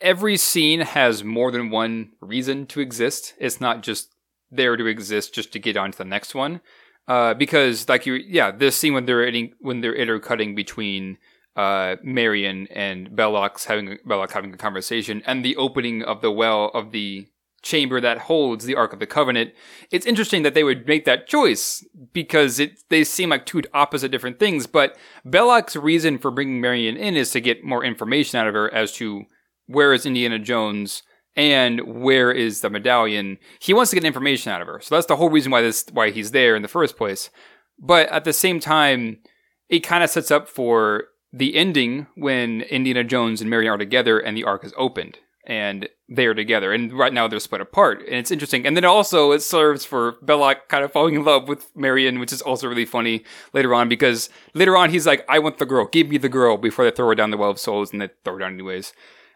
[0.00, 3.34] every scene has more than one reason to exist.
[3.38, 4.14] It's not just
[4.50, 6.60] there to exist just to get on to the next one.
[7.06, 11.18] Uh, because like you, yeah, this scene when they're editing, when they're intercutting between
[11.56, 16.70] uh, Marion and Belloq having Belloq having a conversation, and the opening of the well
[16.72, 17.26] of the
[17.64, 19.52] chamber that holds the Ark of the Covenant.
[19.90, 24.10] It's interesting that they would make that choice because it they seem like two opposite
[24.10, 24.66] different things.
[24.66, 24.96] But
[25.26, 28.92] Belloq's reason for bringing Marion in is to get more information out of her as
[28.92, 29.24] to
[29.66, 31.02] where is Indiana Jones
[31.34, 33.38] and where is the medallion.
[33.58, 35.86] He wants to get information out of her, so that's the whole reason why this
[35.90, 37.30] why he's there in the first place.
[37.78, 39.18] But at the same time,
[39.68, 44.20] it kind of sets up for the ending when Indiana Jones and Marion are together
[44.20, 46.72] and the Ark is opened and they are together.
[46.72, 48.00] And right now they're split apart.
[48.00, 48.66] And it's interesting.
[48.66, 52.32] And then also it serves for Belloq kind of falling in love with Marion, which
[52.32, 55.86] is also really funny later on because later on he's like, I want the girl.
[55.86, 58.08] Give me the girl before they throw her down the well of souls and they
[58.24, 58.92] throw her down anyways.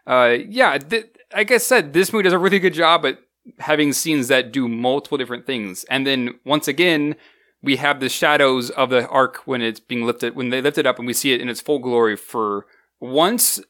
[0.06, 3.18] Uh, yeah, th- like I said, this movie does a really good job at
[3.58, 5.84] having scenes that do multiple different things.
[5.84, 7.16] And then once again,
[7.62, 10.86] we have the shadows of the ark when it's being lifted, when they lift it
[10.86, 12.66] up and we see it in its full glory for
[13.00, 13.60] once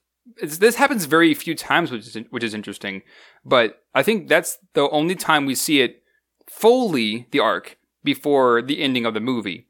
[0.42, 3.02] this happens very few times, which is which is interesting.
[3.44, 6.02] But I think that's the only time we see it
[6.48, 9.66] fully the Ark before the ending of the movie.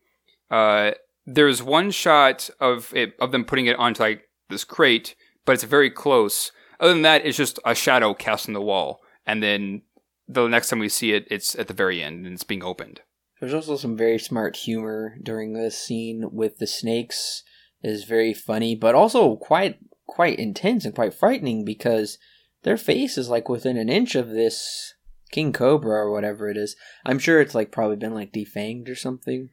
[0.50, 0.92] Uh,
[1.26, 5.14] there's one shot of it of them putting it onto like this crate,
[5.44, 6.52] but it's very close.
[6.80, 9.82] Other than that, it's just a shadow cast on the wall, and then
[10.28, 13.00] the next time we see it, it's at the very end and it's being opened.
[13.40, 17.44] There's also some very smart humor during this scene with the snakes
[17.82, 19.78] is very funny, but also quite
[20.08, 22.18] quite intense and quite frightening because
[22.64, 24.94] their face is like within an inch of this
[25.30, 26.74] king cobra or whatever it is.
[27.06, 29.50] I'm sure it's like probably been like defanged or something.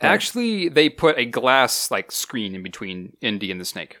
[0.00, 3.98] But- Actually, they put a glass like screen in between Indy and the snake.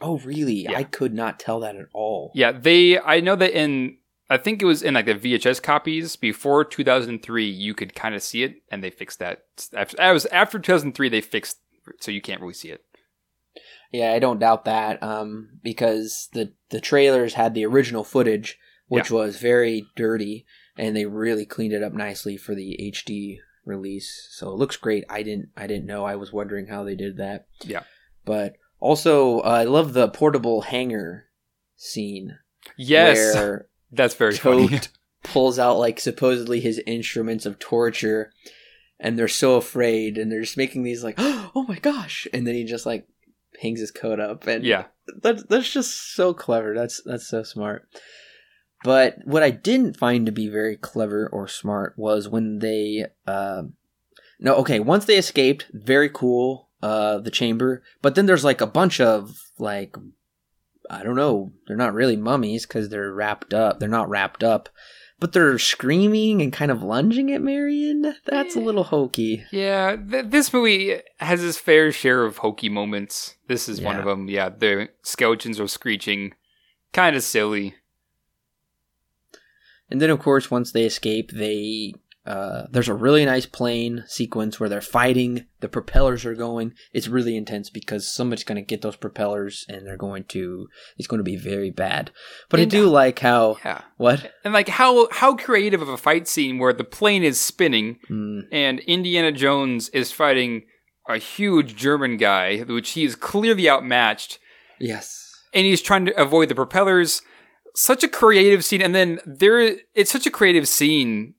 [0.00, 0.62] oh really?
[0.62, 0.76] Yeah.
[0.76, 2.30] I could not tell that at all.
[2.34, 2.98] Yeah, they.
[3.00, 3.96] I know that in.
[4.28, 7.44] I think it was in like the VHS copies before 2003.
[7.48, 9.42] You could kind of see it, and they fixed that.
[9.74, 11.08] After, I was after 2003.
[11.08, 11.58] They fixed
[12.00, 12.84] so you can't really see it.
[13.90, 15.02] Yeah, I don't doubt that.
[15.02, 18.58] Um, because the the trailers had the original footage,
[18.88, 20.46] which was very dirty,
[20.76, 24.28] and they really cleaned it up nicely for the HD release.
[24.32, 25.04] So it looks great.
[25.08, 26.04] I didn't I didn't know.
[26.04, 27.46] I was wondering how they did that.
[27.64, 27.82] Yeah.
[28.24, 31.26] But also, uh, I love the portable hanger
[31.76, 32.38] scene
[32.76, 34.68] Yes, where that's very funny.
[34.68, 34.88] Toht
[35.22, 38.32] pulls out like supposedly his instruments of torture,
[38.98, 42.54] and they're so afraid, and they're just making these like, oh my gosh, and then
[42.54, 43.06] he just like
[43.60, 44.86] hangs his coat up, and yeah,
[45.22, 46.74] that's that's just so clever.
[46.74, 47.88] That's that's so smart.
[48.82, 53.74] But what I didn't find to be very clever or smart was when they um
[54.38, 57.82] no okay once they escaped very cool uh the chamber.
[58.00, 59.96] But then there's like a bunch of like
[60.88, 61.52] I don't know.
[61.66, 63.78] They're not really mummies because they're wrapped up.
[63.78, 64.68] They're not wrapped up
[65.20, 68.14] but they're screaming and kind of lunging at Marion.
[68.24, 69.44] That's a little hokey.
[69.52, 73.36] Yeah, th- this movie has its fair share of hokey moments.
[73.46, 74.28] This is one of them.
[74.28, 76.34] Yeah, the skeletons are screeching,
[76.92, 77.74] kind of silly.
[79.90, 81.94] And then, of course, once they escape, they
[82.30, 85.46] uh, there's a really nice plane sequence where they're fighting.
[85.60, 86.74] The propellers are going.
[86.92, 90.68] It's really intense because somebody's going to get those propellers, and they're going to.
[90.96, 92.10] It's going to be very bad.
[92.48, 94.32] But And- I do like how Yeah, what.
[94.44, 98.42] and like how how creative of a fight scene where the plane is spinning Mm,
[98.52, 100.62] and Indiana Jones is fighting
[101.08, 104.38] a huge German guy, which he is clearly outmatched,
[104.78, 105.34] yes.
[105.52, 107.22] and he's trying to avoid the propellers.
[107.74, 111.34] Such a creative scene, and then there, it's such a creative scene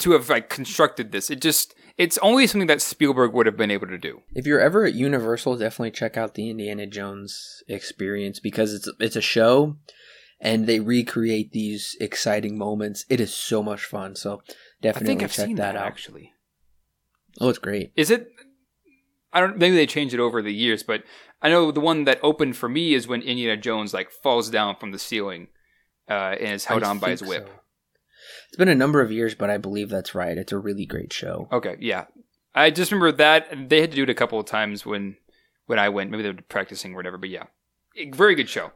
[0.00, 1.30] to have like constructed this.
[1.30, 4.22] It just, it's only something that Spielberg would have been able to do.
[4.34, 9.16] If you're ever at Universal, definitely check out the Indiana Jones experience because it's it's
[9.16, 9.76] a show,
[10.40, 13.04] and they recreate these exciting moments.
[13.08, 14.16] It is so much fun.
[14.16, 14.52] So I
[14.82, 15.86] definitely think I've check seen that, that out.
[15.86, 16.32] actually.
[17.40, 17.92] Oh, it's great.
[17.96, 18.28] Is it?
[19.32, 19.58] I don't.
[19.58, 21.04] Maybe they changed it over the years, but
[21.42, 24.76] I know the one that opened for me is when Indiana Jones like falls down
[24.76, 25.48] from the ceiling,
[26.08, 27.46] uh, and is held I on by his whip.
[27.46, 27.60] so.
[28.50, 30.36] It's been a number of years, but I believe that's right.
[30.36, 31.46] It's a really great show.
[31.52, 32.06] Okay, yeah.
[32.52, 35.16] I just remember that they had to do it a couple of times when
[35.66, 36.10] when I went.
[36.10, 37.16] Maybe they were practicing or whatever.
[37.16, 37.44] But yeah,
[38.12, 38.72] very good show.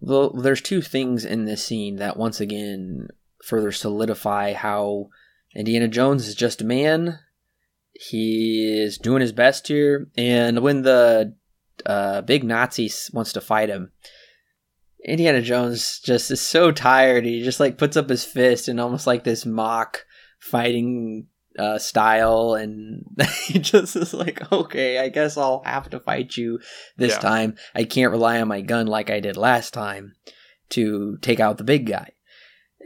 [0.00, 3.08] Well, there's two things in this scene that once again
[3.44, 5.08] further solidify how
[5.56, 7.18] Indiana Jones is just a man.
[7.92, 11.34] He is doing his best here, and when the
[11.84, 13.90] uh, big Nazi wants to fight him,
[15.04, 17.24] Indiana Jones just is so tired.
[17.24, 20.04] He just like puts up his fist in almost like this mock
[20.38, 21.26] fighting
[21.58, 23.04] uh, style, and
[23.44, 26.60] he just is like, "Okay, I guess I'll have to fight you
[26.96, 27.18] this Yeah.
[27.18, 27.56] time.
[27.74, 30.14] I can't rely on my gun like I did last time
[30.70, 32.12] to take out the big guy."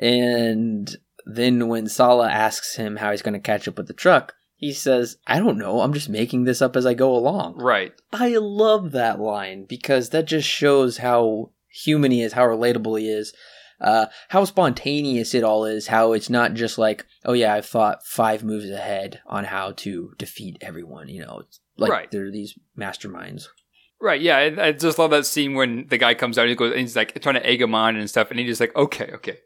[0.01, 0.97] And
[1.27, 4.73] then when Sallah asks him how he's going to catch up with the truck, he
[4.73, 5.81] says, "I don't know.
[5.81, 7.93] I'm just making this up as I go along." Right.
[8.13, 11.51] I love that line because that just shows how
[11.83, 13.33] human he is, how relatable he is,
[13.81, 18.07] uh, how spontaneous it all is, how it's not just like, oh yeah, I've thought
[18.07, 21.09] five moves ahead on how to defeat everyone.
[21.09, 22.11] You know, it's like Right.
[22.11, 23.47] they're these masterminds.
[24.01, 24.21] Right.
[24.21, 24.37] Yeah.
[24.37, 26.81] I, I just love that scene when the guy comes out and he goes and
[26.81, 29.39] he's like trying to egg him on and stuff, and he's just like, okay, okay,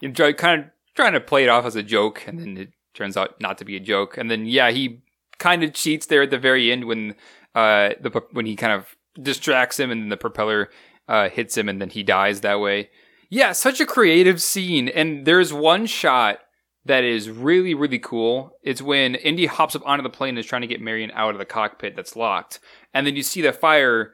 [0.00, 2.70] you try, kind of trying to play it off as a joke, and then it
[2.94, 5.02] turns out not to be a joke, and then yeah, he
[5.38, 7.14] kind of cheats there at the very end when
[7.54, 10.70] uh the when he kind of distracts him and then the propeller
[11.08, 12.90] uh hits him and then he dies that way.
[13.28, 16.40] Yeah, such a creative scene, and there's one shot
[16.84, 18.52] that is really really cool.
[18.62, 21.34] It's when Indy hops up onto the plane and is trying to get Marion out
[21.34, 22.60] of the cockpit that's locked,
[22.94, 24.12] and then you see the fire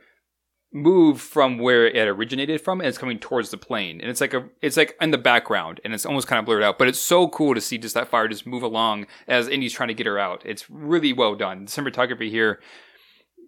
[0.72, 4.00] move from where it originated from and it's coming towards the plane.
[4.00, 6.62] And it's like a it's like in the background and it's almost kind of blurred
[6.62, 9.74] out but it's so cool to see just that fire just move along as Indy's
[9.74, 10.42] trying to get her out.
[10.46, 11.66] It's really well done.
[11.66, 12.60] The cinematography here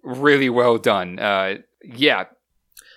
[0.02, 1.18] really well done.
[1.18, 2.24] Uh yeah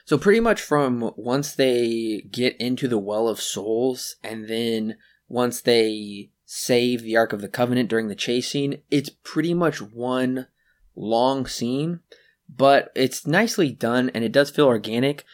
[0.07, 4.95] So pretty much from once they get into the Well of Souls, and then
[5.27, 9.81] once they save the Ark of the Covenant during the chase scene, it's pretty much
[9.81, 10.47] one
[10.95, 11.99] long scene,
[12.47, 15.25] but it's nicely done and it does feel organic.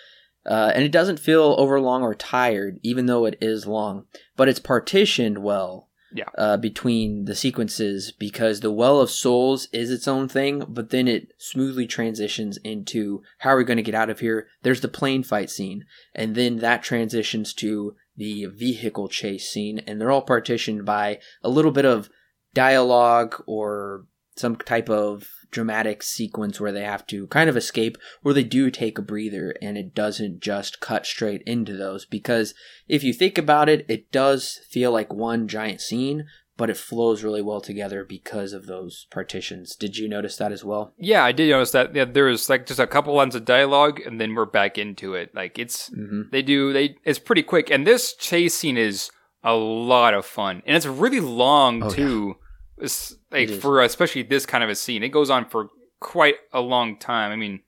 [0.43, 4.07] Uh, and it doesn't feel overlong or tired, even though it is long.
[4.35, 6.25] But it's partitioned well Yeah.
[6.37, 11.07] uh, between the sequences because the Well of Souls is its own thing, but then
[11.07, 14.47] it smoothly transitions into how are we going to get out of here?
[14.61, 19.99] There's the plane fight scene, and then that transitions to the vehicle chase scene, and
[19.99, 22.09] they're all partitioned by a little bit of
[22.53, 28.33] dialogue or some type of dramatic sequence where they have to kind of escape, where
[28.33, 32.05] they do take a breather and it doesn't just cut straight into those.
[32.05, 32.53] Because
[32.89, 36.25] if you think about it, it does feel like one giant scene,
[36.57, 39.75] but it flows really well together because of those partitions.
[39.75, 40.93] Did you notice that as well?
[40.97, 43.99] yeah i did notice that yeah, there was like just a couple lines of dialogue
[44.05, 46.21] and then we're back into it like it's Mm-hmm.
[46.31, 46.73] They do.
[46.73, 49.09] They it's pretty quick, and this chase scene is
[49.43, 52.33] a lot of fun, and it's really long Oh, yeah.
[52.77, 55.69] It's like It for especially this kind of a scene, it goes on for
[55.99, 57.31] quite a long time.
[57.31, 57.61] I mean,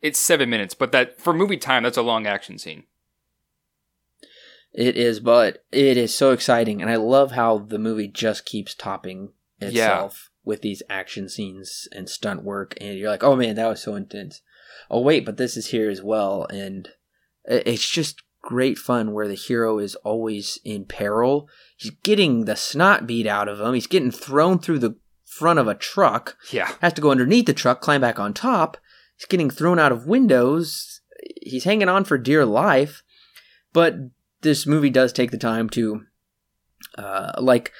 [0.00, 2.84] it's seven minutes, but that for movie time, that's a long action scene.
[4.72, 8.74] It is, but it is so exciting, and I love how the movie just keeps
[8.74, 13.68] topping itself with these action scenes and stunt work, and you're like, oh man, that
[13.68, 14.42] was so intense.
[14.90, 16.88] Oh wait, but this is here as well, and
[17.44, 21.48] it's just great fun where the hero is always in peril.
[21.76, 23.74] He's getting the snot beat out of him.
[23.74, 26.36] He's getting thrown through the front of a truck.
[26.52, 28.76] Yeah, Has to go underneath the truck, climb back on top.
[29.16, 31.00] He's getting thrown out of windows.
[31.42, 33.02] He's hanging on for dear life.
[33.72, 33.94] But
[34.42, 36.02] this movie does take the time to,
[36.98, 37.72] uh, like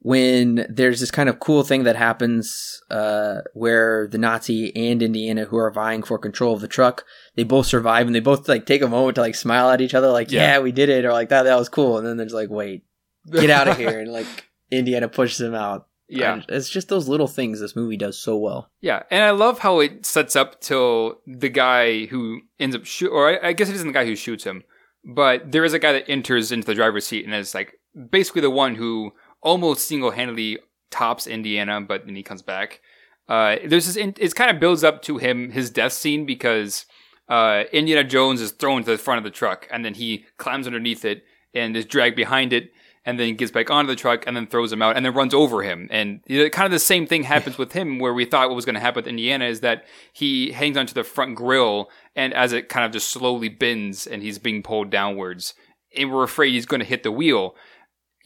[0.00, 5.44] when there's this kind of cool thing that happens uh, where the Nazi and Indiana,
[5.44, 7.04] who are vying for control of the truck,
[7.34, 9.94] they both survive and they both like take a moment to like smile at each
[9.94, 10.54] other, like Yeah.
[10.54, 12.84] "Yeah, we did it," or like "That that was cool," and then there's like, "Wait,
[13.30, 14.26] get out of here!" and like
[14.70, 15.86] Indiana pushes him out.
[16.10, 16.34] Yeah.
[16.34, 18.70] And it's just those little things this movie does so well.
[18.80, 23.10] Yeah, and I love how it sets up till the guy who ends up shoot,
[23.10, 24.62] or I, I guess it isn't the guy who shoots him,
[25.04, 27.74] but there is a guy that enters into the driver's seat and is like
[28.10, 29.12] basically the one who
[29.42, 30.58] almost single handedly
[30.90, 32.80] tops Indiana, but then he comes back.
[33.28, 36.86] Uh, there's this, in, it kind of builds up to him his death scene because
[37.28, 40.66] uh, Indiana Jones is thrown to the front of the truck and then he climbs
[40.66, 41.24] underneath it
[41.54, 42.72] and is dragged behind it
[43.04, 45.32] and then gets back onto the truck and then throws him out and then runs
[45.32, 45.88] over him.
[45.90, 48.56] And you know, kind of the same thing happens with him where we thought what
[48.56, 52.34] was going to happen with Indiana is that he hangs onto the front grill and
[52.34, 55.54] as it kind of just slowly bends and he's being pulled downwards,
[55.96, 57.54] and we're afraid he's going to hit the wheel.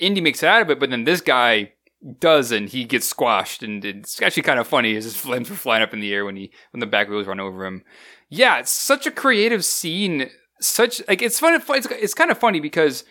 [0.03, 1.73] Indy makes it out of it, but then this guy
[2.19, 2.70] doesn't.
[2.70, 4.95] He gets squashed, and it's actually kind of funny.
[4.95, 7.41] His flames were flying up in the air when he when the back wheels run
[7.41, 7.85] over him.
[8.29, 10.29] Yeah, it's such a creative scene.
[10.61, 11.55] Such like it's fun.
[11.55, 13.05] It's, it's kind of funny because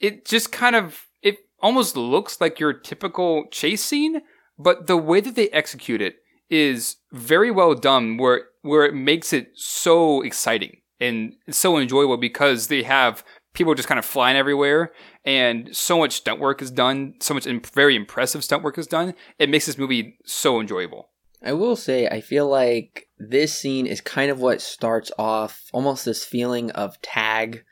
[0.00, 4.22] it just kind of it almost looks like your typical chase scene,
[4.58, 6.16] but the way that they execute it
[6.48, 8.16] is very well done.
[8.16, 13.76] Where where it makes it so exciting and so enjoyable because they have people are
[13.76, 14.92] just kind of flying everywhere
[15.24, 18.86] and so much stunt work is done so much im- very impressive stunt work is
[18.86, 21.10] done it makes this movie so enjoyable
[21.42, 26.04] I will say, I feel like this scene is kind of what starts off almost
[26.04, 27.64] this feeling of tag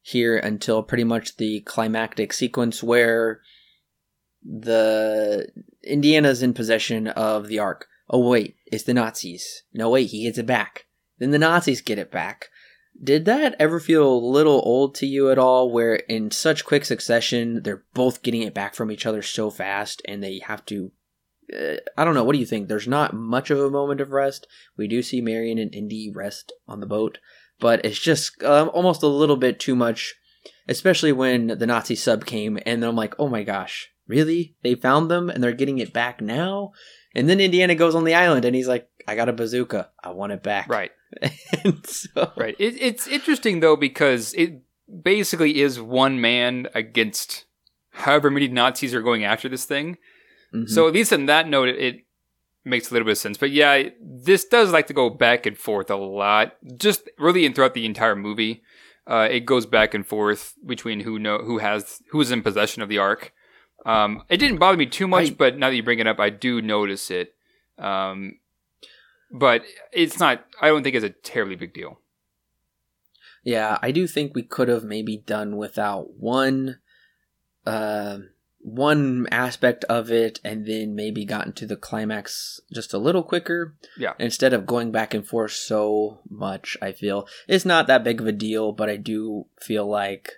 [0.00, 3.40] here until pretty much the climactic sequence where
[4.44, 5.48] the
[5.82, 7.88] Indiana's in possession of the Ark.
[8.08, 9.64] Oh wait, it's the Nazis.
[9.74, 10.86] No wait, he gets it back.
[11.18, 12.50] Then the Nazis get it back.
[13.02, 16.84] Did that ever feel a little old to you at all where in such quick
[16.84, 20.92] succession they're both getting it back from each other so fast and they have to
[21.54, 22.24] uh, I don't know.
[22.24, 22.68] What do you think?
[22.68, 24.46] There's not much of a moment of rest.
[24.76, 27.18] We do see Marion and Indy rest on the boat,
[27.60, 30.14] but it's just um, almost a little bit too much,
[30.68, 34.56] especially when the Nazi sub came, and I'm like, oh my gosh, really?
[34.62, 36.72] They found them and they're getting it back now?
[37.16, 39.90] And then Indiana goes on the island and he's like, I got a bazooka.
[40.04, 40.68] I want it back.
[40.68, 40.92] right
[41.64, 44.60] and so, right it, it's interesting though because it
[45.02, 47.44] basically is one man against
[47.90, 49.98] however many nazis are going after this thing
[50.54, 50.68] Mhm.
[50.68, 51.96] So at least in that note, it, it
[52.64, 53.36] makes a little bit of sense.
[53.36, 57.54] But yeah, this does like to go back and forth a lot, just really and
[57.54, 58.62] throughout the entire movie.
[59.08, 62.80] Uh, it goes back and forth between who know who has who is in possession
[62.82, 63.32] of the ark.
[63.84, 66.18] Um, it didn't bother me too much, I- but now that you bring it up,
[66.18, 67.34] I do notice it.
[67.78, 68.38] Um,
[69.30, 69.62] but
[69.92, 70.44] it's not.
[70.60, 72.00] I don't think it's a terribly big deal.
[73.44, 76.78] Yeah, I do think we could have maybe done without one
[77.64, 78.18] uh,
[78.60, 83.76] one aspect of it and then maybe gotten to the climax just a little quicker.
[83.96, 84.14] Yeah.
[84.18, 87.28] Instead of going back and forth so much, I feel.
[87.46, 90.32] It's not that big of a deal, but I do feel like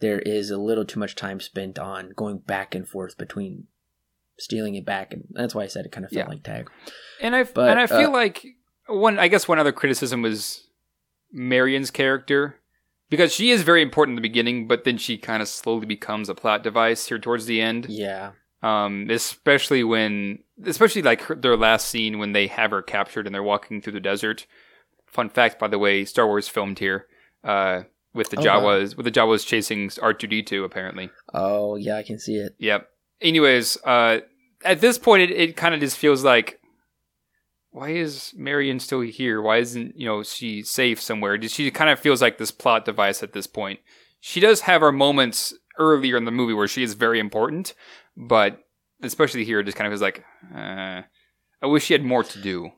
[0.00, 3.66] there is a little too much time spent on going back and forth between
[4.38, 6.30] stealing it back and that's why I said it kind of felt Yeah.
[6.30, 6.70] like tag.
[7.20, 8.46] And I But, and I feel uh, like
[8.86, 9.18] one.
[9.18, 10.68] I guess one other criticism was
[11.32, 12.60] Marion's character
[13.10, 16.28] because she is very important in the beginning, but then she kind of slowly becomes
[16.28, 17.86] a plot device here towards the end.
[17.88, 18.32] Yeah.
[18.62, 23.34] Um, especially when, especially like her, their last scene when they have her captured and
[23.34, 24.46] they're walking through the desert.
[25.06, 27.06] Fun fact, by the way, Star Wars filmed here.
[27.44, 27.82] Uh,
[28.18, 28.60] with the Oh, wow.
[28.60, 31.08] Jawas, with the Jawas chasing R two D two apparently.
[31.32, 32.54] Oh, yeah, I can see it.
[32.58, 32.86] Yep.
[33.22, 34.18] Anyways, uh,
[34.64, 36.60] at this point, it, it kind of just feels like,
[37.70, 39.40] why is Marion still here?
[39.40, 41.40] Why isn't you know she safe somewhere?
[41.42, 43.80] She kind of feels like this plot device at this point.
[44.20, 47.72] She does have her moments earlier in the movie where she is very important,
[48.16, 48.58] but
[49.00, 51.02] especially here, it just kind of feels like, uh,
[51.62, 52.72] I wish she had more to do.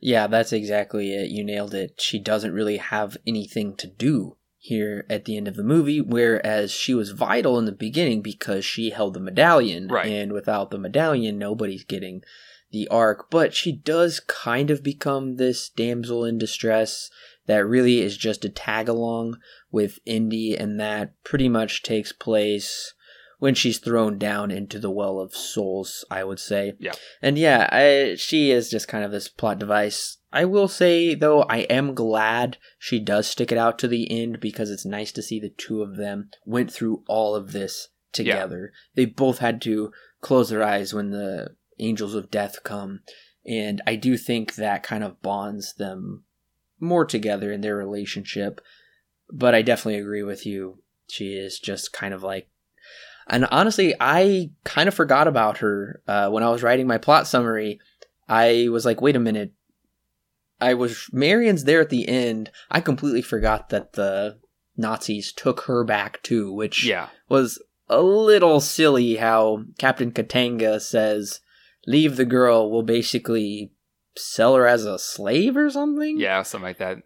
[0.00, 1.28] Yeah, that's exactly it.
[1.28, 2.00] You nailed it.
[2.00, 4.37] She doesn't really have anything to do
[4.68, 8.64] here at the end of the movie, whereas she was vital in the beginning because
[8.64, 9.88] she held the medallion.
[9.88, 10.06] Right.
[10.06, 12.22] And without the medallion, nobody's getting
[12.70, 13.26] the Ark.
[13.30, 17.10] But she does kind of become this damsel in distress
[17.46, 19.38] that really is just a tag along
[19.70, 22.94] with Indy, and that pretty much takes place
[23.38, 26.74] when she's thrown down into the well of souls, I would say.
[26.78, 26.92] Yeah.
[27.22, 30.18] And yeah, I, she is just kind of this plot device.
[30.32, 34.40] I will say, though, I am glad she does stick it out to the end
[34.40, 38.72] because it's nice to see the two of them went through all of this together.
[38.94, 43.00] They both had to close their eyes when the angels of death come.
[43.46, 46.24] And I do think that kind of bonds them
[46.80, 48.60] more together in their relationship.
[49.32, 50.82] But I definitely agree with you.
[51.08, 52.48] She is just kind of like,
[53.28, 57.26] and honestly, I kind of forgot about her uh, when I was writing my plot
[57.26, 57.78] summary.
[58.28, 59.52] I was like, wait a minute.
[60.60, 62.50] I was Marion's there at the end.
[62.70, 64.38] I completely forgot that the
[64.76, 67.08] Nazis took her back too, which Yeah.
[67.28, 71.40] was a little silly how Captain Katanga says,
[71.86, 73.72] leave the girl, we'll basically
[74.16, 76.18] sell her as a slave or something?
[76.18, 76.98] Yeah, something like that.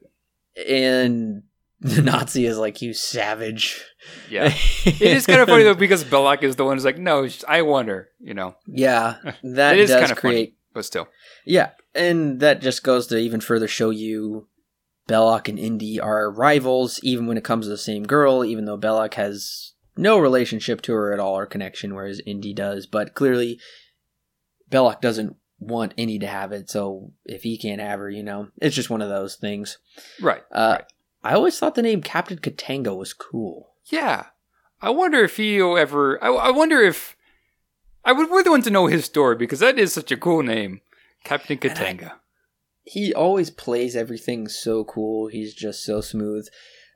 [0.69, 1.45] And
[1.83, 3.85] the Nazi is like, you savage.
[4.31, 4.53] Yeah.
[4.87, 7.63] it is kind of funny though because Belloq is the one who's like, no, I
[7.63, 8.55] want her, you know.
[8.67, 10.35] Yeah, that is does kind of funny.
[10.35, 10.57] create.
[10.73, 11.09] But still.
[11.45, 14.49] Yeah, and that just goes to even further show you
[15.09, 18.79] Belloq and Indy are rivals, even when it comes to the same girl, even though
[18.79, 22.87] Belloq has no relationship to her at all or connection, whereas Indy does.
[22.87, 23.61] But clearly,
[24.71, 28.49] Belloq doesn't want Indy to have it, so if he can't have her, you know,
[28.61, 29.79] it's just one of those things.
[30.21, 30.43] Right.
[30.51, 30.85] Uh, right.
[31.25, 33.75] I always thought the name Captain Katanga was cool.
[33.87, 34.27] Yeah.
[34.81, 36.23] I wonder if he'll ever.
[36.23, 37.17] I, I wonder if.
[38.05, 40.81] I would really want to know his story because that is such a cool name.
[41.25, 42.13] Captain I- Katanga.
[42.83, 45.29] he always plays everything so cool.
[45.29, 46.49] He's just so smooth.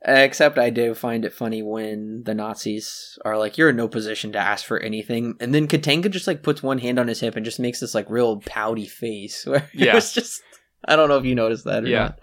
[0.05, 4.31] Except I do find it funny when the Nazis are like, "You're in no position
[4.33, 7.35] to ask for anything," and then Katanga just like puts one hand on his hip
[7.37, 9.45] and just makes this like real pouty face.
[9.47, 9.93] Where Yeah.
[9.93, 10.41] it was just,
[10.85, 11.99] I don't know if you noticed that or Yeah.
[11.99, 12.19] not.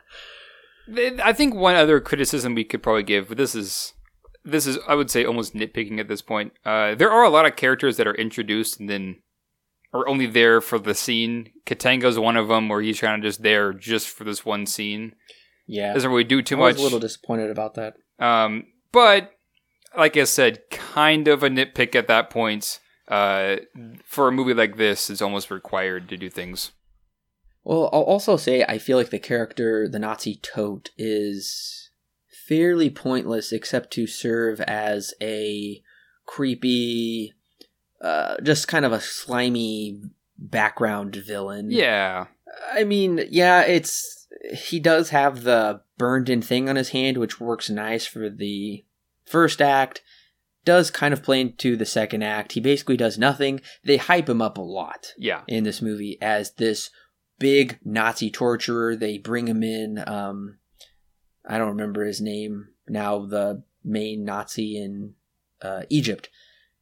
[1.23, 3.95] I think one other criticism we could probably give, but this is
[4.45, 6.53] this is I would say almost nitpicking at this point.
[6.65, 9.17] Uh, there are a lot of characters that are introduced and then
[9.93, 11.51] are only there for the scene.
[11.67, 15.15] Katanga's one of them, where he's kind of just there just for this one scene.
[15.67, 16.63] Yeah, Doesn't really do too much.
[16.63, 16.81] I was much.
[16.81, 17.95] a little disappointed about that.
[18.19, 19.31] Um, but
[19.97, 22.81] like I said, kind of a nitpick at that point.
[23.09, 23.57] Uh,
[24.05, 26.73] for a movie like this, it's almost required to do things.
[27.65, 31.91] Well, I'll also say I feel like the character, the Nazi Toht, is
[32.47, 35.83] fairly pointless except to serve as a
[36.27, 37.33] creepy,
[38.03, 40.03] uh, just kind of a slimy
[40.39, 41.71] background villain.
[41.71, 42.27] Yeah,
[42.73, 47.41] I mean, yeah, it's he does have the burned in thing on his hand, which
[47.41, 48.85] works nice for the
[49.25, 50.03] first act.
[50.65, 52.53] Does kind of play into the second act.
[52.53, 53.61] He basically does nothing.
[53.85, 56.91] They hype him up a lot yeah, in this movie as this
[57.45, 58.97] big Nazi torturer.
[58.97, 60.03] They bring him in.
[60.07, 60.57] Um,
[61.47, 63.27] I don't remember his name now.
[63.27, 65.13] The main Nazi in
[65.61, 66.31] uh, Egypt.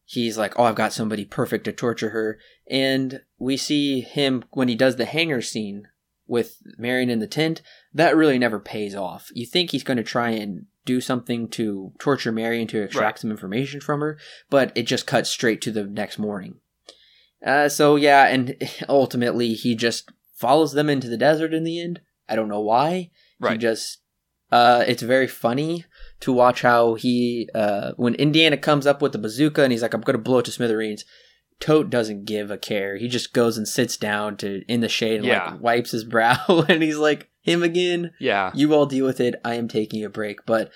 [0.05, 4.69] He's like, "Oh, I've got somebody perfect to torture her," and we see him when
[4.69, 5.89] he does the hanger scene
[6.27, 7.61] with Marion in the tent.
[7.93, 9.31] That really never pays off.
[9.33, 13.19] You think he's going to try and do something to torture Marion to extract Right.
[13.19, 14.17] some information from her,
[14.49, 16.55] but it just cuts straight to the next morning.
[17.45, 18.55] Uh, so yeah, and
[18.87, 20.09] ultimately he just
[20.43, 22.01] follows them into the desert in the end.
[22.29, 23.09] I don't know why.
[23.53, 23.99] He just
[24.51, 25.85] uh it's very funny
[26.21, 29.93] to watch how he uh when Indiana comes up with the bazooka and he's like,
[29.93, 31.03] I'm gonna blow it to smithereens.
[31.59, 32.97] Toht doesn't give a care.
[32.97, 35.51] He just goes and sits down to in the shade and Yeah.
[35.51, 38.11] like wipes his brow and he's like, Him again?
[38.19, 39.35] yeah, You all deal with it.
[39.45, 40.45] I am taking a break.
[40.45, 40.71] But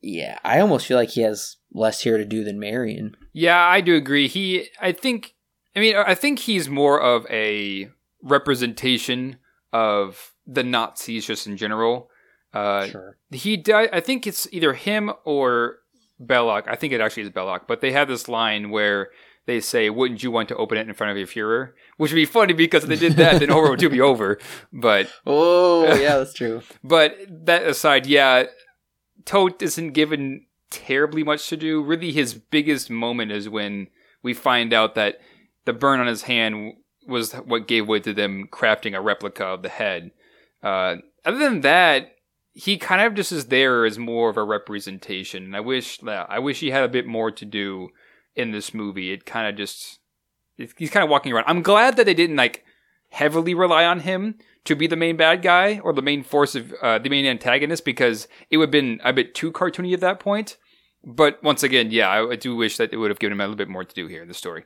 [0.00, 3.16] yeah, I almost feel like he has less here to do than Marion.
[3.32, 4.28] Yeah, I do agree.
[4.28, 5.34] He, I think,
[5.76, 7.90] I mean, I think he's more of a
[8.22, 9.36] representation
[9.72, 12.10] of the Nazis just in general.
[12.54, 13.16] Uh, sure.
[13.30, 15.76] he, di- I think it's either him or
[16.20, 16.64] Belloq.
[16.66, 19.08] I think it actually is Belloq, but they have this line where
[19.46, 22.16] they say, "Wouldn't you want to open it in front of your Führer?" Which would
[22.16, 24.38] be funny because if they did that, then horror would be over.
[24.72, 26.62] But Oh yeah, that's true.
[26.82, 28.44] but that aside, yeah,
[29.24, 31.82] Toht isn't given terribly much to do.
[31.82, 33.88] Really, his biggest moment is when
[34.22, 35.18] we find out that
[35.66, 36.74] the burn on his hand
[37.08, 40.12] was what gave way to them crafting a replica of the head.
[40.62, 42.16] Uh, other than that,
[42.54, 45.44] he kind of just is there as more of a representation.
[45.44, 47.90] And I wish, I wish he had a bit more to do
[48.34, 49.12] in this movie.
[49.12, 50.00] It kind of just,
[50.56, 51.44] it, he's kind of walking around.
[51.46, 52.64] I'm glad that they didn't like
[53.10, 56.74] heavily rely on him to be the main bad guy or the main force of
[56.82, 60.20] uh, the main antagonist because it would have been a bit too cartoony at that
[60.20, 60.56] point.
[61.04, 63.44] But once again, yeah, I, I do wish that it would have given him a
[63.44, 64.64] little bit more to do here in the story.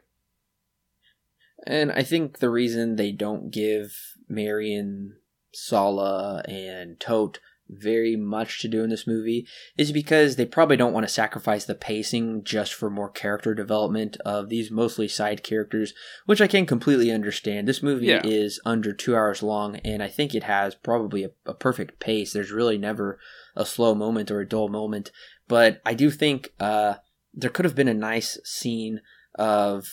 [1.67, 3.97] And I think the reason they don't give
[4.29, 5.17] Marion,
[5.53, 9.47] Sallah, and Toht very much to do in this movie
[9.79, 14.17] is because they probably don't want to sacrifice the pacing just for more character development
[14.27, 15.95] of these mostly side characters,
[16.27, 17.67] which I can completely understand.
[17.67, 18.21] This movie Yeah.
[18.25, 22.33] is under two hours long, and I think it has probably a, a perfect pace.
[22.33, 23.19] There's really never
[23.57, 25.11] a slow moment or a dull moment,
[25.49, 26.97] but I do think uh,
[27.33, 29.01] there could have been a nice scene
[29.37, 29.87] of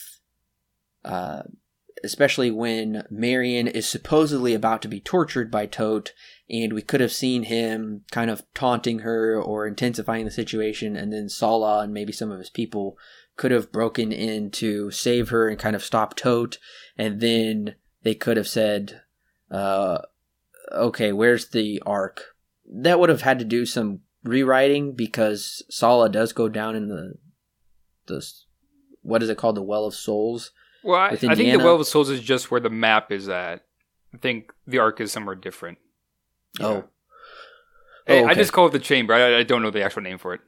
[1.04, 1.44] uh,
[2.04, 6.10] especially when Marion is supposedly about to be tortured by Toht,
[6.48, 11.12] and we could have seen him kind of taunting her or intensifying the situation, and
[11.12, 12.98] then Sallah and maybe some of his people
[13.36, 16.58] could have broken in to save her and kind of stop Toht,
[16.96, 19.02] and then they could have said,
[19.50, 19.98] uh,
[20.72, 22.36] "Okay, where's the Ark?"
[22.66, 27.14] That would have had to do some rewriting because Sallah does go down in the
[28.06, 28.26] the
[29.02, 30.52] what is it called, the Well of Souls.
[30.82, 33.64] Well, I, I think the Well of Souls is just where the map is at.
[34.14, 35.78] I think the Ark is somewhere different.
[36.58, 36.66] Yeah.
[36.66, 36.84] Oh,
[38.06, 39.14] Hey, Oh, I just call it the Chamber.
[39.14, 40.40] I, I don't know the actual name for it.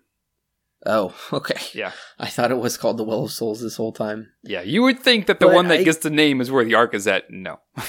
[0.87, 1.61] oh, okay.
[1.79, 1.93] Yeah.
[2.19, 4.31] I thought it was called the Well of Souls this whole time.
[4.43, 6.65] Yeah, you would think that the But one that I- gets the name is where
[6.65, 7.31] the Ark is at.
[7.31, 7.61] No.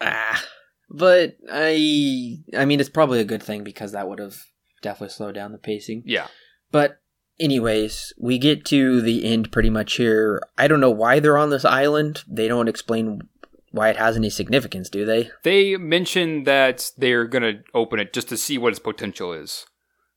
[0.00, 0.42] Ah,
[0.90, 4.34] but I, I mean, it's probably a good thing because that would have
[4.82, 6.02] definitely slowed down the pacing.
[6.06, 6.26] Yeah.
[6.72, 7.00] But
[7.42, 10.40] anyways, we get to the end pretty much here.
[10.56, 12.22] I don't know why they're on this island.
[12.28, 13.28] They don't explain
[13.72, 15.30] why it has any significance, do they?
[15.42, 19.66] They mention that they're going to open it just to see what its potential is.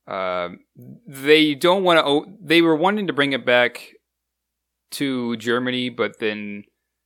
[0.08, 0.60] Um,
[1.08, 2.38] they don't want to.
[2.40, 3.90] They were wanting to bring it back
[4.92, 6.66] to Germany, but then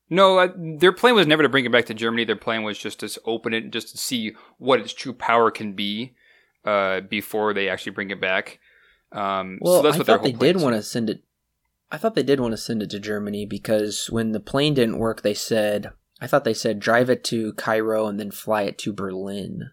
[0.10, 2.26] no, uh, their plan was never to bring it back to Germany.
[2.26, 5.74] Their plan was just to open it, just to see what its true power can
[5.74, 6.16] be
[6.66, 8.60] uh, before they actually bring it back.
[9.12, 11.24] Um, Well, so that's I what thought they did want to send it.
[11.92, 15.00] I thought they did want to send it to Germany because when the plane didn't
[15.00, 15.92] work, they said.
[16.22, 19.72] I thought they said drive it to Cairo and then fly it to Berlin.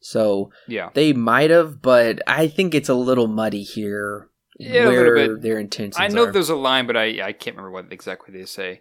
[0.00, 4.28] So Yeah, they might have, but I think it's a little muddy here.
[4.58, 5.42] Yeah, a little where bit.
[5.42, 5.98] their intentions.
[6.00, 6.32] I know are.
[6.32, 8.80] there's a line, but I I can't remember what exactly they say.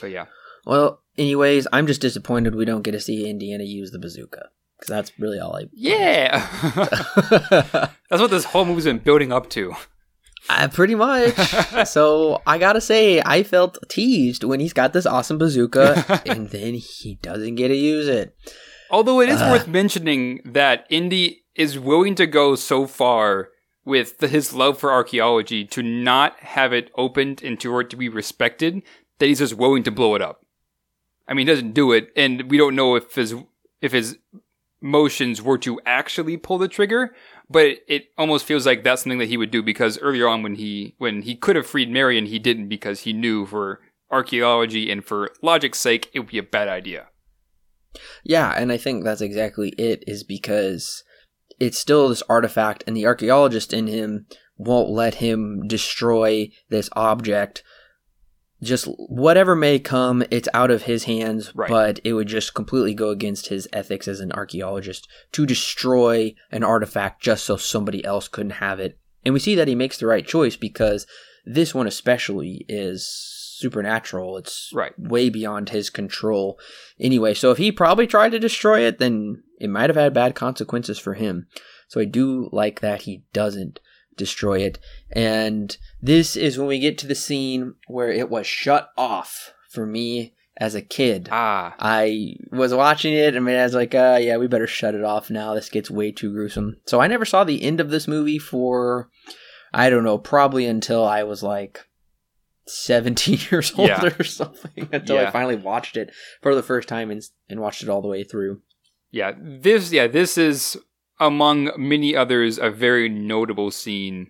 [0.00, 0.26] But yeah,
[0.66, 4.88] Well, anyways, I'm just disappointed we don't get to see Indiana use the bazooka because
[4.88, 5.64] that's really all I.
[5.72, 6.38] yeah.
[8.10, 9.74] That's what this whole movie's been building up to.
[10.48, 11.34] Uh, pretty much.
[11.86, 16.74] so I gotta say, I felt teased when he's got this awesome bazooka, and then
[16.74, 18.36] he doesn't get to use it.
[18.90, 19.52] Although it is Ugh.
[19.52, 23.50] worth mentioning that Indy is willing to go so far
[23.84, 27.96] with the, his love for archaeology to not have it opened and to it to
[27.96, 28.82] be respected
[29.18, 30.44] that he's just willing to blow it up.
[31.26, 33.34] I mean, he doesn't do it, and we don't know if his
[33.82, 34.16] if his
[34.80, 37.14] motions were to actually pull the trigger,
[37.50, 40.56] but it, almost feels like that's something that he would do because earlier on when
[40.56, 43.80] he when he could have freed Marion, he didn't because he knew for
[44.10, 47.08] archaeology and for logic's sake it would be a bad idea.
[48.24, 50.04] Yeah, and I think that's exactly it.
[50.06, 51.02] Is because
[51.58, 54.26] it's still this artifact, and the archaeologist in him
[54.56, 57.62] won't let him destroy this object.
[58.60, 61.70] Just whatever may come, it's out of his hands, Right.
[61.70, 66.64] but it would just completely go against his ethics as an archaeologist to destroy an
[66.64, 68.98] artifact just so somebody else couldn't have it.
[69.24, 71.06] And we see that he makes the right choice because
[71.44, 73.06] this one especially is
[73.58, 74.36] supernatural.
[74.38, 74.92] It's Right.
[74.98, 76.58] way beyond his control.
[76.98, 80.34] Anyway, so if he probably tried to destroy it, then it might have had bad
[80.34, 81.46] consequences for him.
[81.88, 83.80] So I do like that he doesn't
[84.18, 84.78] destroy it.
[85.10, 89.86] And this is when we get to the scene where it was shut off for
[89.86, 91.28] me as a kid.
[91.30, 95.04] Ah, I was watching it and I was like, uh, yeah, we better shut it
[95.04, 95.54] off now.
[95.54, 96.76] This gets way too gruesome.
[96.86, 99.08] So I never saw the end of this movie for,
[99.72, 101.86] I don't know, probably until I was like
[102.66, 104.04] 17 years old Yeah.
[104.18, 104.88] or something.
[104.92, 106.10] Until I finally watched it
[106.42, 108.60] for the first time and, and watched it all the way through.
[109.10, 110.76] Yeah, this yeah, this is
[111.20, 114.28] among many others a very notable scene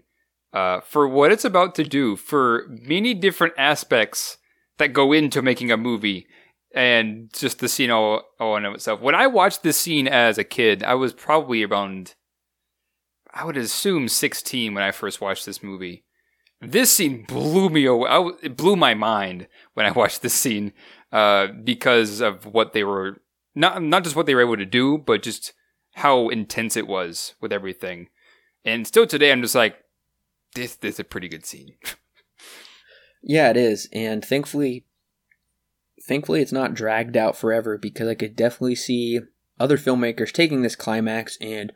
[0.53, 4.39] uh, for what it's about to do for many different aspects
[4.79, 6.27] that go into making a movie
[6.75, 9.01] and just the scene all, all in itself.
[9.01, 12.15] When I watched this scene as a kid, I was probably around
[13.33, 16.05] I would assume 16 when I first watched this movie.
[16.61, 18.09] This scene blew me away.
[18.11, 20.73] I it blew my mind when I watched this scene
[21.13, 23.19] uh, because of what they were
[23.55, 25.53] not not just what they were able to do, but just
[25.99, 28.09] how intense it was with everything.
[28.65, 29.77] And still today, I'm just like,
[30.55, 31.75] this this is a pretty good scene.
[33.21, 34.85] Yeah, it is, and thankfully,
[36.07, 39.19] thankfully, it's not dragged out forever because I could definitely see
[39.59, 41.73] other filmmakers taking this climax and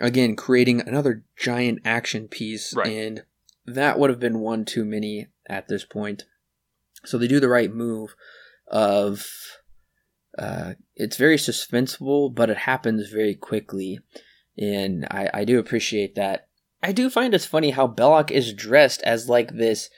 [0.00, 2.92] again creating another giant action piece, Right.
[2.92, 3.24] and
[3.66, 6.26] that would have been one too many at this point.
[7.04, 8.14] So they do the right move
[8.68, 9.26] of
[10.38, 14.00] uh, it's very suspenseful, but it happens very quickly,
[14.56, 16.48] and I, I do appreciate that.
[16.82, 19.90] I do find it's funny how Belloq is dressed as like this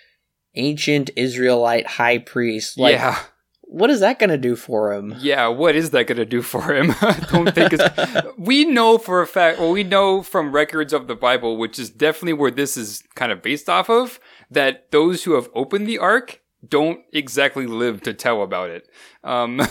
[0.55, 2.79] ancient Israelite high priest.
[2.79, 3.19] Like, yeah,
[3.63, 5.15] what is that going to do for him?
[5.19, 5.47] yeah.
[5.47, 6.91] What is that gonna do for him?
[7.01, 8.29] I don't think it's.
[8.39, 9.59] we know for a fact.
[9.59, 13.31] Well, we know from records of the Bible, which is definitely where this is kind
[13.31, 14.19] of based off of,
[14.51, 18.89] that those who have opened the ark don't exactly live to tell about it.
[19.25, 19.61] Um,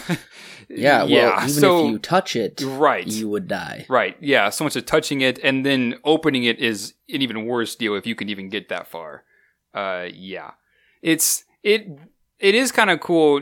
[0.71, 1.37] Yeah, well, yeah.
[1.37, 3.87] even so if you touch it, right, you would die.
[3.89, 4.51] right, yeah.
[4.51, 8.05] So much as touching it and then opening it is an even worse deal if
[8.05, 9.23] you can even get that far.
[9.73, 10.51] Uh, yeah,
[11.01, 11.87] it's it
[12.37, 13.41] it is kind of cool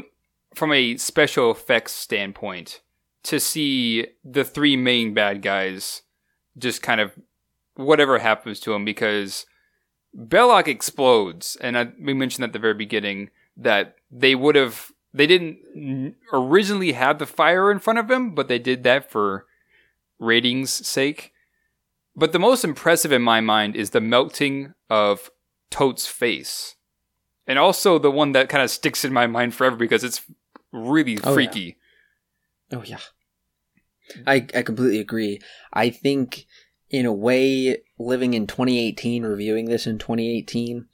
[0.55, 2.79] from a special effects standpoint
[3.23, 6.03] to see the three main bad guys
[6.57, 7.11] just kind of
[7.75, 9.45] whatever happens to them because
[10.15, 15.25] Belloq explodes, and I, we mentioned at the very beginning that they would have they
[15.27, 19.45] didn't originally have the fire in front of him, but they did that for
[20.19, 21.31] ratings' sake.
[22.15, 25.29] But the most impressive in my mind is the melting of
[25.69, 26.75] Toht's face,
[27.45, 30.21] and also the one that kind of sticks in my mind forever because it's
[30.71, 31.33] really Oh, yeah.
[31.33, 31.77] freaky.
[32.71, 32.99] Oh yeah.
[34.25, 35.39] I I completely agree.
[35.73, 36.45] I think
[36.89, 40.87] in a way living in 2018 reviewing this in 2018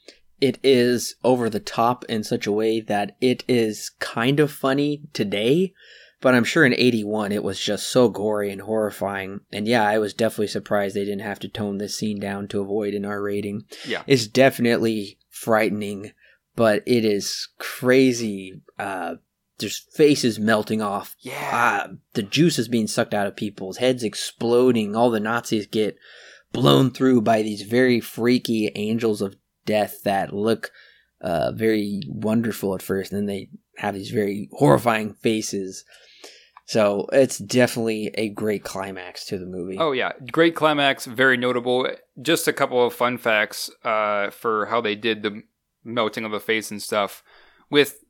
[0.47, 5.01] it is over the top in such a way that it is kind of funny
[5.13, 5.73] today
[6.21, 9.97] but I'm sure in 81 it was just so gory and horrifying and yeah I
[9.97, 13.21] was definitely surprised they didn't have to tone this scene down to avoid an R
[13.21, 13.63] rating.
[13.85, 14.03] Yeah.
[14.07, 16.11] It's definitely frightening
[16.55, 19.15] but it is crazy uh
[19.59, 21.51] there's faces melting off Yeah.
[21.53, 25.95] ah, the juice is being sucked out of people's heads exploding all the nazis get
[26.51, 29.35] blown through by these very freaky angels of
[29.65, 30.71] death that look
[31.21, 35.85] uh, very wonderful at first and then they have these very horrifying faces
[36.65, 41.87] so it's definitely a great climax to the movie Oh yeah, great climax, very notable.
[42.21, 45.43] Just a couple of fun facts uh, for how they did the
[45.83, 47.21] melting of the face and stuff
[47.69, 48.03] with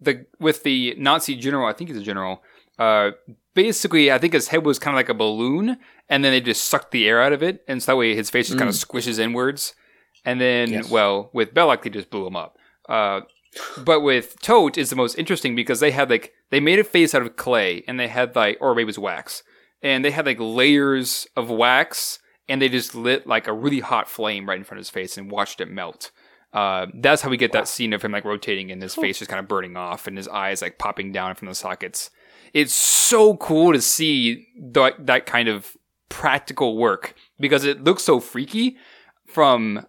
[0.00, 1.68] the with the Nazi general.
[1.68, 2.42] I think he's a general.
[2.78, 3.10] Uh,
[3.54, 5.76] basically, I think his head was kind of like a balloon,
[6.08, 8.30] and then they just sucked the air out of it, and so that way his
[8.30, 9.74] face just kind of squishes inwards.
[10.24, 10.90] And then, Yes.
[10.90, 12.56] well, with Belloq, they just blew him up.
[12.88, 13.22] Uh,
[13.78, 17.14] but with Toht is the most interesting because they had like they made a face
[17.14, 19.42] out of clay, and they had like, or maybe it was wax,
[19.82, 22.18] and they had like layers of wax,
[22.48, 25.16] and they just lit like a really hot flame right in front of his face
[25.18, 26.10] and watched it melt.
[26.52, 29.30] Uh, that's how we get that scene of him like rotating and his face just
[29.30, 32.10] kind of burning off and his eyes like popping down from the sockets.
[32.52, 35.76] It's so cool to see that that kind of
[36.08, 38.76] practical work because it looks so freaky
[39.26, 39.86] from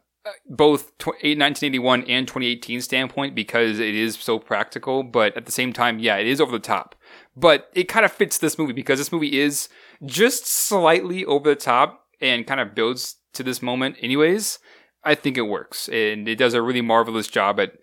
[0.47, 5.99] both 1981 and 2018 standpoint because it is so practical, but at the same time,
[5.99, 6.95] yeah, it is over the top.
[7.35, 9.69] But it kind of fits this movie because this movie is
[10.05, 14.59] just slightly over the top and kind of builds to this moment, anyways.
[15.03, 17.73] I think it works, and it does a really marvelous job at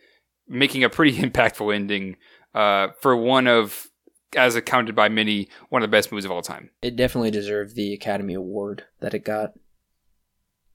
[0.47, 2.17] making a pretty impactful ending
[2.55, 3.89] uh, for one of,
[4.37, 6.71] as accounted by many, one of the best movies of all time.
[6.83, 9.55] it definitely deserved the academy award that it got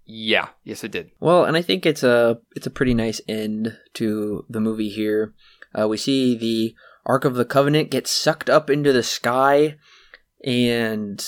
[0.05, 1.11] Yeah, yes, it did.
[1.19, 5.33] Well, and I think it's a it's a pretty nice end to the movie here.
[5.77, 6.75] Uh, we see the
[7.05, 9.77] Ark of the Covenant get sucked up into the sky,
[10.45, 11.25] and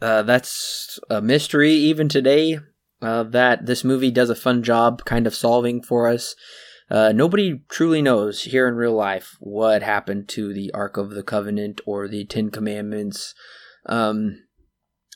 [0.00, 2.58] uh, that's a mystery even today.
[3.00, 6.36] Uh, that this movie does a fun job kind of solving for us.
[6.88, 11.22] Uh, nobody truly knows here in real life what happened to the Ark of the
[11.22, 13.34] Covenant or the Ten Commandments.
[13.86, 14.44] Um,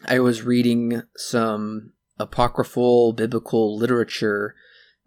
[0.04, 4.54] I was reading some apocryphal biblical literature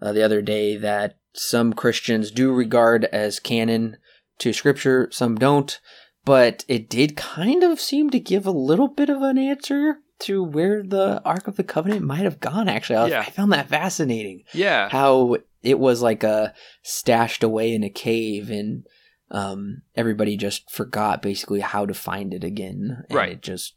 [0.02, 3.98] uh, the other day that some Christians do regard as canon
[4.40, 5.80] to scripture, some don't,
[6.26, 10.44] but it did kind of seem to give a little bit of an answer to
[10.44, 12.98] where the Ark of the Covenant might have gone, actually.
[12.98, 13.22] I, was- Yeah.
[13.22, 14.44] I found that fascinating.
[14.54, 16.54] Yeah, How it was like a
[16.84, 18.86] stashed away in a cave and
[19.32, 23.04] um, everybody just forgot basically how to find it again.
[23.10, 23.34] And Right.
[23.34, 23.76] It just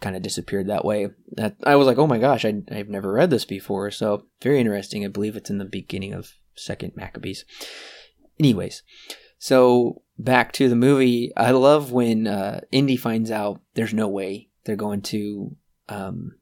[0.00, 1.08] kind of disappeared that way.
[1.32, 3.90] That I was like, oh my gosh, I, I've never read this before.
[3.90, 5.04] So very interesting.
[5.04, 7.44] I believe it's in the beginning of Second Maccabees.
[8.38, 8.82] Anyways,
[9.38, 11.32] so back to the movie.
[11.36, 15.56] I love when uh, Indy finds out there's no way they're going to.
[15.88, 16.32] Um...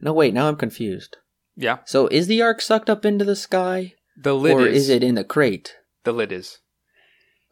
[0.00, 0.32] No, wait.
[0.34, 1.16] Now I'm confused.
[1.56, 1.78] yeah.
[1.84, 5.02] So is the ark sucked up into the sky, The lid or is, is it
[5.02, 5.76] in the crate?
[6.04, 6.58] The lid is.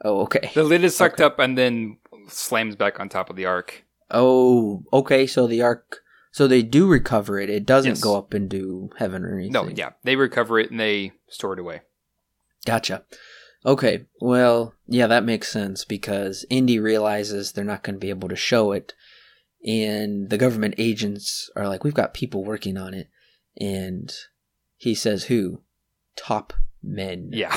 [0.05, 0.51] Oh, okay.
[0.55, 1.25] The lid is sucked Okay.
[1.25, 1.99] up and then
[2.29, 3.85] slams back on top of the ark.
[4.11, 5.27] Oh, okay.
[5.27, 6.03] So the ark.
[6.33, 7.49] So they do recover it.
[7.49, 8.01] It doesn't Yes.
[8.01, 9.53] go up into heaven or anything.
[9.53, 11.81] No, yeah, they recover it and they store it away.
[12.67, 13.05] Gotcha.
[13.65, 14.05] Okay.
[14.21, 18.37] Well, yeah, that makes sense because Indy realizes they're not going to be able to
[18.37, 18.93] show it,
[19.67, 23.09] and the government agents are like, "We've got people working on it,"
[23.59, 24.13] and
[24.77, 25.63] he says, "Who?
[26.17, 26.53] Top
[26.83, 27.57] men." Yeah,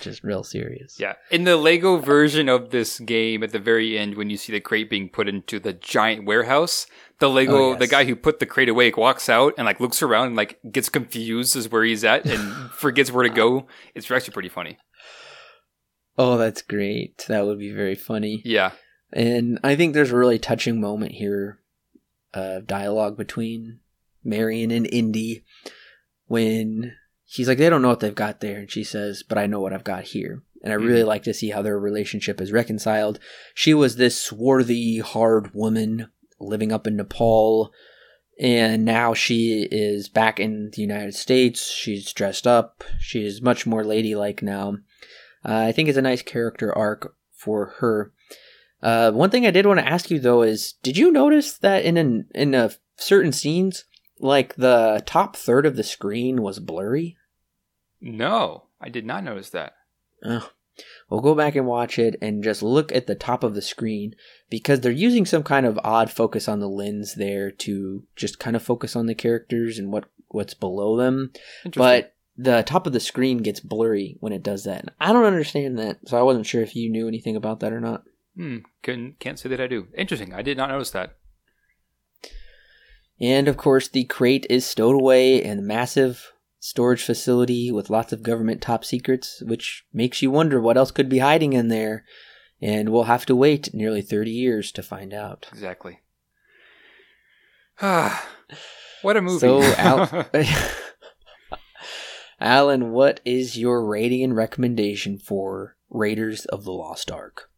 [0.00, 0.98] just real serious.
[0.98, 1.14] Yeah.
[1.30, 4.60] In the Lego version of this game, at the very end, when you see the
[4.60, 6.86] crate being put into the giant warehouse,
[7.18, 7.78] the Lego, Oh, yes.
[7.80, 10.58] the guy who put the crate away walks out and like looks around and like
[10.70, 13.66] gets confused as where he's at and forgets where to go.
[13.94, 14.78] It's actually pretty funny.
[16.18, 17.24] Oh, that's great.
[17.28, 18.42] That would be very funny.
[18.44, 18.72] Yeah.
[19.12, 21.58] And I think there's a really touching moment here
[22.34, 23.80] of dialogue between
[24.22, 25.44] Marion and Indy
[26.26, 26.94] when
[27.32, 28.58] he's like, they don't know what they've got there.
[28.58, 30.42] And she says, but I know what I've got here.
[30.62, 33.18] And I really like to see how their relationship is reconciled.
[33.54, 36.08] She was this swarthy, hard woman
[36.38, 37.72] living up in Nepal.
[38.38, 41.70] And now she is back in the United States.
[41.70, 42.82] She's dressed up.
[42.98, 44.78] She is much more ladylike now.
[45.44, 48.12] Uh, I think it's a nice character arc for her.
[48.82, 51.84] Uh, one thing I did want to ask you though is, did you notice that
[51.84, 53.84] in an, in a certain scenes,
[54.18, 57.16] like the top third of the screen was blurry?
[58.00, 59.74] No, I did not notice that.
[60.24, 60.50] Oh.
[61.08, 64.14] Well, go back and watch it and just look at the top of the screen
[64.48, 68.56] because they're using some kind of odd focus on the lens there to just kind
[68.56, 71.32] of focus on the characters and what what's below them.
[71.74, 74.80] But the top of the screen gets blurry when it does that.
[74.80, 77.72] And I don't understand that, so I wasn't sure if you knew anything about that
[77.72, 78.04] or not.
[78.36, 79.88] Hmm, couldn't, can't say that I do.
[79.96, 80.32] Interesting.
[80.32, 81.16] I did not notice that.
[83.20, 88.12] And of course, the crate is stowed away in a massive storage facility with lots
[88.12, 92.04] of government top secrets, which makes you wonder what else could be hiding in there.
[92.62, 95.46] And we'll have to wait nearly 30 years to find out.
[95.50, 96.00] Exactly.
[97.80, 98.28] Ah,
[99.00, 99.38] what a movie.
[99.38, 100.28] So, Al-
[102.40, 107.50] Alan, what is your rating and recommendation for Raiders of the Lost Ark?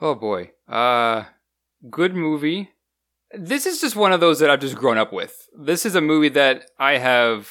[0.00, 0.52] Oh boy.
[0.66, 1.24] Uh
[1.90, 2.70] good movie.
[3.32, 5.48] This is just one of those that I've just grown up with.
[5.56, 7.48] This is a movie that I have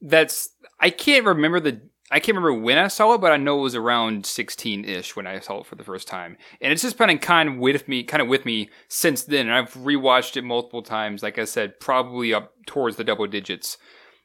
[0.00, 1.80] that's I can't remember the
[2.12, 5.28] I can't remember when I saw it, but I know it was around 16-ish when
[5.28, 6.36] I saw it for the first time.
[6.60, 9.46] And it's just been kind with me kind of with me since then.
[9.46, 13.78] And I've rewatched it multiple times, like I said, probably up towards the double digits.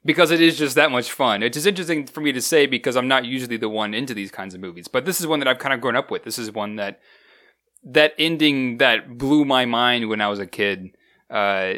[0.03, 1.43] Because it is just that much fun.
[1.43, 4.31] It's just interesting for me to say because I'm not usually the one into these
[4.31, 4.87] kinds of movies.
[4.87, 6.23] But this is one that I've kind of grown up with.
[6.23, 6.99] This is one that
[7.83, 10.95] that ending that blew my mind when I was a kid,
[11.29, 11.75] uh,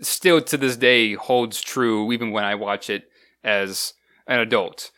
[0.00, 3.09] still to this day holds true, even when I watch it
[3.44, 3.94] as
[4.26, 4.90] an adult.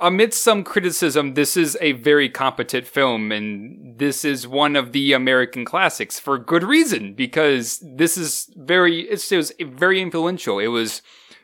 [0.00, 5.12] Amidst some criticism, this is a very competent film, and this is one of the
[5.12, 10.58] American classics for good reason, because this is very, it was very influential.
[10.58, 11.02] It was,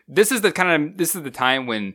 [0.09, 1.95] this is the kind of, this is the time when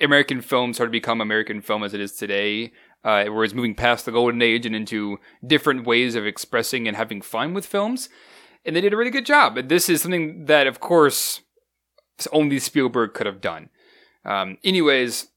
[0.00, 2.72] American film started to become American film as it is today
[3.04, 6.96] uh, where it's moving past the golden age and into different ways of expressing and
[6.96, 8.08] having fun with films.
[8.64, 9.68] And they did a really good job.
[9.68, 11.42] This is something that, of course,
[12.32, 13.70] only Spielberg could have done.
[14.24, 15.28] Um, anyways,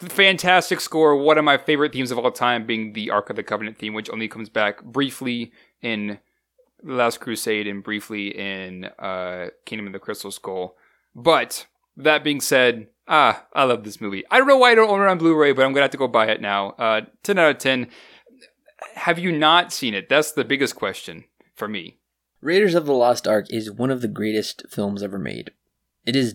[0.00, 1.16] fantastic score.
[1.16, 3.94] One of my favorite themes of all time being the Ark of the Covenant theme,
[3.94, 6.18] which only comes back briefly in
[6.82, 10.76] The Last Crusade and briefly in uh, Kingdom of the Crystal Skull.
[11.14, 11.66] But
[11.96, 14.24] that being said, ah, I love this movie.
[14.30, 15.98] I don't know why I don't own it on Blu-ray, but I'm gonna have to
[15.98, 16.70] go buy it now.
[16.70, 17.88] Uh, ten out of ten.
[18.94, 20.08] Have you not seen it?
[20.08, 21.24] That's the biggest question
[21.54, 21.98] for me.
[22.42, 25.52] Raiders of the Lost Ark is one of the greatest films ever made.
[26.04, 26.34] It is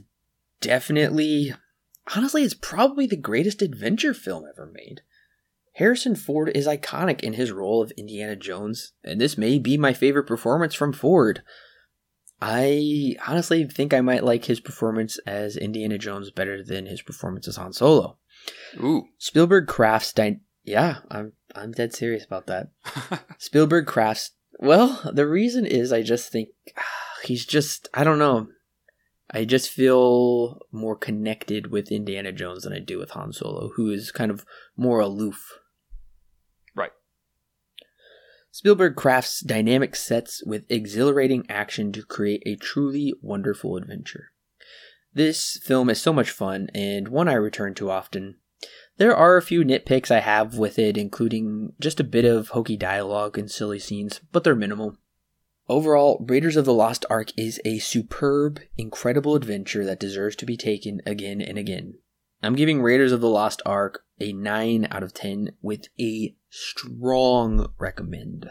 [0.62, 1.54] definitely,
[2.16, 5.02] honestly, it's probably the greatest adventure film ever made.
[5.74, 9.94] Harrison Ford is iconic in his role of Indiana Jones, and this may be my
[9.94, 11.44] favorite performance from Ford.
[12.42, 17.48] I honestly think I might like his performance as Indiana Jones better than his performance
[17.48, 18.18] as Han Solo.
[18.80, 22.70] Ooh, Spielberg crafts dy- yeah, I'm I'm dead serious about that.
[23.38, 26.50] Spielberg crafts well, the reason is I just think
[27.24, 28.48] he's just I don't know.
[29.30, 33.92] I just feel more connected with Indiana Jones than I do with Han Solo, who
[33.92, 34.46] is kind of
[34.78, 35.60] more aloof.
[36.74, 36.94] Right.
[38.52, 44.32] Spielberg crafts dynamic sets with exhilarating action to create a truly wonderful adventure.
[45.14, 48.38] This film is so much fun and one I return to often.
[48.98, 52.76] There are a few nitpicks I have with it, including just a bit of hokey
[52.76, 54.98] dialogue and silly scenes, but they're minimal.
[55.70, 60.58] Overall, Raiders of the Lost Ark is a superb, incredible adventure that deserves to be
[60.58, 61.96] taken again and again.
[62.42, 67.72] I'm giving Raiders of the Lost Ark a 9 out of 10 with a strong
[67.78, 68.50] recommend.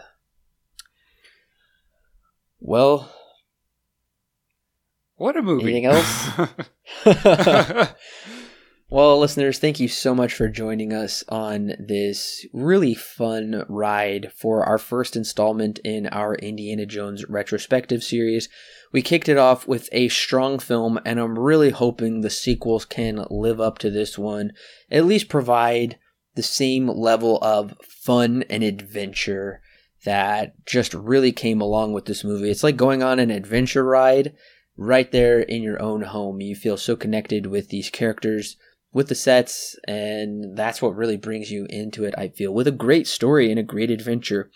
[2.60, 3.12] Well,
[5.16, 5.64] what a movie!
[5.64, 6.28] Anything else?
[8.88, 14.62] Well, listeners, thank you so much for joining us on this really fun ride for
[14.62, 18.48] our first installment in our Indiana Jones retrospective series.
[18.92, 23.26] We kicked it off with a strong film, and I'm really hoping the sequels can
[23.28, 24.52] live up to this one,
[24.88, 25.98] at least provide
[26.36, 29.62] the same level of fun and adventure
[30.04, 32.52] that just really came along with this movie.
[32.52, 34.32] It's like going on an adventure ride
[34.76, 36.40] right there in your own home.
[36.40, 38.56] You feel so connected with these characters
[38.96, 42.72] with the sets, and that's what really brings you into it, I feel, with a
[42.72, 44.50] great story and a great adventure.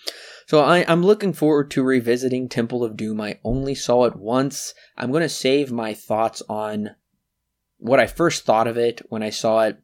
[0.46, 3.20] So I, am looking forward to revisiting Temple of Doom.
[3.20, 4.72] I only saw it once.
[4.96, 6.92] I'm going to save my thoughts on
[7.76, 9.76] what I first thought of it when I saw it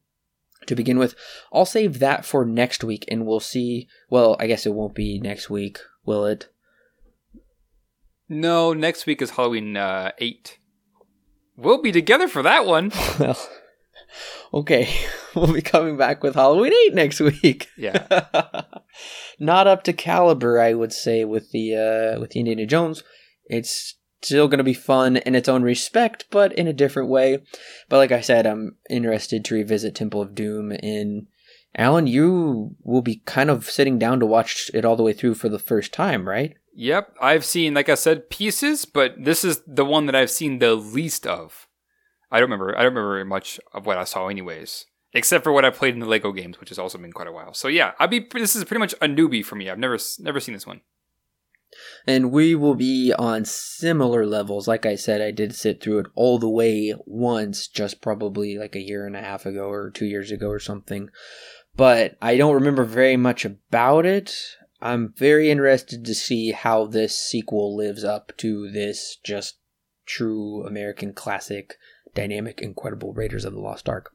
[0.64, 1.16] to begin with.
[1.52, 3.88] I'll save that for next week, and we'll see.
[4.08, 6.48] Well, I guess it won't be next week, will it?
[8.26, 10.58] No, next week is Halloween uh, 8.
[11.58, 12.90] We'll be together for that one.
[13.18, 13.38] well,
[14.52, 14.88] okay,
[15.34, 17.68] we'll be coming back with Halloween 8 next week.
[17.76, 18.06] Yeah.
[19.38, 23.02] Not up to caliber, I would say, with the uh, with the Indiana Jones.
[23.46, 27.38] It's still going to be fun in its own respect, but in a different way.
[27.88, 30.72] But like I said, I'm interested to revisit Temple of Doom.
[30.72, 31.26] In
[31.76, 35.34] Alan, you will be kind of sitting down to watch it all the way through
[35.34, 36.54] for the first time, right?
[36.74, 40.58] Yep, I've seen, like I said, pieces, but this is the one that I've seen
[40.58, 41.65] the least of.
[42.30, 42.76] I don't remember.
[42.76, 46.00] I don't remember much of what I saw, anyways, except for what I played in
[46.00, 47.54] the Lego games, which has also been quite a while.
[47.54, 48.26] So yeah, I'd be.
[48.32, 49.70] This is pretty much a newbie for me.
[49.70, 50.80] I've never never seen this one.
[52.06, 54.68] And we will be on similar levels.
[54.68, 58.76] Like I said, I did sit through it all the way once, just probably like
[58.76, 61.10] a year and a half ago or two years ago or something.
[61.74, 64.34] But I don't remember very much about it.
[64.80, 69.58] I'm very interested to see how this sequel lives up to this just
[70.06, 71.74] true American classic
[72.16, 74.12] dynamic, incredible Raiders of the Lost Ark.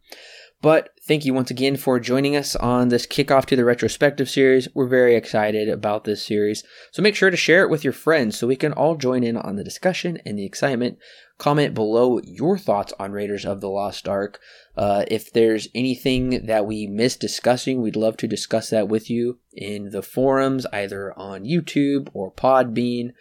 [0.61, 4.67] But thank you once again for joining us on this kickoff to the retrospective series.
[4.75, 6.63] We're very excited about this series.
[6.91, 9.37] So make sure to share it with your friends so we can all join in
[9.37, 10.99] on the discussion and the excitement.
[11.39, 14.39] Comment below your thoughts on Raiders of the Lost Ark.
[14.77, 19.39] Uh, if there's anything that we missed discussing, we'd love to discuss that with you
[19.53, 23.13] in the forums, either on YouTube or Podbean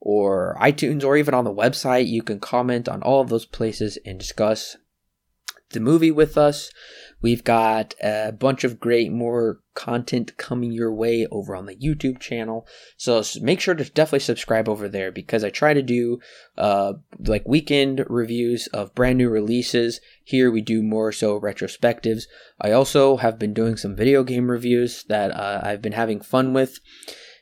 [0.00, 2.08] or iTunes or even on the website.
[2.08, 4.76] You can comment on all of those places and discuss
[5.70, 6.70] the movie with us.
[7.20, 12.20] We've got a bunch of great more content coming your way over on the YouTube
[12.20, 12.66] channel.
[12.96, 16.20] So make sure to definitely subscribe over there because I try to do
[16.56, 20.00] uh, like weekend reviews of brand new releases.
[20.24, 22.24] Here we do more so retrospectives.
[22.60, 26.54] I also have been doing some video game reviews that uh, I've been having fun
[26.54, 26.78] with.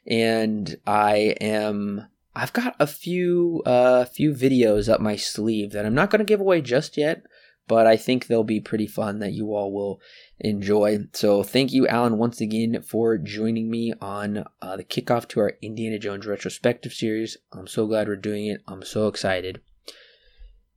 [0.09, 5.95] And I am I've got a few uh few videos up my sleeve that I'm
[5.95, 7.23] not going to give away just yet,
[7.67, 10.01] but I think they'll be pretty fun that you all will
[10.39, 10.99] enjoy.
[11.15, 15.55] So thank you, Alan, once again for joining me on uh, the kickoff to our
[15.63, 17.39] Indiana Jones retrospective series.
[17.53, 18.63] I'm so glad we're doing it.
[18.69, 19.63] I'm so excited.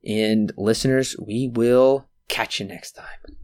[0.02, 3.36] And listeners, we will catch you next time.